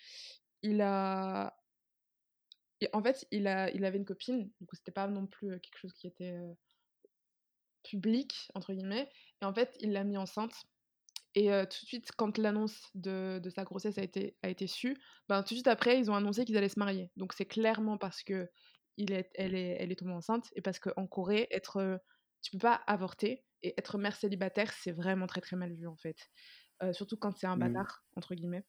[0.64, 1.56] il a,
[2.94, 5.78] en fait, il, a, il avait une copine, du coup, c'était pas non plus quelque
[5.78, 6.38] chose qui était
[7.84, 9.10] public, entre guillemets.
[9.42, 10.54] Et en fait, il l'a mis enceinte.
[11.34, 14.98] Et tout de suite, quand l'annonce de, de, sa grossesse a été, a été su,
[15.30, 17.10] ben, tout de suite après, ils ont annoncé qu'ils allaient se marier.
[17.16, 18.50] Donc c'est clairement parce que
[18.98, 22.02] il est, elle, est, elle est tombée enceinte et parce qu'en Corée, être,
[22.42, 25.96] tu peux pas avorter et être mère célibataire, c'est vraiment très très mal vu en
[25.96, 26.18] fait.
[26.92, 27.60] surtout quand c'est un mmh.
[27.60, 28.66] bâtard, entre guillemets.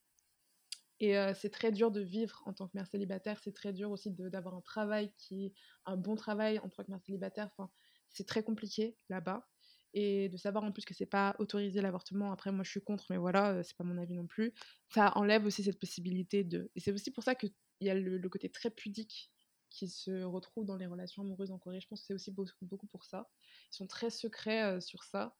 [1.02, 3.40] Et c'est très dur de vivre en tant que mère célibataire.
[3.42, 5.52] C'est très dur aussi d'avoir un travail qui
[5.84, 7.48] un bon travail en tant que mère célibataire.
[7.50, 7.72] Enfin,
[8.08, 9.48] c'est très compliqué là-bas.
[9.94, 12.30] Et de savoir en plus que c'est pas autorisé l'avortement.
[12.30, 14.54] Après, moi, je suis contre, mais voilà, c'est pas mon avis non plus.
[14.90, 16.70] Ça enlève aussi cette possibilité de.
[16.76, 19.32] Et c'est aussi pour ça qu'il y a le, côté très pudique
[19.70, 21.80] qui se retrouve dans les relations amoureuses en Corée.
[21.80, 23.28] Je pense que c'est aussi beaucoup, pour ça.
[23.72, 25.36] Ils sont très secrets sur ça.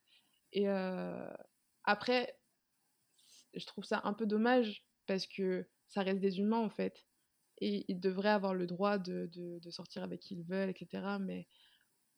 [0.50, 0.66] Et
[1.84, 2.36] après,
[3.54, 7.06] je trouve ça un peu dommage parce que ça reste des humains en fait.
[7.58, 11.18] Et ils devraient avoir le droit de, de, sortir avec qui ils veulent, etc.
[11.20, 11.46] Mais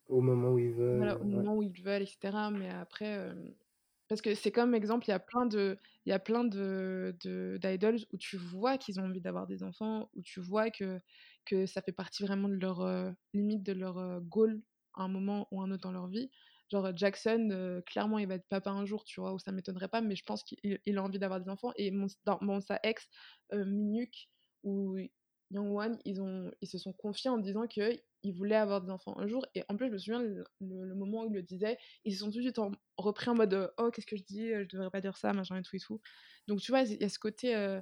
[0.07, 0.97] au moment où ils veulent.
[0.97, 2.51] Voilà, au moment où ils veulent, etc.
[2.53, 3.35] Mais après, euh,
[4.09, 7.17] parce que c'est comme exemple, il y a plein de, il y a plein de,
[7.63, 11.01] d'idols où tu vois qu'ils ont envie d'avoir des enfants, où tu vois que,
[11.45, 14.61] que ça fait partie vraiment de leur euh, limite, de leur euh, goal
[14.95, 16.31] à un moment ou un autre dans leur vie.
[16.71, 20.01] Genre Jackson, clairement, il va être papa un jour, tu vois, ou ça m'étonnerait pas,
[20.01, 21.73] mais je pense qu'il a envie d'avoir des enfants.
[21.77, 23.09] Et mon, dans, sa ex,
[23.53, 24.29] Minuk,
[24.63, 24.97] ou
[25.55, 28.01] Young ils, ont, ils se sont confiés en disant qu'ils
[28.35, 29.47] voulaient avoir des enfants un jour.
[29.55, 32.31] Et en plus, je me souviens le, moment où ils le disaient, ils se sont
[32.31, 32.61] tout de suite
[32.97, 35.63] repris en mode Oh, qu'est-ce que je dis Je devrais pas dire ça, machin et
[35.63, 36.01] tout et tout.
[36.49, 37.81] Donc, tu vois, il y a ce côté euh,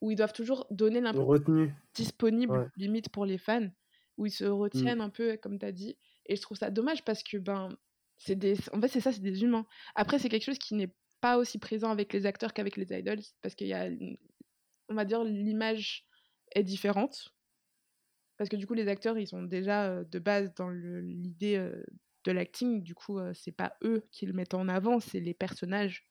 [0.00, 3.68] où ils doivent toujours donner l'impression disponible, limite pour les fans,
[4.16, 5.02] où ils se retiennent mm.
[5.02, 5.96] un peu, comme tu as dit.
[6.26, 7.76] Et je trouve ça dommage parce que, ben,
[8.24, 8.56] c'est des...
[8.72, 9.66] en fait, c'est ça, c'est des humains.
[9.94, 13.20] Après, c'est quelque chose qui n'est pas aussi présent avec les acteurs qu'avec les idols,
[13.40, 13.88] parce qu'il y a,
[14.88, 16.06] on va dire, l'image
[16.54, 17.34] est différente.
[18.36, 21.82] Parce que du coup, les acteurs, ils sont déjà euh, de base dans l'idée euh,
[22.24, 22.82] de l'acting.
[22.82, 26.08] Du coup, euh, c'est pas eux qui le mettent en avant, c'est les personnages,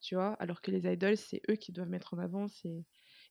[0.00, 0.34] tu vois.
[0.34, 2.46] Alors que les idols, c'est eux qui doivent mettre en avant.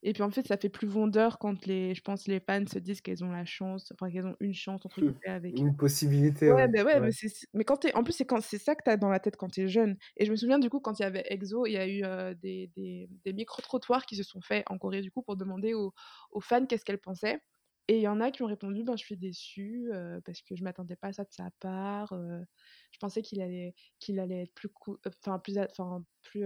[0.06, 2.78] Et puis en fait, ça fait plus vendeur quand les, je pense, les fans se
[2.78, 6.52] disent qu'elles ont la chance, enfin qu'elles ont une chance entre guillemets avec une possibilité.
[6.52, 6.82] Ouais, ouais.
[6.82, 7.10] ouais, Mais,
[7.54, 9.36] mais, quand es, en plus c'est quand c'est ça que tu as dans la tête
[9.36, 9.96] quand tu es jeune.
[10.18, 12.02] Et je me souviens du coup quand il y avait EXO, il y a eu
[12.36, 15.72] des, des, des micro trottoirs qui se sont faits en Corée du coup pour demander
[15.72, 15.94] aux,
[16.32, 17.40] aux fans qu'est-ce qu'elles pensaient.
[17.88, 19.90] Et il y en a qui ont répondu ben, Je suis déçue
[20.26, 22.12] parce que je m'attendais pas à ça de sa part.
[22.12, 24.68] je pensais qu'il allait, qu'il allait être plus,
[25.06, 26.44] enfin, plus, enfin, plus,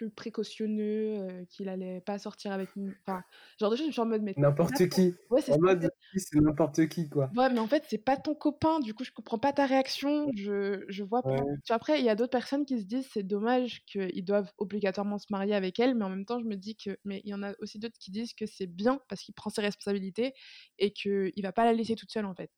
[0.00, 2.90] plus précautionneux, euh, qu'il allait pas sortir avec nous.
[3.02, 3.22] Enfin,
[3.58, 4.22] genre de choses, je suis en mode.
[4.38, 5.14] N'importe qui.
[5.28, 7.30] Ouais, en mode, c'est n'importe qui, quoi.
[7.36, 10.30] Ouais, mais en fait, c'est pas ton copain, du coup, je comprends pas ta réaction.
[10.34, 11.42] Je, je vois pas.
[11.68, 15.26] Après, il y a d'autres personnes qui se disent c'est dommage qu'ils doivent obligatoirement se
[15.30, 16.96] marier avec elle, mais en même temps, je me dis que.
[17.04, 19.50] Mais il y en a aussi d'autres qui disent que c'est bien parce qu'il prend
[19.50, 20.32] ses responsabilités
[20.78, 22.50] et qu'il va pas la laisser toute seule, en fait.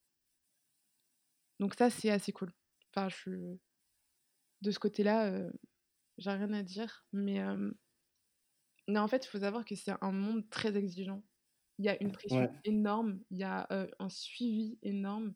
[1.59, 2.53] Donc, ça, c'est assez cool.
[2.95, 3.57] Enfin, je.
[4.61, 5.27] De ce côté-là.
[5.27, 5.51] Euh,
[6.19, 7.07] j'ai rien à dire.
[7.13, 7.41] Mais,
[8.89, 11.23] mais en fait, il faut savoir que c'est un monde très exigeant.
[11.79, 13.67] Il y a une pression énorme, il y a
[13.99, 15.35] un suivi énorme.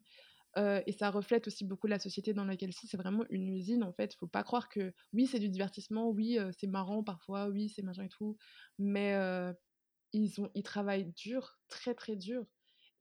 [0.57, 2.87] et ça reflète aussi beaucoup la société dans laquelle c'est.
[2.87, 4.13] C'est vraiment une usine, en fait.
[4.15, 7.83] Il faut pas croire que, oui, c'est du divertissement, oui, c'est marrant parfois, oui, c'est
[7.83, 8.37] machin et tout.
[8.79, 9.15] Mais
[10.13, 12.45] ils, ont, ils travaillent dur, très, très dur.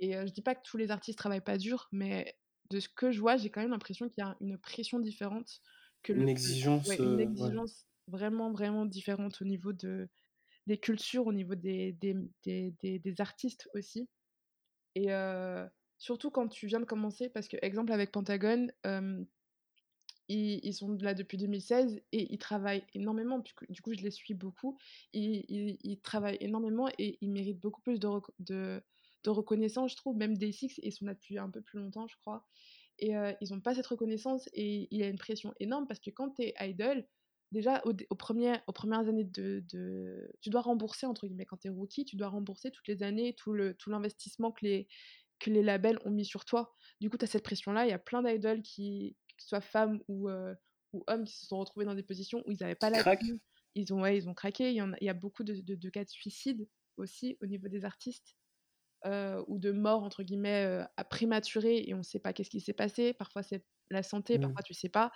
[0.01, 2.39] Et je dis pas que tous les artistes travaillent pas dur, mais
[2.71, 5.61] de ce que je vois, j'ai quand même l'impression qu'il y a une pression différente
[6.09, 10.09] une exigence, une exigence vraiment vraiment différente au niveau de
[10.67, 14.09] des cultures, au niveau des des, des, des, artistes aussi.
[14.95, 15.09] Et
[15.99, 18.69] surtout quand tu viens de commencer, parce que exemple avec Pentagon,
[20.29, 24.35] ils, ils, sont là depuis 2016 et ils travaillent énormément, du coup je les suis
[24.35, 24.77] beaucoup.
[25.13, 28.09] Ils, ils, ils travaillent énormément et ils méritent beaucoup plus de,
[28.41, 28.83] de,
[29.23, 30.17] de reconnaissance, je trouve.
[30.17, 32.45] Même Day6, ils sont là depuis un peu plus longtemps, je crois
[32.99, 36.11] et ils n'ont pas cette reconnaissance et il y a une pression énorme parce que
[36.11, 37.07] quand tu es idol,
[37.53, 41.69] déjà aux, premières, aux premières années de, de, Tu dois rembourser, entre guillemets, quand tu
[41.69, 44.89] es rookie, tu dois rembourser toutes les années tout l'investissement tout que, les,
[45.39, 46.75] que les labels ont mis sur toi.
[47.01, 47.87] Du coup, tu as cette pression-là.
[47.87, 50.29] Il y a plein d'idoles qui, que ce soit femmes ou,
[50.93, 53.03] ou hommes, qui se sont retrouvés dans des positions où ils n'avaient pas la
[53.77, 54.71] ils ont, ouais, ils ont craqué.
[54.71, 56.67] Il y, en a, il y a beaucoup de, de, de, cas de suicide
[56.97, 58.37] aussi au niveau des artistes.
[59.07, 62.51] Euh, ou de mort entre guillemets euh, à prématurée et on ne sait pas qu'est-ce
[62.51, 63.13] qui s'est passé.
[63.13, 64.41] Parfois c'est la santé, mmh.
[64.41, 65.13] parfois tu sais pas.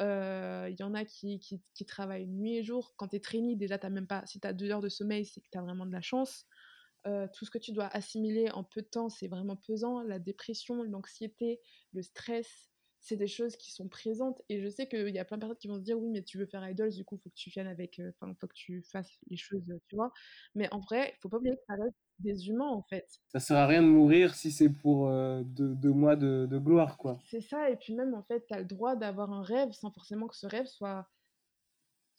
[0.00, 2.94] Euh, il y en a qui, qui, travaillent nuit et jour.
[2.96, 4.26] Quand tu es trainee, déjà t'as même pas.
[4.26, 6.46] Si tu as deux heures de sommeil, c'est que tu as vraiment de la chance.
[7.04, 10.02] tout ce que tu dois assimiler en peu de temps, c'est vraiment pesant.
[10.02, 11.60] La dépression, l'anxiété,
[11.92, 12.67] le stress,
[13.00, 14.42] c'est des choses qui sont présentes.
[14.48, 16.22] Et je sais qu'il y a plein de personnes qui vont se dire oui, mais
[16.22, 18.00] tu veux faire idols, du coup, il faut que tu viennes avec.
[18.08, 20.12] Enfin, faut que tu fasses les choses, tu vois.
[20.54, 23.06] Mais en vrai, il faut pas oublier que ça reste des humains en fait.
[23.28, 27.20] Ça sert à rien de mourir si c'est pour euh, deux, mois de, gloire quoi.
[27.30, 29.90] C'est ça, et puis même en fait, tu as le droit d'avoir un rêve sans
[29.90, 31.08] forcément que ce rêve soit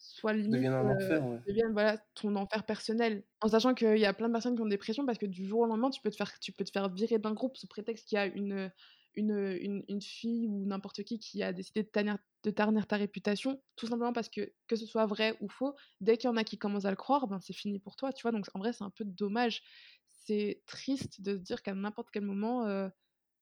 [0.02, 1.40] soit limite devienne un enfer, ouais.
[1.46, 4.66] devienne voilà ton enfer personnel en sachant qu'il y a plein de personnes qui ont
[4.66, 6.70] des pressions parce que du jour au lendemain tu peux te faire tu peux te
[6.70, 8.72] faire virer d'un groupe sous prétexte qu'il y a une
[9.20, 12.96] une, une, une fille ou n'importe qui qui a décidé de ternir, de ternir ta
[12.96, 16.36] réputation, tout simplement parce que, que ce soit vrai ou faux, dès qu'il y en
[16.36, 18.32] a qui commencent à le croire, ben c'est fini pour toi, tu vois?
[18.32, 19.62] Donc en vrai, c'est un peu dommage.
[20.10, 22.88] C'est triste de se dire qu'à n'importe quel moment, euh,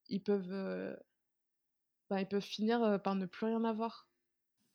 [0.09, 0.97] ils, peuvent, euh,
[2.11, 4.11] ben, ils peuvent finir euh, par ne plus rien avoir.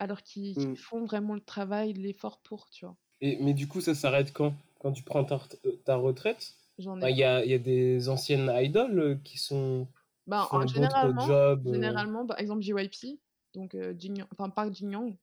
[0.00, 0.74] Alors qu'ils qu'ils Mm.
[0.78, 2.98] font vraiment le travail, l'effort pour, tu vois?
[3.20, 4.54] Et, mais du coup, ça s'arrête quand?
[4.80, 5.40] Quand tu prends ta,
[5.84, 6.54] ta retraite?
[6.78, 9.86] Il y a, y a des anciennes idoles qui sont
[10.26, 13.20] Ben, en- généralement, euh, généralement, par exemple, JYP,
[13.54, 15.18] donc euh, Jin enfin Park Jin Young,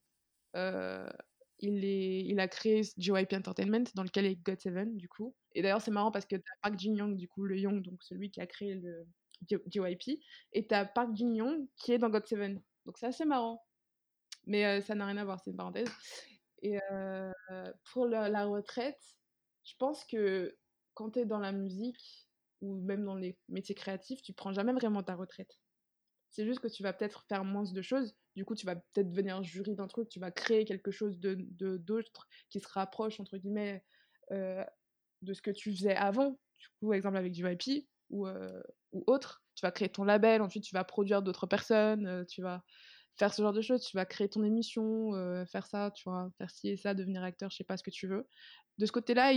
[0.55, 1.09] euh,
[1.59, 5.35] il, est, il a créé JYP Entertainment, dans lequel est GOT7, du coup.
[5.53, 8.03] Et d'ailleurs, c'est marrant parce que t'as Park Jin Young, du coup, le Young, donc
[8.03, 9.07] celui qui a créé le
[9.67, 10.19] JYP,
[10.53, 12.61] et t'as Park Jin Young qui est dans GOT7.
[12.85, 13.63] Donc c'est assez marrant.
[14.45, 15.89] Mais euh, ça n'a rien à voir, c'est une parenthèse.
[16.63, 16.77] Et
[17.91, 19.01] pour la, la retraite,
[19.63, 20.57] je pense que
[20.93, 22.29] quand tu es dans la musique
[22.61, 25.59] ou même dans les métiers créatifs, tu prends jamais vraiment ta retraite.
[26.29, 28.15] C'est juste que tu vas peut-être faire moins de choses.
[28.35, 31.35] Du coup, tu vas peut-être devenir jury d'un truc, tu vas créer quelque chose de
[31.39, 33.83] de- d'autre qui se rapproche, entre guillemets,
[34.31, 34.63] euh,
[35.21, 36.39] de ce que tu faisais avant.
[36.59, 38.61] Du coup, exemple avec JYP ou, euh,
[38.93, 39.43] ou autre.
[39.55, 42.63] Tu vas créer ton label, ensuite tu vas produire d'autres personnes, euh, tu vas
[43.17, 45.11] faire ce genre de choses, tu vas créer ton émission,
[45.45, 47.91] faire ça, tu vois, faire ci et ça, devenir acteur, je sais pas ce que
[47.91, 48.27] tu veux.
[48.77, 49.31] De ce côté-là,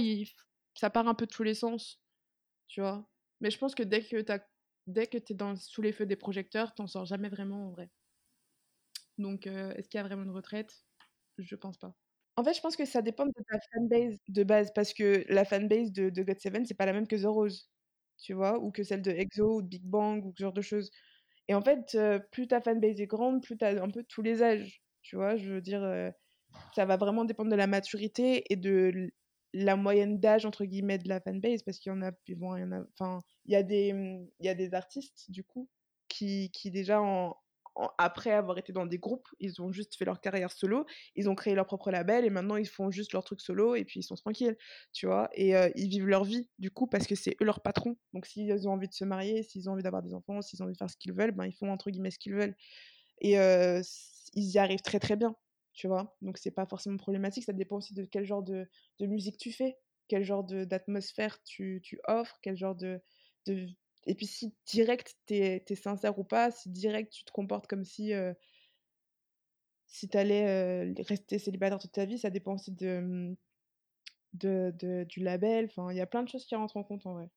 [0.74, 2.01] ça part un peu de tous les sens,
[2.68, 3.09] tu vois.
[3.44, 4.38] Mais je pense que dès que t'as
[4.86, 7.90] dès que t'es dans, sous les feux des projecteurs, t'en sors jamais vraiment en vrai.
[9.18, 10.72] Donc, euh, est-ce qu'il y a vraiment une retraite?
[11.36, 11.94] Je pense pas.
[12.36, 15.44] En fait, je pense que ça dépend de ta fanbase de base, parce que la
[15.44, 17.68] fanbase de, de GOT7, c'est pas la même que The Rose,
[18.16, 20.62] tu vois, ou que celle de EXO ou de Big Bang ou ce genre de
[20.62, 20.90] choses.
[21.48, 24.42] Et en fait, euh, plus ta fanbase est grande, plus t'as un peu tous les
[24.42, 25.36] âges, tu vois.
[25.36, 26.10] Je veux dire, euh,
[26.74, 29.12] ça va vraiment dépendre de la maturité et de
[29.55, 32.60] la moyenne d'âge entre guillemets de la fanbase, parce qu'il y en a, bon, il
[32.60, 35.44] y en a, enfin, il y a des, hum, il y a des artistes du
[35.44, 35.70] coup
[36.09, 37.01] qui, qui déjà
[37.98, 40.86] après avoir été dans des groupes, ils ont juste fait leur carrière solo,
[41.16, 43.85] ils ont créé leur propre label et maintenant ils font juste leur truc solo et
[43.85, 44.56] puis ils sont tranquilles,
[44.93, 47.62] tu vois, et euh, ils vivent leur vie du coup parce que c'est eux leur
[47.62, 47.97] patron.
[48.12, 50.66] Donc s'ils ont envie de se marier, s'ils ont envie d'avoir des enfants, s'ils ont
[50.66, 52.56] envie de faire ce qu'ils veulent, ben ils font entre guillemets ce qu'ils veulent
[53.20, 53.82] et euh,
[54.35, 55.35] ils y arrivent très très bien,
[55.74, 56.16] tu vois?
[56.22, 58.68] Donc c'est pas forcément problématique, ça dépend aussi de quel genre de,
[59.01, 59.76] de musique tu fais,
[60.09, 63.01] quel genre de- d'atmosphère tu, tu offres, quel genre de,
[63.46, 63.66] de...
[64.06, 67.84] Et puis si direct t'es es sincère ou pas, si direct tu te comportes comme
[67.84, 68.32] si, euh,
[69.86, 73.36] si t'allais euh, rester célibataire toute ta vie, ça dépend aussi de, hum,
[74.34, 77.06] de, de- du label, enfin il y a plein de choses qui rentrent en compte
[77.06, 77.28] en vrai.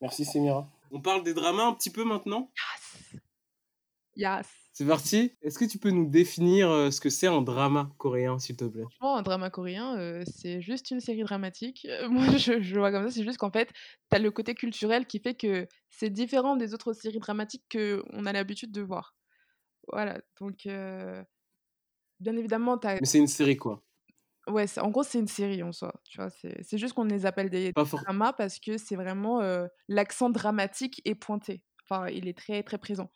[0.00, 0.68] Merci Semira.
[0.90, 2.50] On parle des dramas un petit peu maintenant?
[2.56, 3.16] Yes
[4.16, 7.90] Yes C'est parti Est-ce que tu peux nous définir euh, ce que c'est un drama
[7.98, 8.90] coréen, s'il te plaît?
[8.98, 11.86] Franchement, un drama coréen, euh, c'est juste une série dramatique.
[11.88, 13.10] Euh, moi, je, je le vois comme ça.
[13.14, 13.70] C'est juste qu'en fait,
[14.08, 18.32] t'as le côté culturel qui fait que c'est différent des autres séries dramatiques qu'on a
[18.32, 19.14] l'habitude de voir.
[19.92, 20.20] Voilà.
[20.40, 21.24] Donc, euh,
[22.20, 22.98] bien évidemment, t'as.
[23.00, 23.82] Mais c'est une série quoi
[24.48, 25.92] Ouais, en gros, c'est une série en soi.
[26.04, 29.66] Tu vois, c'est juste qu'on les appelle des for- dramas parce que c'est vraiment euh,
[29.88, 31.62] l'accent dramatique est pointé.
[31.88, 33.12] Enfin, il est très très présent.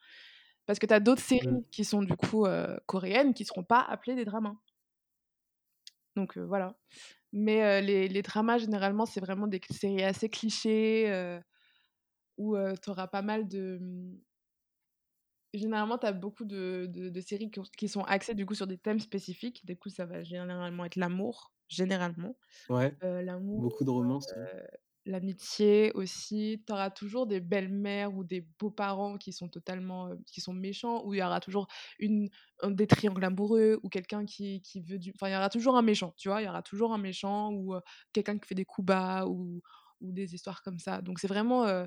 [0.66, 1.60] Parce que t'as d'autres séries Mm.
[1.70, 4.56] qui sont du coup euh, coréennes qui seront pas appelées des dramas.
[6.16, 6.76] Donc euh, voilà.
[7.32, 11.40] Mais euh, les, les dramas, généralement, c'est vraiment des séries assez clichés
[12.38, 13.78] où tu auras pas mal de.
[13.80, 14.18] hum,
[15.54, 18.54] Généralement, tu as beaucoup de, de, de séries qui, ont- qui sont axées du coup
[18.54, 19.64] sur des thèmes spécifiques.
[19.64, 22.36] Du coup, ça va généralement être l'amour, généralement.
[22.68, 24.26] Ouais, l'amour, beaucoup de romances.
[24.36, 24.66] ouais.
[25.06, 26.62] L'amitié aussi.
[26.66, 31.04] Tu auras toujours des belles-mères ou des beaux-parents qui sont totalement euh, qui sont méchants,
[31.06, 31.68] ou il y aura toujours
[31.98, 32.28] une,
[32.62, 35.12] un, des triangles amoureux, ou quelqu'un qui, qui veut du.
[35.14, 36.42] Enfin, il y aura toujours un méchant, tu vois?
[36.42, 37.80] Il y aura toujours un méchant, ou euh,
[38.12, 39.62] quelqu'un qui fait des coups bas, ou,
[40.00, 41.00] ou des histoires comme ça.
[41.02, 41.64] Donc, c'est vraiment.
[41.66, 41.86] euh,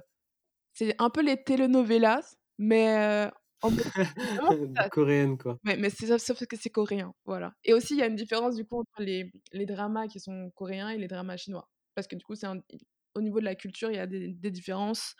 [0.74, 3.30] c'est un peu les telenovelas, mais.
[3.62, 3.72] en
[4.92, 5.60] Coréenne quoi.
[5.64, 7.54] mais, mais c'est sauf que c'est coréen, voilà.
[7.64, 10.52] Et aussi, il y a une différence du coup entre les, les dramas qui sont
[10.56, 11.70] coréens et les dramas chinois.
[11.96, 12.62] Parce que du coup, c'est un-
[13.20, 15.16] au niveau de la culture, il y a des, des différences.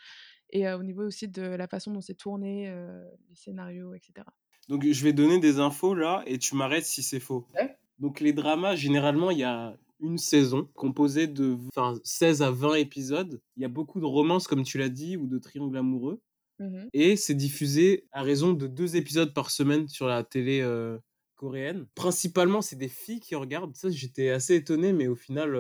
[0.52, 4.26] Et euh, au niveau aussi de la façon dont c'est tourné, euh, les scénarios, etc.
[4.68, 7.48] Donc je vais donner des infos là et tu m'arrêtes si c'est faux.
[7.56, 7.76] Ouais.
[8.00, 12.76] Donc les dramas, généralement, il y a une saison composée de enfin, 16 à 20
[12.76, 13.42] épisodes.
[13.58, 16.22] Il y a beaucoup de romances, comme tu l'as dit, ou de triangles amoureux.
[16.60, 16.90] Mhm.
[16.94, 20.98] Et c'est diffusé à raison de deux épisodes par semaine sur la télé euh,
[21.36, 21.86] coréenne.
[21.96, 23.76] Principalement, c'est des filles qui regardent.
[23.76, 25.56] Ça, j'étais assez étonné, mais au final,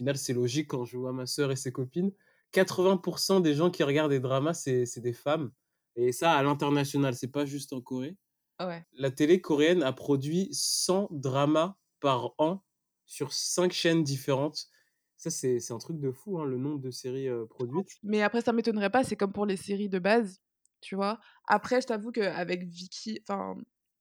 [0.00, 2.10] final c'est logique quand je vois ma sœur et ses copines.
[2.52, 5.52] 80% des gens qui regardent des dramas, c'est c'est des femmes.
[5.94, 8.16] Et ça, à l'international, c'est pas juste en Corée.
[8.58, 8.82] Ah ouais.
[8.92, 12.64] La télé coréenne a produit 100 dramas par an
[13.04, 14.68] sur 5 chaînes différentes.
[15.16, 17.98] Ça, c'est c'est un truc de fou, hein, le nombre de séries euh, produites.
[18.02, 20.40] Mais après, ça m'étonnerait pas, c'est comme pour les séries de base.
[20.80, 21.20] tu vois.
[21.46, 23.56] Après, je t'avoue qu'avec Vicky, enfin,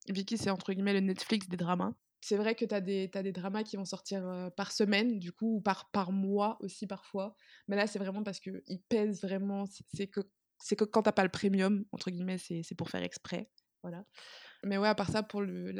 [0.07, 1.93] Vicky, c'est entre guillemets le Netflix des dramas.
[2.21, 5.31] C'est vrai que tu as des, t'as des dramas qui vont sortir par semaine, du
[5.31, 7.35] coup, ou par, par mois aussi parfois.
[7.67, 9.65] Mais là, c'est vraiment parce qu'ils pèsent vraiment.
[9.65, 10.21] c'est- que,
[10.75, 13.49] que quand t'as pas le premium, entre guillemets, c'est pour faire exprès.
[13.81, 14.05] Voilà.
[14.63, 15.71] Mais ouais, à part ça, pour le,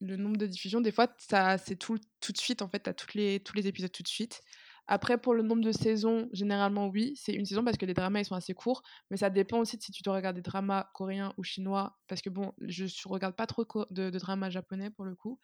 [0.00, 2.94] le nombre de diffusions, des fois, ça, c'est tout, tout de suite, en fait, t'as
[2.94, 4.42] toutes les, tous les épisodes tout de suite.
[4.86, 8.20] Après, pour le nombre de saisons, généralement, oui, c'est une saison parce que les dramas,
[8.20, 8.82] ils sont assez courts.
[9.10, 11.96] Mais ça dépend aussi de si tu dois regarder des dramas coréens ou chinois.
[12.06, 15.38] Parce que bon, je ne regarde pas trop de, dramas japonais pour le coup.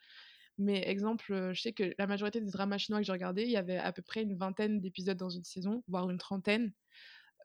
[0.57, 3.51] Mais exemple, euh, je sais que la majorité des dramas chinois que j'ai regardés, il
[3.51, 6.73] y avait à peu près une vingtaine d'épisodes dans une saison, voire une trentaine,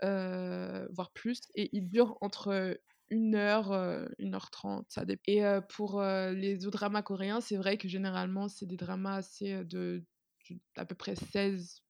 [0.04, 1.40] euh, voire plus.
[1.54, 2.78] Et ils durent entre
[3.08, 5.22] une heure, euh, une heure trente, ça dépend.
[5.26, 10.04] Et pour les autres dramas coréens, c'est vrai que généralement, c'est des dramas assez de,
[10.50, 11.82] de- à peu près 16,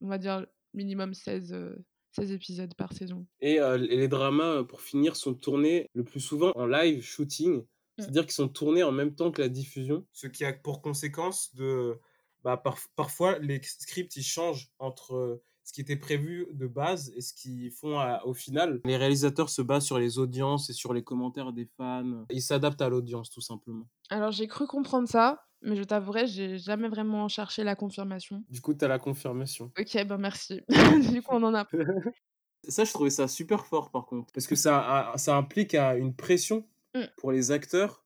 [0.00, 1.76] on va dire minimum 16, euh,
[2.12, 3.26] 16 épisodes par saison.
[3.40, 7.64] Et euh, les dramas, euh, pour finir, sont tournés le plus souvent en live shooting,
[7.98, 11.54] c'est-à-dire qu'ils sont tournés en même temps que la diffusion, ce qui a pour conséquence
[11.54, 11.98] de...
[12.44, 17.12] Bah, par- parfois, les scripts, ils changent entre euh, ce qui était prévu de base
[17.16, 18.80] et ce qu'ils font à- au final.
[18.84, 22.24] Les réalisateurs se basent sur les audiences et sur les commentaires des fans.
[22.30, 23.88] Ils s'adaptent à l'audience, tout simplement.
[24.10, 28.44] Alors j'ai cru comprendre ça, mais je t'avouerai, j'ai jamais vraiment cherché la confirmation.
[28.48, 29.72] Du coup, tu as la confirmation.
[29.78, 30.62] Ok, ben merci.
[31.12, 31.66] du coup, on en a.
[32.68, 34.32] Ça, je trouvais ça super fort, par contre.
[34.32, 37.02] Parce que ça, ça implique à une pression Mm.
[37.18, 38.02] pour les acteurs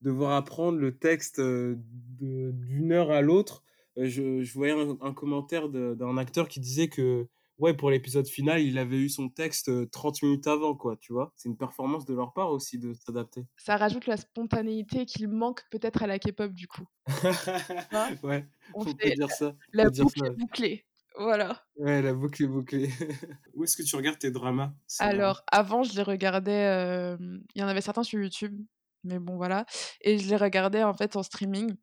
[0.00, 1.76] de devoir apprendre le texte euh,
[2.18, 3.62] d'une heure à l'autre.
[3.98, 8.26] Euh, Je, je voyais un, un commentaire d'un acteur qui disait que, ouais, pour l'épisode
[8.28, 11.32] final, il avait eu son texte euh, 30 minutes avant, quoi, tu vois?
[11.36, 13.46] C'est une performance de leur part aussi de s'adapter.
[13.56, 16.86] Ça rajoute la spontanéité qu'il manque peut-être à la K-pop du coup.
[18.22, 19.56] ouais, On on fait peut dire ça.
[19.72, 20.26] la dire boucle ça.
[20.26, 20.86] est bouclée.
[21.18, 21.62] Voilà.
[21.76, 22.88] Ouais, la boucle est bouclée.
[23.54, 26.66] Où est-ce que tu regardes tes dramas Alors, avant, je les regardais.
[26.66, 27.16] euh,
[27.54, 28.58] Il y en avait certains sur YouTube,
[29.04, 29.66] mais bon, voilà.
[30.00, 31.74] Et je les regardais en fait en streaming.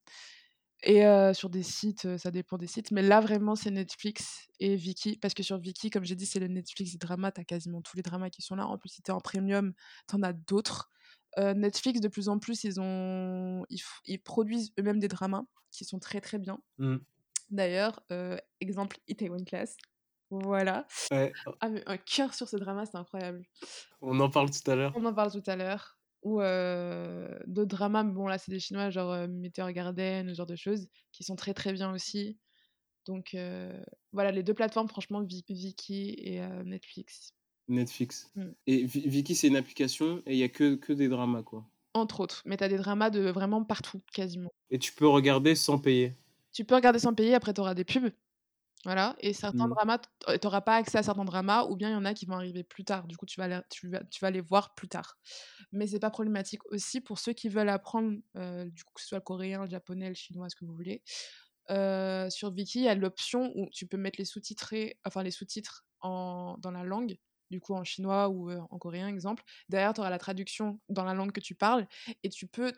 [0.83, 2.91] Et euh, sur des sites, ça dépend des sites.
[2.91, 5.17] Mais là, vraiment, c'est Netflix et Viki.
[5.17, 7.31] Parce que sur Viki, comme j'ai dit, c'est le Netflix des dramas.
[7.31, 8.65] T'as quasiment tous les dramas qui sont là.
[8.65, 9.73] En plus, si t'es en premium,
[10.07, 10.89] t'en as d'autres.
[11.37, 13.65] Euh, Netflix, de plus en plus, ils, ont...
[13.69, 16.59] ils, ils produisent eux-mêmes des dramas qui sont très très bien.
[16.77, 16.97] Mm.
[17.51, 19.75] D'ailleurs, euh, exemple, Itaewon Class.
[20.31, 20.85] Voilà.
[21.11, 23.43] Ouais, Ah, mais un cœur sur ce drama, c'est incroyable.
[24.01, 24.93] on en parle tout à l'heure.
[24.95, 25.98] On en parle tout à l'heure.
[26.23, 30.33] Ou euh, d'autres dramas, mais bon là c'est des chinois, genre euh, Meteor Garden, ce
[30.35, 32.37] genre de choses, qui sont très très bien aussi.
[33.05, 33.81] Donc euh,
[34.11, 37.33] voilà, les deux plateformes, franchement, Vi- Viki et Netflix,
[37.69, 38.31] Netflix.
[38.35, 38.49] Mm.
[38.67, 41.65] Et Vi- Viki, c'est une application et il y a que, que des dramas, quoi.
[41.93, 42.41] entre autres.
[42.45, 44.51] Mais t'as des dramas de vraiment partout, quasiment.
[44.71, 46.13] Et tu peux regarder sans payer.
[46.51, 48.11] Tu peux regarder sans payer, après t'auras des pubs.
[48.85, 49.73] Voilà, et certains Mm.
[49.75, 52.13] dramas, t- euh, t'auras pas accès à certains dramas, ou bien il y en a
[52.13, 53.07] qui vont arriver plus tard.
[53.07, 55.17] Du coup, tu vas les, tu vas, tu vas les voir plus tard.
[55.73, 59.07] Mais c'est pas problématique aussi pour ceux qui veulent apprendre, euh, du coup, que ce
[59.09, 61.03] soit le coréen, le japonais, le chinois, ce que vous voulez.
[61.69, 65.31] Euh, sur Viki, il y a l'option où tu peux mettre les sous-titrés, enfin les
[65.31, 67.17] sous-titres en, dans la langue,
[67.51, 69.43] du coup en chinois ou euh, en coréen, exemple.
[69.69, 71.87] Derrière, tu auras la traduction dans la langue que tu parles,
[72.23, 72.73] et tu peux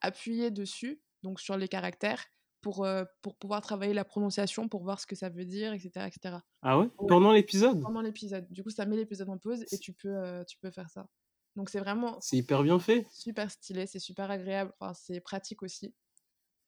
[0.00, 2.24] appuyer dessus, donc sur les caractères,
[2.62, 6.06] pour, euh, pour pouvoir travailler la prononciation, pour voir ce que ça veut dire, etc.
[6.08, 6.38] etc.
[6.62, 7.06] Ah ouais, Ouais.
[7.08, 7.82] Pendant l'épisode?
[7.82, 8.46] Pendant l'épisode.
[8.50, 11.08] Du coup, ça met l'épisode en pause et tu peux, euh, tu peux faire ça.
[11.56, 13.06] Donc c'est vraiment C'est hyper bien fait.
[13.12, 15.94] super stylé, c'est super agréable, enfin, c'est pratique aussi.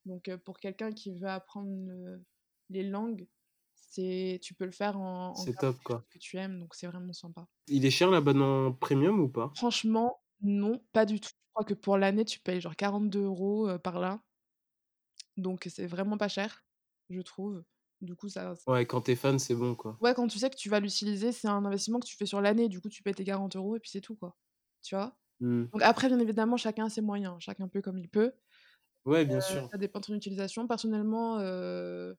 [0.04, 2.22] Donc euh, pour quelqu'un qui veut apprendre le-
[2.70, 3.26] les langues,
[3.74, 6.04] c'est tu peux le faire en, en C'est top, quoi.
[6.10, 7.46] que tu aimes, donc c'est vraiment sympa.
[7.68, 9.52] Il est cher l'abonnement premium ou pas?
[9.56, 11.28] Franchement, non, pas du tout.
[11.30, 14.20] Je crois que pour l'année, tu payes genre 42 euros par là.
[15.36, 16.64] Donc c'est vraiment pas cher,
[17.10, 17.64] je trouve.
[18.00, 19.98] Du coup, ça, Ouais, quand t'es fan, c'est bon, quoi.
[20.00, 22.40] Ouais, quand tu sais que tu vas l'utiliser, c'est un investissement que tu fais sur
[22.40, 22.68] l'année.
[22.68, 24.36] Du coup, tu payes tes 40 euros et puis c'est tout, quoi.
[24.82, 25.18] Tu vois?
[25.40, 25.66] Hmm.
[25.72, 27.36] Donc après, bien évidemment, chacun a ses moyens.
[27.40, 28.32] Chacun peut comme il peut.
[29.06, 29.70] Ouais, bien Euh, sûr.
[29.70, 30.66] ça dépend de ton utilisation.
[30.68, 32.14] Personnellement, euh,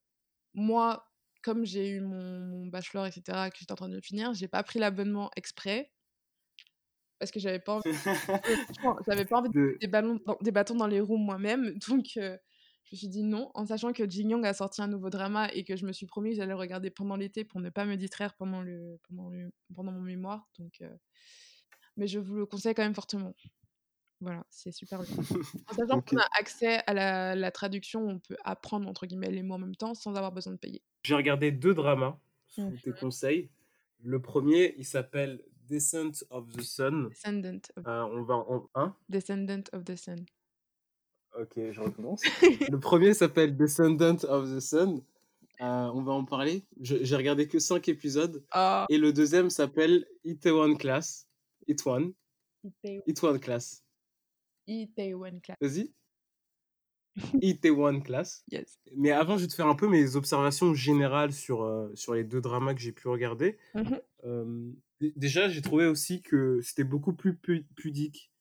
[0.56, 1.12] moi,
[1.44, 4.64] comme j'ai eu mon, mon bachelor, etc., que j'étais en train de finir, j'ai pas
[4.64, 5.94] pris l'abonnement exprès.
[7.20, 7.84] Parce que j'avais pas envie,
[9.08, 11.78] j'avais pas envie de De- des, ballons dans- des bâtons dans les roues moi-même.
[11.90, 12.38] Donc, euh,
[12.86, 15.49] je me suis dit non, en sachant que Jin Young a sorti un nouveau drama
[15.53, 17.86] et que je me suis promis que j'allais le regarder pendant l'été pour ne pas
[17.86, 20.48] me distraire pendant, le, pendant, le, pendant mon mémoire.
[20.60, 20.90] Donc, euh,
[21.98, 23.34] Mais je vous le conseille quand même fortement.
[24.22, 25.16] Voilà, c'est super bien.
[25.70, 29.44] En sachant qu'on a accès à la, la traduction, on peut apprendre entre guillemets les
[29.44, 30.82] mots en même temps sans avoir besoin de payer.
[31.03, 32.18] J'ai regardé deux dramas
[32.48, 32.80] sous Mhm.
[32.82, 33.49] tes conseils.
[34.03, 37.10] Le premier, il s'appelle Descent of the Sun.
[37.10, 38.70] Descendant of, Euh, on va en...
[38.76, 38.95] Hein?
[39.10, 40.26] Descendant of the Sun.
[41.40, 42.22] Ok, je recommence.
[42.72, 45.02] le premier s'appelle Descendant of the Sun.
[45.62, 46.66] Euh, on va en parler.
[46.82, 48.44] J'ai regardé que 5 épisodes.
[48.52, 51.28] Ah, Et le deuxième s'appelle Itaewon Class.
[51.68, 52.14] Itaewon.
[53.07, 53.84] Itaewon, Class.
[54.68, 55.57] Itaewon Class.
[55.62, 55.91] Vas-y.
[57.41, 58.44] Itaewon Class.
[58.52, 58.80] Yes.
[58.95, 62.24] Mais avant, je vais te faire un peu mes observations générales sur, euh, sur les
[62.26, 63.57] deux dramas que j'ai pu regarder.
[64.26, 68.32] Euh, d- déjà, j'ai trouvé aussi que c'était beaucoup plus pu- pudique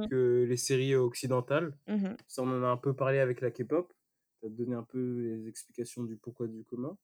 [0.00, 0.08] Mm.
[0.08, 1.76] que les séries occidentales.
[1.88, 2.16] Mhm.
[2.26, 3.92] Ça, on en a un peu parlé avec la K-pop.
[4.40, 6.98] Ça te donné un peu les explications du pourquoi du comment.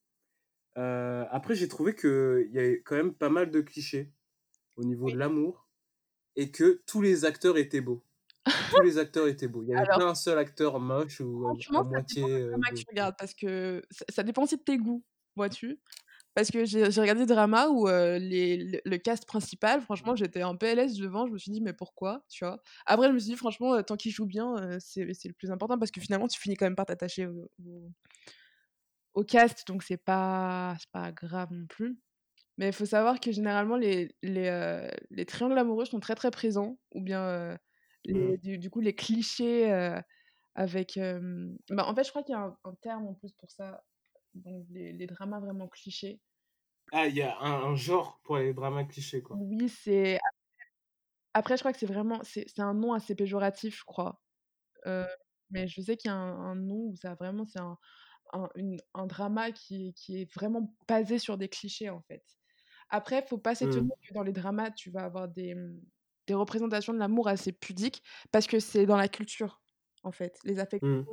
[0.77, 4.11] Euh, après, j'ai trouvé qu'il y avait quand même pas mal de clichés
[4.75, 5.13] au niveau Oui.
[5.13, 5.67] de l'amour
[6.35, 8.03] et que tous les acteurs étaient beaux.
[8.71, 9.63] tous les acteurs étaient beaux.
[9.63, 12.21] Il y avait Alors- pas un seul acteur moche ou à- à, ça moitié.
[12.23, 12.75] dépend euh, que beau.
[12.77, 15.03] tu regardes parce que ça, ça dépend aussi de tes goûts,
[15.35, 15.79] vois-tu?
[16.35, 20.43] Parce que j'ai regardé des dramas où euh, les, le, le cast principal, franchement, j'étais
[20.43, 22.61] en PLS devant, je me suis dit, mais pourquoi, tu vois?
[22.85, 25.51] Après, je me suis dit, franchement, euh, tant qu'il joue bien, euh, c'est le plus
[25.51, 27.91] important parce que finalement, tu finis quand même par t'attacher au, au-
[29.13, 31.99] au cast, donc c'est pas, pas grave non plus.
[32.57, 36.79] Mais il faut savoir que généralement, les, les, les triangles amoureux sont très très présents,
[36.93, 37.57] ou bien
[38.05, 39.71] les, du, du coup, les clichés
[40.55, 40.99] avec.
[41.69, 43.83] bah, en fait, je crois qu'il y a un, un terme en plus pour ça,
[44.33, 46.19] donc les, les dramas vraiment clichés.
[46.91, 49.35] Ah, il y a un, un genre pour les dramas clichés, quoi.
[49.39, 50.19] Oui, c'est.
[51.33, 52.21] Après, je crois que c'est vraiment.
[52.23, 54.19] C'est un nom assez péjoratif, je crois.
[54.87, 55.05] Euh,
[55.49, 57.45] mais je sais qu'il y a un, un nom où ça vraiment.
[57.45, 57.77] C'est un,
[58.93, 62.23] un, drama qui, qui est vraiment basé sur des clichés, en fait.
[62.89, 65.79] Après, faut pas s'étonner que dans les dramas, tu vas avoir des, mmh,
[66.27, 69.61] des représentations de l'amour assez pudiques parce que c'est dans la culture,
[70.03, 70.39] en fait.
[70.43, 71.05] Les affections,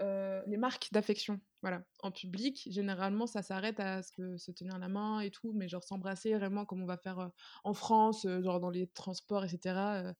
[0.00, 1.84] euh, les marques d'affection, voilà.
[2.00, 5.84] En public, généralement, ça s'arrête à se, se tenir la main et tout, mais genre
[5.84, 7.28] s'embrasser vraiment comme on va faire euh,
[7.64, 10.14] en France, euh, genre dans les transports, etc.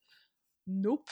[0.67, 1.11] nope.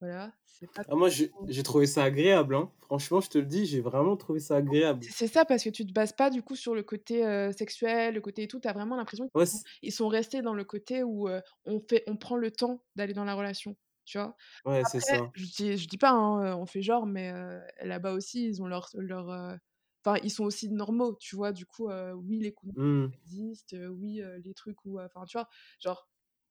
[0.00, 0.32] Voilà,
[0.74, 2.54] pas Ah, moi, j'ai trouvé ça agréable.
[2.54, 2.70] Hein.
[2.80, 5.04] Franchement, je te le dis, j'ai vraiment trouvé ça agréable.
[5.10, 7.22] C'est- ça parce que tu te bases pas du coup sur le côté
[7.56, 8.60] sexuel, le côté et tout.
[8.60, 9.58] T'as vraiment l'impression qu'ils Ouais, sont,
[9.90, 11.28] sont restés dans le côté où
[11.64, 13.76] on fait, on prend le temps d'aller dans la relation.
[14.10, 14.34] Tu vois?
[14.64, 15.34] ouais, c'est Après, ça.
[15.34, 18.66] je dis, je dis pas, hein, on fait genre, mais euh, là-bas aussi, ils ont
[18.68, 19.56] leur, leur, euh,
[20.04, 21.14] enfin, ils sont aussi normaux.
[21.20, 21.52] Tu vois?
[21.52, 23.12] Du coup, euh, oui, les coups Hmm.
[23.24, 25.48] existent, oui, les trucs où, enfin, tu vois,
[25.80, 26.08] genre,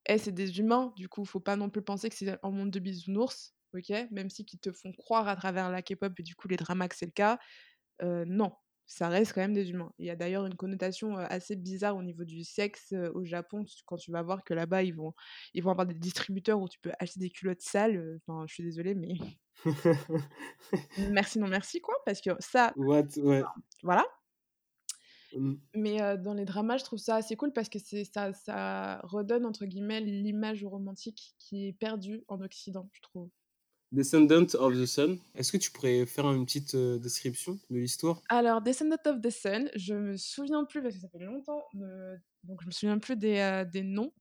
[0.08, 0.94] eh, c'est des humains.
[0.98, 3.56] Du coup, faut pas non plus penser que c'est un monde de bisounours.
[3.76, 6.58] Ok, même si qu'ils te font croire à travers la K-pop et du coup les
[6.58, 7.38] dramas que c'est le cas,
[8.02, 8.54] non,
[8.90, 9.94] ça reste quand même des humains.
[10.00, 13.98] Il y a d'ailleurs une connotation assez bizarre au niveau du sexe au Japon, quand
[13.98, 15.14] tu vas voir que là-bas, ils vont,
[15.54, 18.20] ils vont avoir des distributeurs où tu peux acheter des culottes sales.
[18.26, 19.14] Enfin, je suis désolée, mais
[21.12, 23.18] merci, non merci, quoi, parce que ça, What?
[23.18, 23.44] Ouais.
[23.84, 24.06] voilà.
[25.34, 25.58] Hmm.
[25.76, 29.46] Mais euh, dans les dramas, je trouve ça assez cool parce que ça, ça redonne,
[29.46, 33.30] entre guillemets, l'image romantique qui est perdue en Occident, je trouve.
[33.92, 35.20] Descendant of the Sun.
[35.36, 38.20] Est-ce que tu pourrais faire une petite euh, description de l'histoire?
[38.30, 42.18] Alors, Descendant of the Sun, je me souviens plus, parce que ça fait longtemps, de-
[42.44, 44.14] donc je me souviens plus des, euh, des noms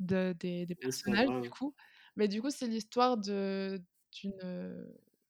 [0.00, 1.74] de, des, des personnages, du coup.
[2.16, 3.82] Mais du coup, c'est l'histoire de
[4.22, 4.32] d'une...
[4.44, 4.86] euh,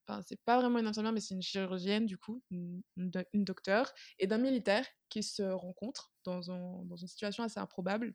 [0.08, 3.28] Enfin, c'est pas vraiment une infirmière, mais c'est une chirurgienne, du coup, une, une doc-
[3.34, 8.14] une docteure, et d'un militaire qui se rencontrent dans, un- dans une situation assez improbable.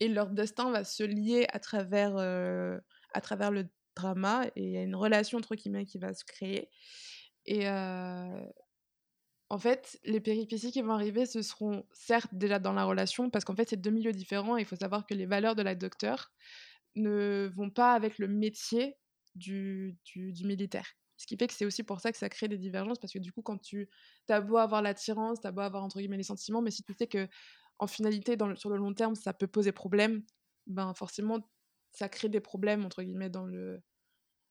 [0.00, 2.78] Et leur destin va se lier à travers, euh,
[3.14, 6.24] à travers le drama, et il y a une relation entre guillemets qui va se
[6.24, 6.68] créer.
[7.46, 7.66] Et,
[9.52, 13.44] en fait, les péripéties qui vont arriver, ce seront certes déjà dans la relation, parce
[13.44, 14.56] qu'en fait, c'est deux milieux différents.
[14.56, 16.32] Il faut savoir que les valeurs de la docteure
[16.96, 18.96] ne vont pas avec le métier
[19.34, 20.86] du, du, militaire.
[21.18, 23.18] Ce qui fait que c'est aussi pour ça que ça crée des divergences, parce que
[23.18, 23.90] du coup, quand tu
[24.30, 26.94] as beau avoir l'attirance, tu as beau avoir entre guillemets les sentiments, mais si tu
[26.94, 27.28] sais que
[27.78, 30.24] en finalité, sur le long terme, ça peut poser problème,
[30.66, 31.40] ben forcément,
[31.92, 33.82] ça crée des problèmes entre guillemets dans le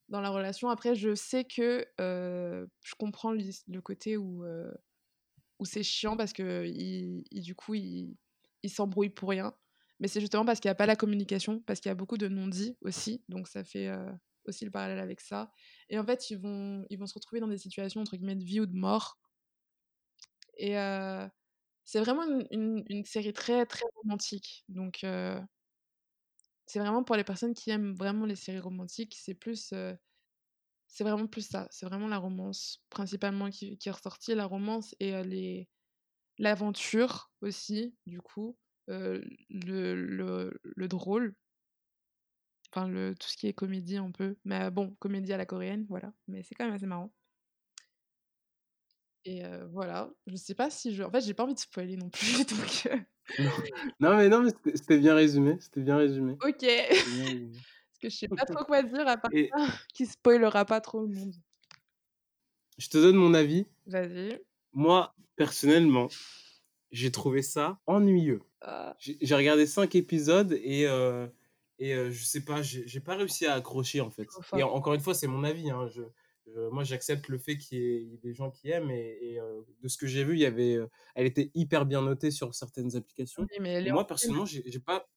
[0.10, 0.70] dans la relation.
[0.70, 4.72] Après, je sais que euh, je comprends le côté où euh,
[5.60, 8.18] où c'est chiant parce que il, du coup il,
[8.64, 9.56] il s'embrouille pour rien.
[10.00, 12.18] Mais c'est justement parce qu'il n'y a pas la communication, parce qu'il y a beaucoup
[12.18, 14.12] de non-dits aussi, donc ça fait euh,
[14.46, 15.52] aussi le parallèle avec ça.
[15.90, 18.44] Et en fait, ils vont, ils vont se retrouver dans des situations entre guillemets de
[18.44, 19.20] vie ou de mort.
[20.58, 20.76] Et
[21.84, 24.64] c'est vraiment une, une- série très très romantique.
[24.70, 25.04] Donc
[26.66, 29.74] c'est vraiment pour les personnes qui aiment vraiment les séries romantiques, c'est plus,
[30.88, 31.68] c'est vraiment plus ça.
[31.72, 35.70] C'est vraiment la romance principalement qui, est ressortie, la romance et les
[36.40, 38.58] l'aventure aussi, du coup,
[38.88, 41.36] le, le, le drôle,
[42.74, 45.86] enfin le, tout ce qui est comédie un peu, mais bon, comédie à la coréenne,
[45.90, 47.14] voilà, mais c'est quand même assez marrant.
[49.26, 51.04] Et euh, voilà, je sais pas si je...
[51.04, 52.90] En fait, j'ai pas envie de spoiler non plus, donc...
[54.00, 55.58] Non, mais non, mais c'était bien résumé.
[55.60, 56.34] C'était bien résumé.
[56.44, 57.52] Ok C'était bien résumé.
[57.92, 60.82] Parce que je sais pas trop quoi dire à part Et ça, qui spoilera pas
[60.82, 61.36] trop le monde.
[62.78, 63.68] je te donne mon avis.
[63.86, 64.42] Vas-y.
[64.74, 66.08] Moi, personnellement,
[66.92, 68.42] j'ai trouvé ça ennuyeux.
[68.62, 71.28] Ah, J'ai regardé cinq épisodes et, euh,
[71.80, 74.28] Et euh, je sais pas, j'ai pas réussi à accrocher en fait.
[74.58, 75.70] Et encore une fois, c'est mon avis.
[75.70, 75.88] Hein.
[75.88, 76.02] Je-
[76.72, 78.92] moi, j'accepte le fait qu'il y, ait des gens qui aiment.
[78.92, 81.86] Et, et, euh, de ce que j'ai vu, il y avait, euh, elle était hyper
[81.86, 83.44] bien notée sur certaines applications.
[83.44, 84.08] Oui, mais moi, ancienne.
[84.08, 85.08] personnellement, j'ai pas.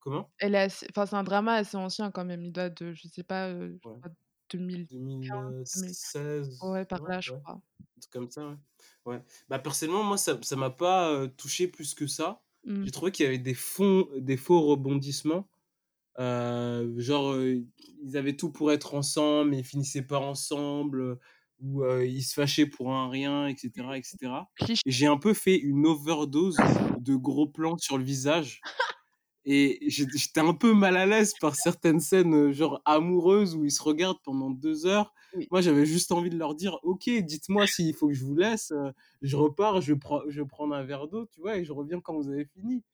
[0.00, 0.32] Comment?
[0.38, 2.44] Elle est enfin, c'est un drama assez ancien quand même.
[2.44, 3.78] Il date de, je sais pas, je Ouais.
[3.78, 4.10] crois
[4.50, 6.58] 2015, 2000 2016.
[6.62, 7.62] ouais, par Ouais, là, je crois.
[8.10, 8.58] Comme ça,
[9.06, 9.22] ouais.
[9.48, 12.42] Bah, personnellement, moi, ça ça m'a pas euh, touché plus que ça.
[12.64, 12.84] Mmh.
[12.84, 15.48] J'ai trouvé qu'il y avait des, fonds, des faux rebondissements.
[16.18, 17.62] Euh, genre, euh,
[18.02, 21.20] ils avaient tout pour être ensemble, mais ils finissaient pas ensemble, euh,
[21.60, 24.16] ou euh, ils se fâchaient pour un rien, etc., etc.
[24.68, 26.56] Et j'ai un peu fait une overdose
[26.98, 28.60] de gros plans sur le visage.
[29.44, 33.82] Et j'étais un peu mal à l'aise par certaines scènes, genre amoureuses, où ils se
[33.82, 35.12] regardent pendant deux heures.
[35.34, 35.48] Oui.
[35.50, 38.72] Moi, j'avais juste envie de leur dire, ok, dites-moi s'il faut que je vous laisse,
[39.20, 42.14] je repars, je prends, je prendre un verre d'eau, tu vois, et je reviens quand
[42.14, 42.84] vous avez fini.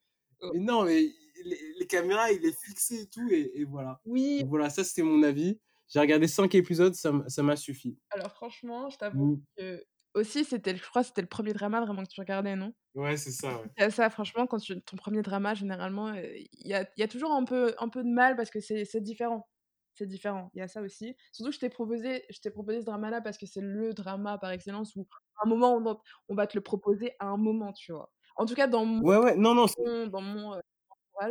[0.40, 0.50] Oh.
[0.54, 1.10] Mais non, mais
[1.44, 4.00] les, les caméras, il est fixé et tout, et, et voilà.
[4.04, 5.60] Oui, Donc voilà, ça c'était mon avis.
[5.88, 7.12] J'ai regardé cinq épisodes, ça
[7.42, 7.98] m'a suffi.
[8.10, 9.42] alors franchement, je t'avoue Mm.
[9.56, 9.84] que
[10.14, 12.74] aussi c'était je crois c'était le 1er drama vraiment que tu regardais, non?
[12.94, 13.68] Ouais, c'est ça, ouais.
[13.76, 16.88] Il y a ça, franchement, quand tu ton 1er drama généralement, heu, il y a
[16.96, 19.48] y a toujours un peu un peu de mal parce que c'est différent.
[19.94, 21.16] C'est différent, il y a ça aussi.
[21.32, 24.38] Surtout que je t'ai proposé je t'ai proposé ce drama-là parce que c'est le drama
[24.38, 25.98] par excellence où à un moment on va
[26.28, 28.12] on va te le proposer à un moment, tu vois?
[28.36, 29.66] En tout cas dans mon Ouais, ouais, non, non,
[30.10, 30.60] dans mon, heu,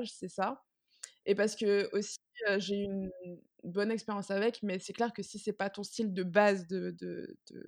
[0.06, 0.64] c'est ça.
[1.26, 2.20] Et parce que aussi,
[2.60, 3.12] j'ai eu une
[3.64, 6.92] bonne expérience avec, mais c'est clair que si c'est pas ton style de base de
[6.92, 7.64] de de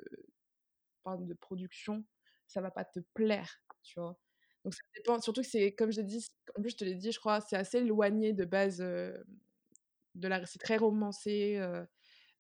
[1.04, 2.06] enfin de production,
[2.48, 4.20] ça va pas te plaire, tu vois?
[4.66, 6.26] Donc ça dépend, surtout que c'est comme je l'ai dit,
[6.58, 10.46] en plus je te l'ai dit, je crois, c'est assez éloigné de base, de la
[10.46, 11.60] c'est très romancé,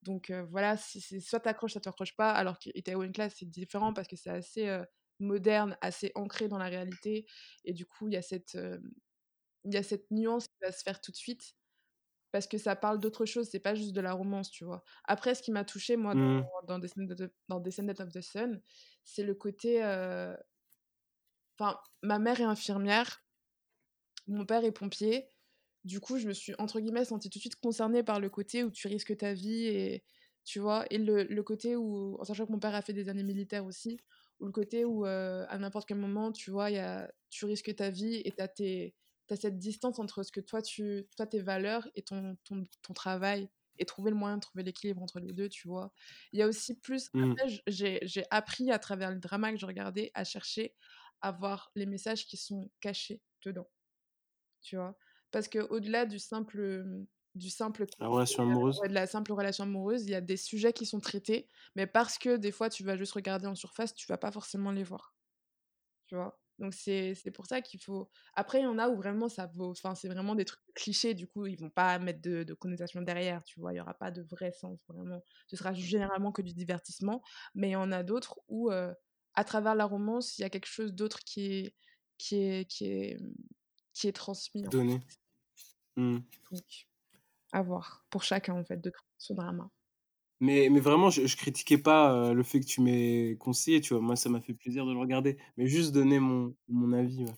[0.03, 3.35] donc voilà, si c'est soit tu accroches, soit tu accroches pas, alors que Itaewon Class,
[3.37, 4.79] c'est différent parce que c'est assez,
[5.19, 7.25] moderne, assez ancré dans la réalité
[7.65, 8.57] et du coup, il y a cette,
[9.65, 11.55] il y a cette nuance qui va se faire tout de suite
[12.31, 14.83] parce que ça parle d'autre chose, c'est pas juste de la romance, tu vois?
[15.05, 16.49] Après, ce qui m'a touchée, moi, Mm.
[16.67, 18.61] dans dans Descendant of dans Descendant of the Sun,
[19.03, 20.37] c'est le côté, heu
[21.59, 23.23] enfin, ma mère est infirmière,
[24.27, 25.27] mon père est pompier.
[25.85, 28.63] Du coup, je me suis, entre guillemets, «sentie tout de suite concernée» par le côté
[28.63, 30.03] où tu risques ta vie et
[30.45, 30.85] tu vois?
[30.91, 33.65] Et le le côté où en sachant que mon père a fait des années militaires
[33.65, 33.99] aussi,
[34.39, 37.73] ou le côté où, heu, à n'importe quel moment, tu vois, y a tu risques
[37.75, 38.95] ta vie et tu as tes
[39.35, 42.93] tu cette distance entre ce que toi tu toi tes valeurs et ton ton ton
[42.93, 45.93] travail et trouver le moyen de trouver l'équilibre entre les 2, tu vois?
[46.33, 47.39] Il y a aussi plus Mm.
[47.67, 50.75] j j'ai appris à travers le drama que je regardais à chercher
[51.21, 53.69] à voir les messages qui sont cachés dedans,
[54.61, 54.97] tu vois?
[55.31, 56.85] Parce qu'au-delà du simple,
[57.35, 58.81] du simple La relation amoureuse.
[58.89, 62.17] de la simple relation amoureuse, il y a des sujets qui sont traités, mais parce
[62.17, 65.15] que des fois tu vas juste regarder en surface, tu vas pas forcément les voir.
[66.07, 66.39] Tu vois?
[66.59, 69.71] Donc c'est pour ça qu'il faut après il y en a où vraiment ça vaut
[69.71, 73.01] enfin c'est vraiment des trucs clichés, du coup ils vont pas mettre de de connotation
[73.01, 73.73] derrière, tu vois?
[73.73, 75.23] Il y aura pas de vrai sens vraiment.
[75.47, 77.23] Ce sera généralement que du divertissement,
[77.55, 80.67] mais il y en a d'autres où, à travers la romance, il y a quelque
[80.67, 81.75] chose d'autre qui est
[82.17, 83.33] qui est qui est, mmh,
[83.93, 84.99] qui est transmis en Donné.
[84.99, 85.17] fait.
[85.97, 86.19] Mm.
[86.51, 86.87] Donc
[87.53, 89.71] à voir pour chacun en fait de créer son drama.
[90.41, 93.93] Mais, mais vraiment, je, je critiquais pas euh, le fait que tu m'aies conseillé, tu
[93.93, 94.01] vois.
[94.01, 95.37] Moi, ça m'a fait plaisir de le regarder.
[95.57, 97.25] Mais juste donner mon, mon avis.
[97.25, 97.33] ouais.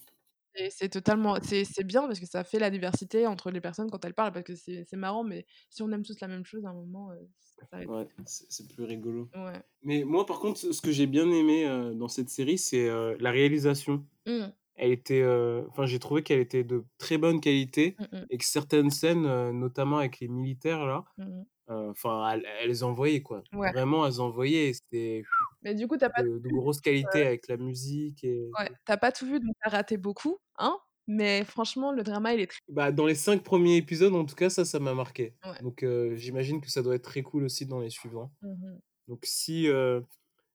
[0.56, 3.90] Et c'est totalement c'est c'est bien parce que ça fait la diversité entre les personnes
[3.90, 6.44] quand elles parlent parce que c'est c'est marrant, mais si on aime tous la même
[6.46, 7.66] chose, à un moment, heu, ça.
[7.86, 9.30] Ouais, c'est c'est plus rigolo.
[9.34, 9.62] Ouais.
[9.84, 13.18] Mais moi, par contre, ce que j'ai bien aimé euh, dans cette série, c'est euh,
[13.20, 14.08] la réalisation.
[14.26, 14.52] Mmh.
[14.82, 18.26] Elle était, euh, enfin, j'ai trouvé qu'elle était de très bonne qualité Mmh mh.
[18.32, 21.46] et que certaines scènes, euh, notamment avec les militaires là, Mmh mh.
[21.72, 23.44] euh, enfin, elles, elles envoyaient quoi.
[23.54, 23.72] Ouais.
[23.74, 24.74] Vraiment, elles envoyaient.
[24.74, 25.30] C'était
[25.62, 28.58] Mais du coup, tu as pas de, de grosse qualité avec la musique et.
[28.60, 30.78] ouais, tu as pas tout vu donc tu as raté beaucoup, hein,
[31.08, 34.36] mais franchement le drama il est très Bah, dans les cinq premiers épisodes, en tout
[34.36, 35.36] cas, ça, ça m'a marqué.
[35.44, 35.62] Ouais.
[35.62, 38.32] Donc, euh, j'imagine que ça doit être très cool aussi dans les suivants.
[38.42, 38.82] mmh mh.
[39.08, 40.02] Donc, si, euh,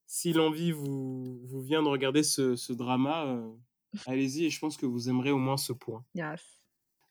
[0.06, 3.52] si l'envie vous, vous vient de regarder ce, ce drama, euh,
[4.06, 6.04] allez-y et je pense que vous aimerez au moins ce point.
[6.14, 6.40] Yes.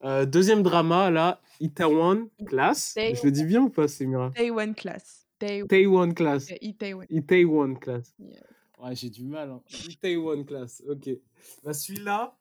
[0.03, 2.93] Euh, deuxième drama, là, Itaewon Class.
[2.95, 5.25] Day Je le dis bien ou pas, Semira one class.
[5.41, 6.49] Itaewon Class.
[6.49, 7.05] yeah, Itaewon.
[7.09, 8.13] Itaewon Class.
[8.19, 8.41] Yeah.
[8.79, 9.49] Ouais, j'ai du mal.
[9.51, 9.61] Hein.
[9.89, 11.09] Itaewon Class, ok.
[11.63, 12.37] Bah, celui-là,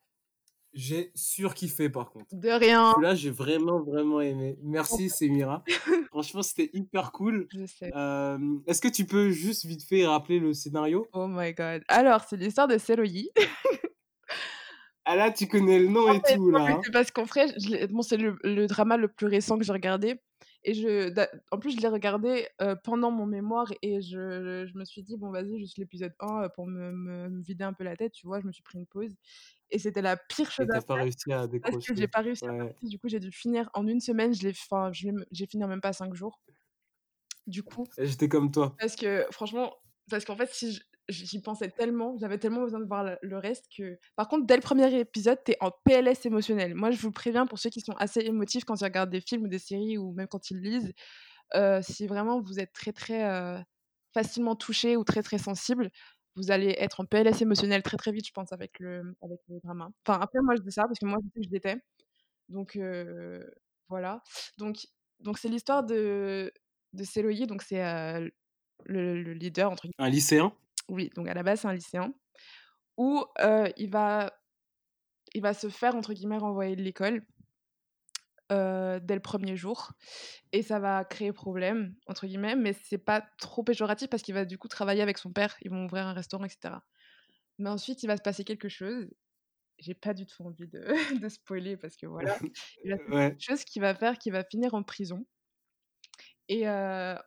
[0.73, 2.27] j'ai surkiffé par contre.
[2.33, 4.59] De rien, Celui-là, j'ai vraiment, vraiment aimé.
[4.63, 5.63] Merci, Semira.
[6.11, 7.47] Franchement, c'était hyper cool.
[7.53, 7.93] je sais.
[7.95, 11.07] Euh, Est-ce que tu peux juste vite fait rappeler le scénario?
[11.13, 11.83] Oh my god.
[11.89, 13.31] Alors, c'est l'histoire de Seroyi.
[15.07, 16.61] Ah là, tu connais le nom En et fait, tout, là.
[16.81, 16.85] hein.
[16.85, 19.65] c'est parce qu'en vrai, je l'ai bon, c'est le le drama le plus récent que
[19.65, 20.21] j'ai regardé
[20.63, 21.11] Et je,
[21.51, 25.17] en plus, je l'ai regardé euh, pendant mon mémoire et je, je me suis dit,
[25.17, 28.13] bon, vas-y, juste l'épisode 1 euh, pour me, me- me vider un peu la tête,
[28.13, 28.41] tu vois.
[28.41, 29.15] Je me suis pris une pause.
[29.71, 32.53] Et c'était la pire chose à pas réussi à parce que j'ai pas réussi à
[32.53, 32.87] m'arrêter.
[32.89, 34.35] Du coup, j'ai dû finir en une semaine.
[34.35, 34.53] J'ai
[35.47, 36.41] fini en même pas cinq jours.
[37.47, 38.79] Du coup, J'étais comme toi.
[38.79, 39.75] parce que franchement,
[40.11, 43.67] parce qu'en fait, si je- j'y pensais tellement, j'avais tellement besoin de voir le, reste
[43.77, 43.99] que.
[44.17, 46.75] Par contre, dès le premier épisode, t'es en PLS émotionnel.
[46.75, 49.45] Moi, je vous préviens pour ceux qui sont assez émotifs quand ils regardent des films
[49.45, 50.93] ou des séries ou même quand ils lisent,
[51.55, 53.59] euh, si vraiment vous êtes très très euh,
[54.13, 55.91] facilement touché ou très très sensible,
[56.37, 59.61] vous allez être en PLS émotionnel très très vite, je pense, avec le, avec le
[59.63, 59.91] drama.
[60.07, 61.77] Enfin, après, moi, je dis ça parce que moi, je sais que je l'étais.
[62.49, 63.45] Donc, euh,
[63.89, 64.23] voilà.
[64.59, 64.87] Donc,
[65.21, 66.53] donc c'est l'histoire de,
[66.93, 67.83] de donc c'est
[68.87, 70.53] le, le leader, entre Un lycéen?
[70.89, 72.15] Oui, donc à la base, c'est un lycéen
[72.97, 74.33] où euh, il, va,
[75.35, 77.27] il va se faire, entre guillemets, renvoyer de l'école
[78.53, 79.93] euh, dès le premier jour.
[80.53, 84.45] Et ça va créer problème, entre guillemets, mais c'est pas trop péjoratif parce qu'il va
[84.45, 86.75] du coup travailler avec son père, ils vont ouvrir un restaurant, etc.
[87.59, 89.09] Mais ensuite, il va se passer quelque chose.
[89.79, 90.85] J'ai pas du tout envie de,
[91.25, 92.37] de spoiler parce que voilà.
[92.85, 93.31] Il va se passer Ouais.
[93.31, 95.27] quelque chose qui va faire qu'il va finir en prison.
[96.49, 96.69] Et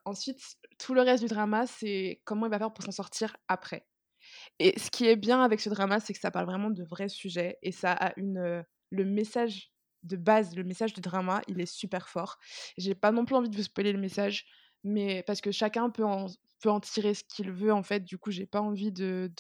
[0.06, 0.42] ensuite,
[0.78, 3.88] tout le reste du drama, c'est comment il va faire pour s'en sortir après.
[4.60, 7.10] Et ce qui est bien avec ce drama, c'est que ça parle vraiment de vrais
[7.10, 9.72] sujets et ça a une le message
[10.04, 12.38] de base, le message du drama, il est super fort.
[12.78, 14.46] J'ai pas non plus envie de vous spoiler le message,
[14.84, 16.28] mais parce que chacun peut en,
[16.62, 18.02] peut en tirer ce qu'il veut en fait.
[18.02, 19.32] Du coup, j'ai pas envie de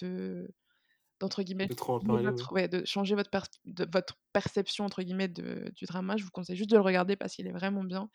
[1.19, 2.23] d'entre guillemets De changer parler.
[2.23, 6.15] votre, ouais, de changer votre, per- de, votre perception entre guillemets de- du drama.
[6.17, 8.09] Je vous conseille juste de le regarder parce qu'il est vraiment bien.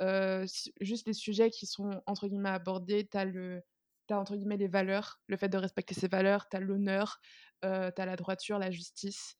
[0.00, 0.46] Euh,
[0.80, 3.62] juste les sujets qui sont entre guillemets abordés, t'as le
[4.06, 7.18] t'as entre guillemets les valeurs, le fait de respecter ses valeurs, t'as l'honneur,
[7.64, 9.36] euh, t'as la droiture, la justice,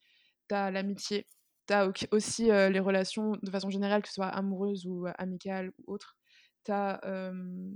[0.48, 1.26] t'as l'amitié,
[1.66, 5.72] t'as au- aussi euh, les relations de façon générale, que ce soit amoureuses ou amicales
[5.78, 6.16] ou autres.
[6.64, 7.32] T'as euh,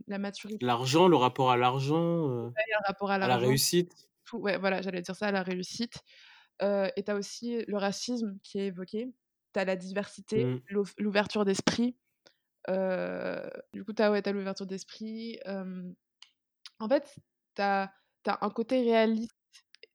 [0.06, 4.10] la maturité, L'argent, le rapport à l'argent, euh, le rapport à à la réussite.
[4.32, 4.42] Tout.
[4.42, 5.94] Ouais, voilà, j'allais dire ça, la réussite.
[6.62, 9.08] Euh, et t'as aussi le racisme qui est évoqué.
[9.52, 10.60] T'as la diversité, Mm.
[10.70, 11.96] l'ou- l'ouverture d'esprit.
[12.68, 15.38] Euh, du coup, t'as ouais, t'as l'ouverture d'esprit.
[16.78, 17.16] en fait,
[17.54, 17.90] t'as
[18.26, 19.32] as un côté réaliste,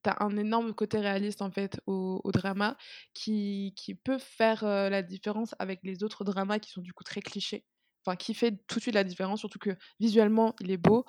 [0.04, 2.78] t'as un énorme côté réaliste en fait au, au drama
[3.14, 7.22] qui, qui peut faire la différence avec les autres dramas qui sont du coup très
[7.22, 7.66] clichés.
[8.06, 11.06] Enfin, qui fait tout de suite la différence, surtout que visuellement il est beau,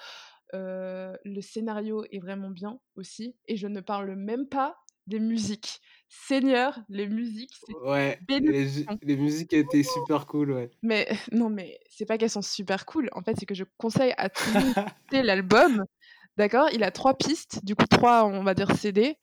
[0.55, 5.81] euh, le scénario est vraiment bien aussi, et je ne parle même pas des musiques.
[6.09, 8.69] Seigneur, les musiques, c'est Ouais, les,
[9.03, 10.71] les musiques étaient super cool, ouais.
[10.83, 13.09] Mais non, mais c'est pas qu'elles sont super cool.
[13.13, 15.85] En fait, c'est que je conseille à tout le monde d'écouter l'album.
[16.37, 16.69] D'accord?
[16.73, 19.17] Il a trois pistes, du coup trois, on va dire CD,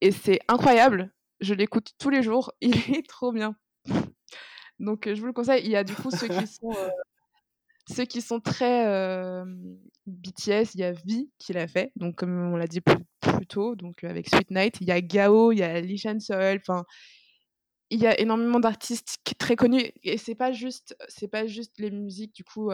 [0.00, 1.12] et c'est incroyable.
[1.40, 2.52] Je l'écoute tous les jours.
[2.60, 3.56] Il est trop bien.
[4.78, 5.64] Donc, euh, je vous le conseille.
[5.64, 6.88] Il y a du coup ceux qui sont, euh,
[7.88, 8.86] ceux qui sont très
[10.06, 10.74] BTS.
[10.74, 12.96] Il y a V qui l'a fait, donc comme on l'a dit plus,
[13.46, 14.78] tôt, donc euh, avec Sweet Night.
[14.80, 16.58] Il y a Gao, il y a Lee Sol.
[16.60, 16.84] Enfin,
[17.90, 21.90] il y a énormément d'artistes très connus et c'est pas juste c'est pas juste les
[21.90, 22.70] musiques du coup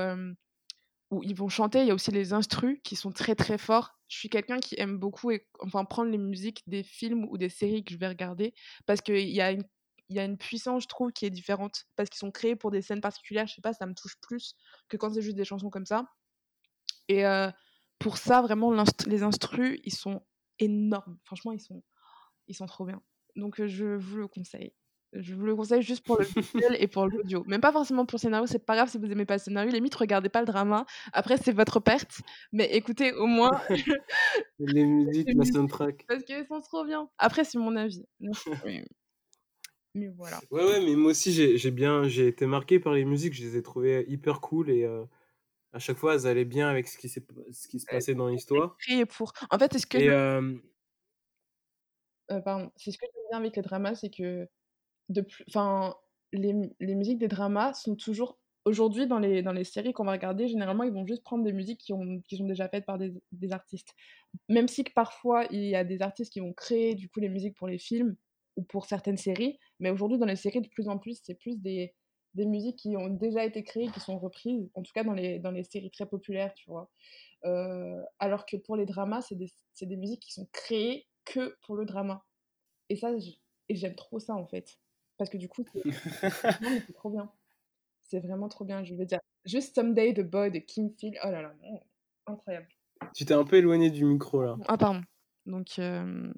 [1.10, 3.98] où ils vont chanter il y a aussi les instrus qui sont très très forts
[4.06, 7.82] je suis quelqu'un qui aime beaucoup enfin prendre les musiques des films ou des séries
[7.82, 8.54] que je vais regarder
[8.86, 9.64] parce qu'il y a une
[10.08, 12.70] il y a une puissance je trouve qui est différente parce qu'ils sont créés pour
[12.70, 14.54] des scènes particulières je sais pas ça me touche plus
[14.88, 16.06] que quand c'est juste des chansons comme ça
[17.08, 17.50] et euh,
[17.98, 18.72] pour ça vraiment
[19.06, 20.22] les instrus ils sont
[20.58, 21.82] énormes franchement ils sont
[22.46, 23.02] ils sont trop bien
[23.36, 24.72] donc je vous le conseille
[25.12, 27.42] je vous le conseille juste pour le visuel et pour l'audio.
[27.46, 29.70] Même pas forcément pour le scénario, c'est pas grave si vous aimez pas le scénario.
[29.70, 30.84] Limite, regardez pas le drama.
[31.12, 32.20] Après, c'est votre perte.
[32.52, 33.50] Mais écoutez au moins
[34.58, 36.04] Les musiques, la soundtrack.
[36.06, 37.08] parce qu'elles sont trop bien.
[37.18, 38.04] Après, c'est mon avis.
[38.20, 38.84] Mais,
[39.94, 40.38] mais voilà.
[40.50, 43.34] Ouais, ouais, mais moi aussi, j'ai bien, j'ai été marqué par les musiques.
[43.34, 45.04] Je les ai trouvées hyper cool et euh,
[45.72, 47.20] à chaque fois, elles allaient bien avec ce qui, ce
[47.68, 48.76] qui se passait dans l'histoire.
[49.16, 49.32] Pour.
[49.50, 49.98] En fait, c'est ce que.
[49.98, 50.54] Et euh,
[52.44, 52.70] pardon.
[52.76, 54.48] C'est ce que j'aime bien avec les dramas, c'est que
[55.08, 55.44] de plus.
[55.48, 55.94] Enfin,
[56.32, 58.38] les, les musiques des dramas sont toujours.
[58.64, 61.54] Aujourd'hui, dans les, dans les séries qu'on va regarder, généralement, ils vont juste prendre des
[61.54, 63.94] musiques qui, ont, qui sont déjà faites par des, des artistes.
[64.50, 67.30] Même si que parfois, il y a des artistes qui vont créer du coup les
[67.30, 68.16] musiques pour les films
[68.58, 69.58] ou pour certaines séries.
[69.78, 71.94] Mais aujourd'hui, dans les séries, de plus en plus, c'est plus des,
[72.34, 75.38] des musiques qui ont déjà été créées, qui sont reprises, en tout cas dans les,
[75.38, 76.90] dans les séries très populaires, tu vois.
[77.44, 81.56] Euh, alors que pour les dramas, c'est des, c'est des musiques qui sont créées que
[81.64, 82.24] pour le drama.
[82.88, 83.10] Et ça,
[83.70, 84.78] j'aime trop ça en fait.
[85.18, 85.64] Parce que du coup,
[86.86, 87.30] c'est trop bien.
[88.02, 89.20] C'est vraiment trop bien, je veux dire.
[89.44, 91.16] Juste Someday the Boy de Kim Phil.
[91.24, 91.54] Oh là là,
[92.26, 92.68] incroyable.
[93.14, 94.56] tu t'es un peu éloigné du micro là.
[94.66, 95.02] Ah, pardon.
[95.46, 96.32] Donc, euh,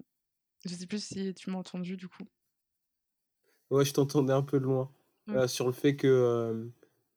[0.65, 2.25] je sais plus si tu m'as entendu du coup.
[3.71, 4.93] Ouais, je t'entendais un peu loin.
[5.35, 6.69] Euh, sur le fait que, euh,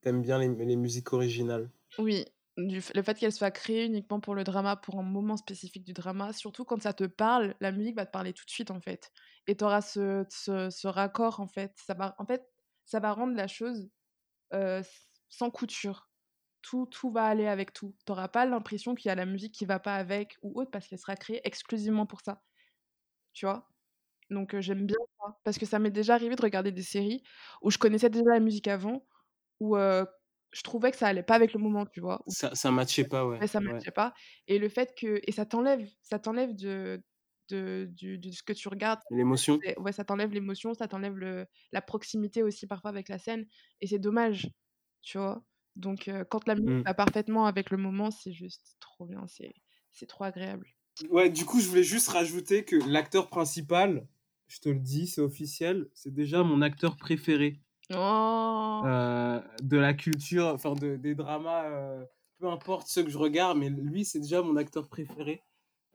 [0.02, 1.72] t'aimes bien les, les musiques originales.
[1.98, 2.26] Oui,
[2.58, 5.94] du le fait qu'elle soit créée uniquement pour le drama, pour un moment spécifique du
[5.94, 8.82] drama, surtout quand ça te parle, la musique va te parler tout de suite en
[8.82, 9.12] fait.
[9.48, 11.74] Et tu auras ce, ce, ce raccord en fait.
[11.78, 12.44] Ça va, en fait,
[12.86, 13.90] ça va rendre la chose
[14.54, 14.84] euh,
[15.30, 16.10] sans couture.
[16.64, 17.96] Tout, tout va aller avec tout.
[18.06, 20.72] Tu n'auras pas l'impression qu'il y a la musique qui va pas avec ou autre
[20.72, 22.44] parce qu'elle sera créée exclusivement pour ça.
[23.34, 23.70] Tu vois?
[24.32, 25.40] Donc euh, j'aime bien ça.
[25.46, 27.24] Parce que ça m'est déjà arrivé de regarder des séries
[27.62, 29.08] où je connaissais déjà la musique avant,
[29.62, 30.06] où euh,
[30.54, 32.26] je trouvais que ça allait pas avec le moment, tu vois.
[32.28, 33.42] Ça, ça matchait pas, ouais.
[33.42, 33.84] Ouais, ça ouais.
[33.84, 34.14] matchait pas
[34.48, 37.04] et le fait que et ça t'enlève ça t'enlève de
[37.50, 39.02] de ce que tu regardes.
[39.10, 39.64] L'émotion.
[39.78, 43.48] Ouais, ça t'enlève l'émotion, ça t'enlève le la proximité aussi parfois avec la scène
[43.82, 44.50] et c'est dommage,
[45.04, 45.46] tu vois?
[45.76, 46.84] Donc quand la musique Mm.
[46.86, 49.54] va parfaitement avec le moment, c'est juste trop bien, c'est
[49.92, 50.68] c'est trop agréable.
[51.10, 54.08] Ouais, du coup, je voulais juste rajouter que l'acteur principal,
[54.48, 57.60] je te le dis, c'est officiel, c'est déjà mon acteur préféré
[57.94, 58.82] Oh!
[58.86, 62.06] euh, de la culture, enfin de, des dramas, euh,
[62.40, 65.42] peu importe ceux que je regarde, mais lui, c'est déjà mon acteur préféré.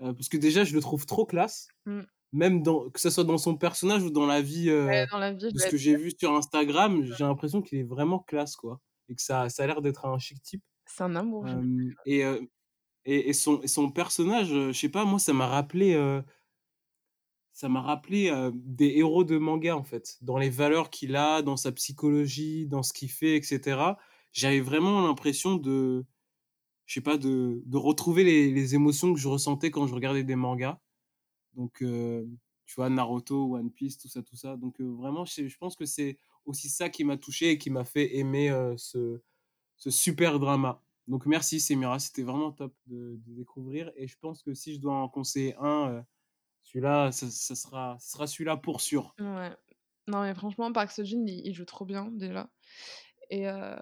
[0.01, 2.01] Euh, parce que déjà, je le trouve trop classe, Mmh.
[2.33, 5.33] même dans, que ce soit dans son personnage ou dans la vie, Ouais, dans la
[5.33, 8.81] vie, de ce que j'ai vu sur Instagram, j'ai l'impression qu'il est vraiment classe, quoi.
[9.09, 10.63] Et que ça, ça a l'air d'être un chic type.
[10.87, 11.47] c'est un amour,
[12.07, 12.23] et,
[13.09, 16.21] et, son, son personnage, euh, je sais pas, moi, ça m'a rappelé, euh,
[17.53, 21.57] ça rappelé euh, des héros de manga, en fait, dans les valeurs qu'il a, dans
[21.57, 23.81] sa psychologie, dans ce qu'il fait, etc.
[24.33, 26.05] J'avais vraiment l'impression de,
[26.85, 30.25] je sais pas, de, de retrouver les, les émotions que je ressentais quand je regardais
[30.25, 30.79] des mangas.
[31.55, 34.57] Donc, tu vois, Naruto, One Piece, tout ça, tout ça.
[34.57, 37.85] Donc, vraiment, je, je pense que c'est aussi ça qui m'a touché et qui m'a
[37.85, 39.21] fait aimer ce,
[39.77, 40.83] ce super drama.
[41.09, 41.99] Donc, merci, Semira.
[41.99, 43.93] C'était vraiment top de, de découvrir.
[43.97, 46.03] Et je pense que si je dois en conseiller un, euh,
[46.65, 49.17] celui-là, ça, ça sera, ça sera celui-là pour sûr.
[49.21, 49.57] Ouais.
[50.07, 52.51] Non, mais franchement, Park Seo-joon, il il joue trop bien déjà
[53.31, 53.77] et heu,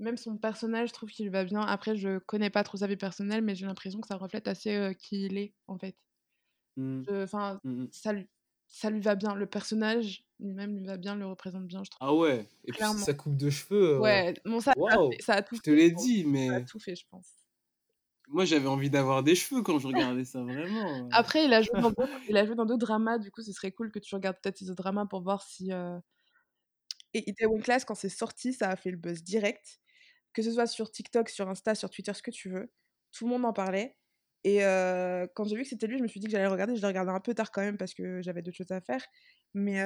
[0.00, 1.60] même son personnage, je trouve qu'il va bien.
[1.62, 4.74] Après, je connais pas trop sa vie personnelle, mais j'ai l'impression que ça reflète assez,
[4.76, 5.96] heu, qui il est, en fait.
[6.76, 7.92] Mm, Je enfin, mm, mm.
[7.92, 8.28] ça lui
[8.74, 9.34] ça lui va bien.
[9.34, 12.08] Le personnage lui-même lui va bien, le représente bien, je trouve.
[12.08, 12.48] Ah ouais.
[12.64, 13.96] Et puis, sa coupe de cheveux.
[13.96, 16.10] euh, Ouais, bon ça ça a ça tout Je te fait, l'ai je pense.
[16.12, 17.28] dit, Ça a mais tout fait, je pense.
[18.28, 21.10] moi, j'avais envie d'avoir des cheveux quand je regardais ça, vraiment.
[21.10, 23.52] Après, il a joué dans d'autres il a joué dans d'autres dramas, du coup, ce
[23.52, 25.98] serait cool que tu regardes peut-être ces autres dramas pour voir si, heu
[27.14, 29.80] et Itaewon Class, quand c'est sorti, ça a fait le buzz direct.
[30.32, 32.72] Que ce soit sur TikTok, sur Insta, sur Twitter, ce que tu veux.
[33.12, 33.98] Tout le monde en parlait
[34.44, 34.58] et
[35.34, 36.76] quand j'ai vu que c'était lui, je me suis dit que j'allais le regarder.
[36.76, 39.04] Je l'ai regardé un peu tard quand même parce que j'avais d'autres choses à faire.
[39.54, 39.82] Mais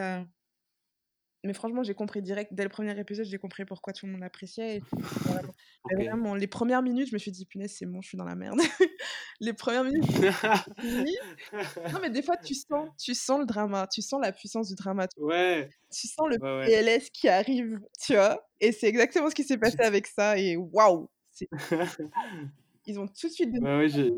[1.44, 2.52] mais franchement, j'ai compris direct.
[2.52, 4.82] Dès le premier épisode, j'ai compris pourquoi tout le monde l'appréciait et
[5.94, 8.34] vraiment les premières minutes, je me suis dit: «Punaise, c'est bon, je suis dans la
[8.34, 8.58] merde».
[9.40, 10.04] Les premières minutes.
[11.92, 14.74] Non, mais des fois, tu sens tu sens le drama, tu sens la puissance du
[14.74, 16.82] drama, tu ouais, tu sens le ouais, ouais.
[16.82, 18.44] PLS qui arrive, tu vois?
[18.60, 21.08] Et c'est exactement ce qui s'est passé avec ça et waouh!
[22.86, 24.10] Ils ont tout de suite donné Ouais, ouais,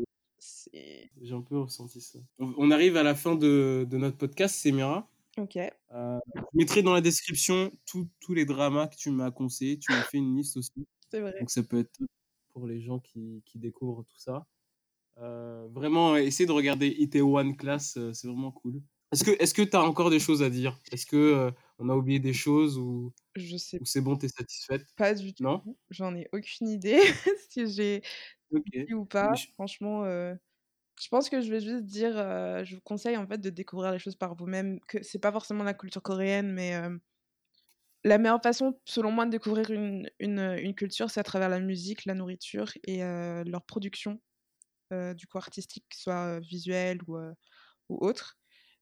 [1.21, 2.19] j'ai un peu ressenti ça.
[2.39, 5.09] On arrive à la fin de, de notre podcast, Semira.
[5.37, 5.57] OK.
[5.57, 9.79] Euh, je mettrai dans la description tous les dramas que tu m'as conseillés.
[9.79, 10.87] Tu m'as fait une liste aussi.
[11.09, 11.33] C'est vrai.
[11.39, 11.99] Donc ça peut être
[12.53, 14.45] pour les gens qui, qui découvrent tout ça.
[15.19, 18.81] Euh, vraiment, essayez de regarder Itaewon Class, euh, c'est vraiment cool.
[19.11, 20.79] Est-ce que est-ce que tu as encore des choses à dire?
[20.91, 24.25] Est-ce que euh, on a oublié des choses ou, Je sais ou c'est bon, tu
[24.25, 24.85] es satisfaite?
[24.95, 25.43] Pas du tout.
[25.43, 25.61] Non?
[25.89, 26.99] J'en ai aucune idée
[27.49, 28.01] si j'ai
[28.51, 28.75] Ok.
[28.93, 29.27] ou pas.
[29.27, 30.37] Mais je- Franchement, heu,
[31.01, 33.91] je pense que je vais juste dire, heu, je vous conseille en fait de découvrir
[33.93, 37.01] les choses par vous-même, que c'est pas forcément la culture coréenne, mais hem,
[38.03, 41.59] la meilleure façon, selon moi, de découvrir une une, une culture, c'est à travers la
[41.59, 42.99] musique, la nourriture et
[43.45, 44.21] leur production,
[44.91, 47.17] du coup artistique, que ce soit, visuelle ou,
[47.89, 48.37] ou autre.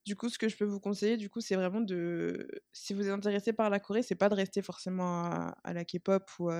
[0.05, 3.07] Du coup, ce que je peux vous conseiller, du coup, c'est vraiment de si vous
[3.07, 6.51] êtes intéressé par la Corée, c'est pas de rester forcément à à la K-pop ou,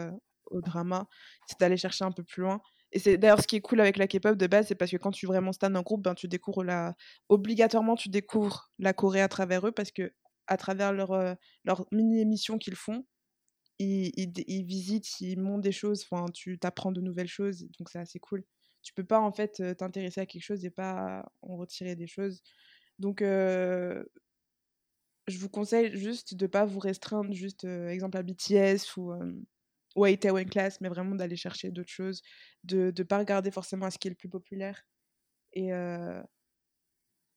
[0.48, 1.08] au drama,
[1.48, 2.62] c'est d'aller chercher un peu plus loin
[2.92, 4.98] et c'est d'ailleurs ce qui est cool avec la K-pop de base, c'est parce que
[4.98, 6.96] quand tu vraiment stan un groupe, ben, tu découvres la
[7.30, 10.14] obligatoirement, tu découvres la Corée à travers eux parce que
[10.48, 11.36] à travers leurs, heu,
[11.66, 13.06] leurs mini émissions qu'ils font,
[13.80, 14.12] ils
[14.48, 18.20] ils visitent, ils montrent des choses, enfin, tu t'apprends de nouvelles choses, donc c'est assez
[18.20, 18.44] cool.
[18.84, 22.08] Tu peux pas, en fait, heu, t'intéresser à quelque chose et pas en retirer des
[22.08, 22.42] choses.
[23.00, 24.06] Donc heu,
[25.28, 29.14] je vous conseille juste de pas vous restreindre juste, exemple à BTS ou,
[30.00, 32.22] hem, ou à Itaewon Class, mais vraiment d'aller chercher d'autres choses,
[32.64, 34.84] de de pas regarder forcément à ce qui est le plus populaire
[35.54, 36.24] et heu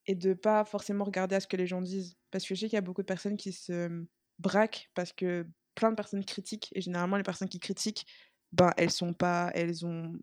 [0.06, 2.16] et de pas forcément regarder à ce que les gens disent.
[2.30, 4.04] Parce que je sais qu'il y a beaucoup de personnes qui se,
[4.38, 8.06] braquent parce que plein de personnes critiquent et généralement les personnes qui critiquent,
[8.52, 10.18] ben, elles sont pas elles ont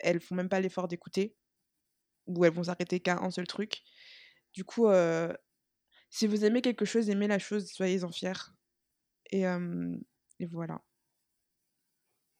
[0.00, 1.36] elles font même pas l'effort d'écouter
[2.26, 3.82] ou elles vont s'arrêter qu'à un seul truc.
[4.54, 5.34] Du coup, heu,
[6.10, 8.32] si vous aimez quelque chose, aimez la chose, soyez-en fiers
[9.30, 10.00] et hem
[10.40, 10.82] et voilà.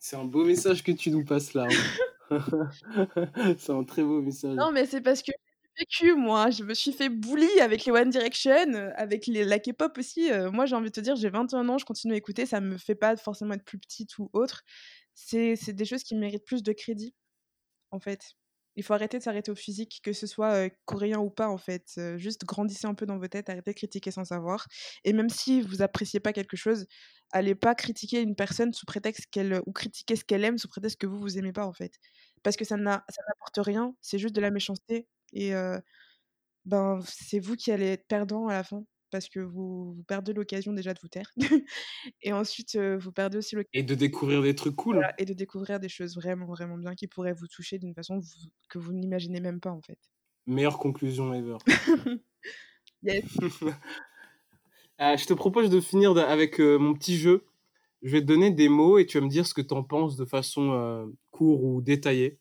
[0.02, 1.68] C'est un beau message que tu nous passes là.
[2.30, 2.70] hein.
[3.58, 4.56] c'est un très beau message.
[4.56, 5.30] Non, mais c'est parce que
[5.76, 6.48] j'ai vécu, moi.
[6.50, 10.32] Je me suis fait bully avec les One Direction, avec les, la K-pop aussi.
[10.32, 12.46] euh, moi, j'ai envie de te dire, j'ai 21 ans, je continue à écouter.
[12.46, 14.62] Ça me fait pas forcément être plus petite ou autre.
[15.14, 17.14] C'est c'est des choses qui méritent plus de crédit,
[17.90, 18.22] en fait.
[18.76, 21.58] Il faut arrêter de s'arrêter au physique, que ce soit euh, coréen ou pas, en
[21.58, 21.86] fait.
[21.98, 24.66] Euh, juste grandissez un peu dans vos têtes, arrêtez de critiquer sans savoir.
[25.04, 26.86] Et même si vous appréciez pas quelque chose,
[27.32, 31.00] allez pas critiquer une personne sous prétexte qu'elle ou critiquer ce qu'elle aime sous prétexte
[31.00, 31.94] que vous vous aimez pas en fait
[32.42, 35.78] parce que ça n'a ça n'apporte rien c'est juste de la méchanceté et euh,
[36.64, 40.32] ben c'est vous qui allez être perdant à la fin parce que vous, vous perdez
[40.32, 41.30] l'occasion déjà de vous taire
[42.22, 44.96] et ensuite euh, vous perdez aussi l'occasion Et de découvrir des trucs cool.
[44.96, 48.18] voilà, et de découvrir des choses vraiment vraiment bien qui pourraient vous toucher d'une façon
[48.18, 49.98] vous- que vous n'imaginez même pas en fait
[50.46, 51.58] Meilleure conclusion ever.
[53.02, 53.24] Yes.
[55.00, 57.44] Euh, je te propose de finir avec euh, mon petit jeu.
[58.02, 59.82] Je vais te donner des mots et tu vas me dire ce que tu en
[59.82, 62.38] penses de façon euh, court ou détaillée.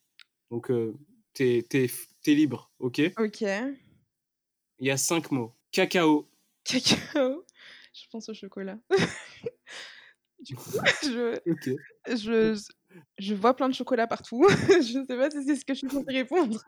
[0.52, 0.94] Donc, euh,
[1.34, 1.90] t'es, t'es
[2.28, 3.02] libre, ok?
[3.18, 5.54] Ok Il y a cinq mots.
[5.72, 6.28] Cacao,
[6.64, 7.46] cacao
[7.94, 8.78] je pense au chocolat
[10.40, 10.72] du coup
[11.04, 11.40] je,
[12.08, 12.60] je,
[13.18, 14.46] je vois plein de chocolat partout.
[14.50, 16.64] je sais pas si c'est ce que je suis censée répondre.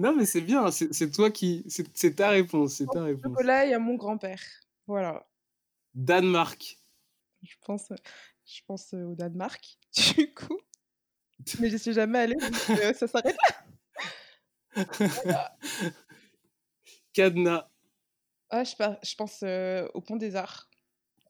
[0.00, 1.64] Non, mais c'est bien, c'est, toi qui...
[1.68, 3.24] C'est ta réponse, c'est ta réponse.
[3.24, 4.40] Chocolat, il y a mon grand-père.
[4.90, 5.24] Voilà.
[5.94, 6.76] Danemark.
[7.44, 7.92] Je pense,
[8.44, 9.78] je pense euh, au Danemark,
[10.16, 10.58] du coup.
[11.60, 13.36] Mais je suis jamais allée, donc euh, ça s'arrête
[15.24, 15.56] là.
[17.12, 17.68] Cadenas.
[18.50, 20.68] Ah, je, par- je pense euh, au Pont des Arts.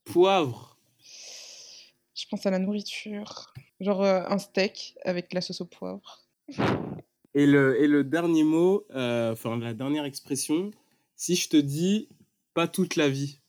[0.05, 0.79] Poivre.
[2.15, 3.53] Je pense à la nourriture.
[3.81, 6.27] Genre euh, un steak avec la sauce au poivre.
[7.35, 10.71] Et le, et le dernier mot, euh, enfin la dernière expression,
[11.15, 12.09] si je te dis
[12.55, 13.41] pas toute la vie,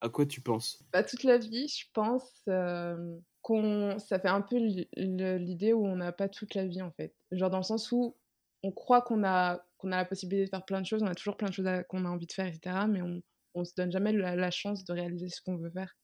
[0.00, 0.82] à quoi tu penses?
[0.92, 5.96] Pas toute la vie, je pense euh, qu'on ça fait un peu l'idée où on
[5.96, 7.14] n'a pas toute la vie en fait.
[7.32, 8.16] Genre dans le sens où
[8.62, 11.14] on croit qu'on a qu'on a la possibilité de faire plein de choses, on a
[11.14, 12.86] toujours plein de choses qu'on a envie de faire, etc.
[12.88, 13.22] Mais on
[13.54, 15.96] on se donne jamais la, chance de réaliser ce qu'on veut faire.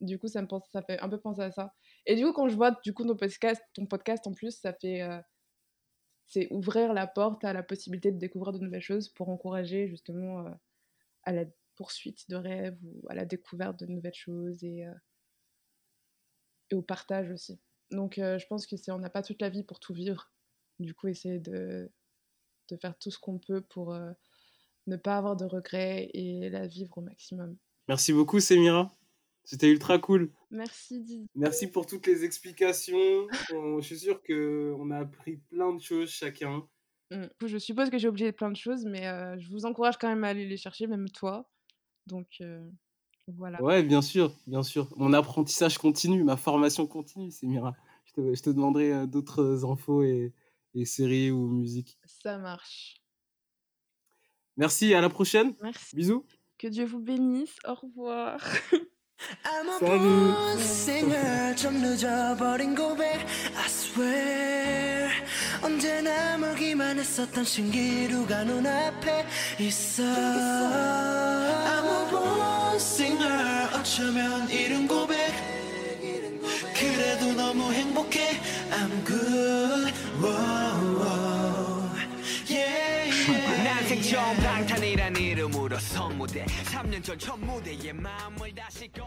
[0.00, 1.74] Du coup, ça me pense, ça fait un peu penser à ça.
[2.06, 4.72] Et du coup, quand je vois du coup ton podcast, ton podcast en plus, ça
[4.72, 5.02] fait
[6.26, 10.46] c'est ouvrir la porte à la possibilité de découvrir de nouvelles choses pour encourager justement
[11.24, 11.44] à la
[11.80, 14.92] poursuite de rêves ou à la découverte de nouvelles choses et, euh,
[16.70, 17.58] et au partage aussi.
[17.90, 20.30] Donc euh, je pense que c'est on n'a pas toute la vie pour tout vivre.
[20.78, 21.90] Du coup, essayer de,
[22.68, 24.12] de faire tout ce qu'on peut pour euh,
[24.88, 27.56] ne pas avoir de regrets et la vivre au maximum.
[27.88, 28.94] Merci beaucoup, Semira.
[29.44, 30.30] C'était ultra cool.
[30.50, 31.26] Merci Didi.
[31.34, 33.26] Merci pour toutes les explications.
[33.54, 36.68] On- je suis sûr qu'on a appris plein de choses chacun.
[37.10, 37.24] Mm.
[37.46, 40.24] Je suppose que j'ai oublié plein de choses, mais euh, je vous encourage quand même
[40.24, 41.50] à aller les chercher, même toi.
[42.09, 42.69] Donc euh,
[43.27, 43.61] voilà.
[43.61, 44.89] Ouais, bien sûr, bien sûr.
[44.97, 47.73] Mon apprentissage continue, ma formation continue, Semira.
[48.05, 50.33] Je te, je te demanderai euh, d'autres infos et,
[50.75, 51.97] et séries ou musique.
[52.05, 53.01] Ça marche.
[54.57, 55.53] Merci, à la prochaine.
[55.61, 55.95] Merci.
[55.95, 56.25] Bisous.
[56.57, 57.57] Que Dieu vous bénisse.
[57.67, 58.39] Au revoir.
[59.45, 59.99] I'm a Salut.
[59.99, 63.25] born singer 좀 늦어버린 고백
[63.55, 65.09] I swear
[65.63, 69.25] 언제나 멀기만 했었던 신기루가 눈앞에
[69.59, 70.03] 있어
[74.00, 75.30] 어쩌면 이른 고백.
[76.74, 78.40] 그래도 너무 행복해.
[78.70, 79.92] I'm good.
[80.18, 81.90] Whoa, whoa.
[82.48, 86.46] Yeah, 난생 처음 방탄이란 이름으로 선 무대.
[86.46, 89.04] 3년 전 첫 무대에 마음을 다시 건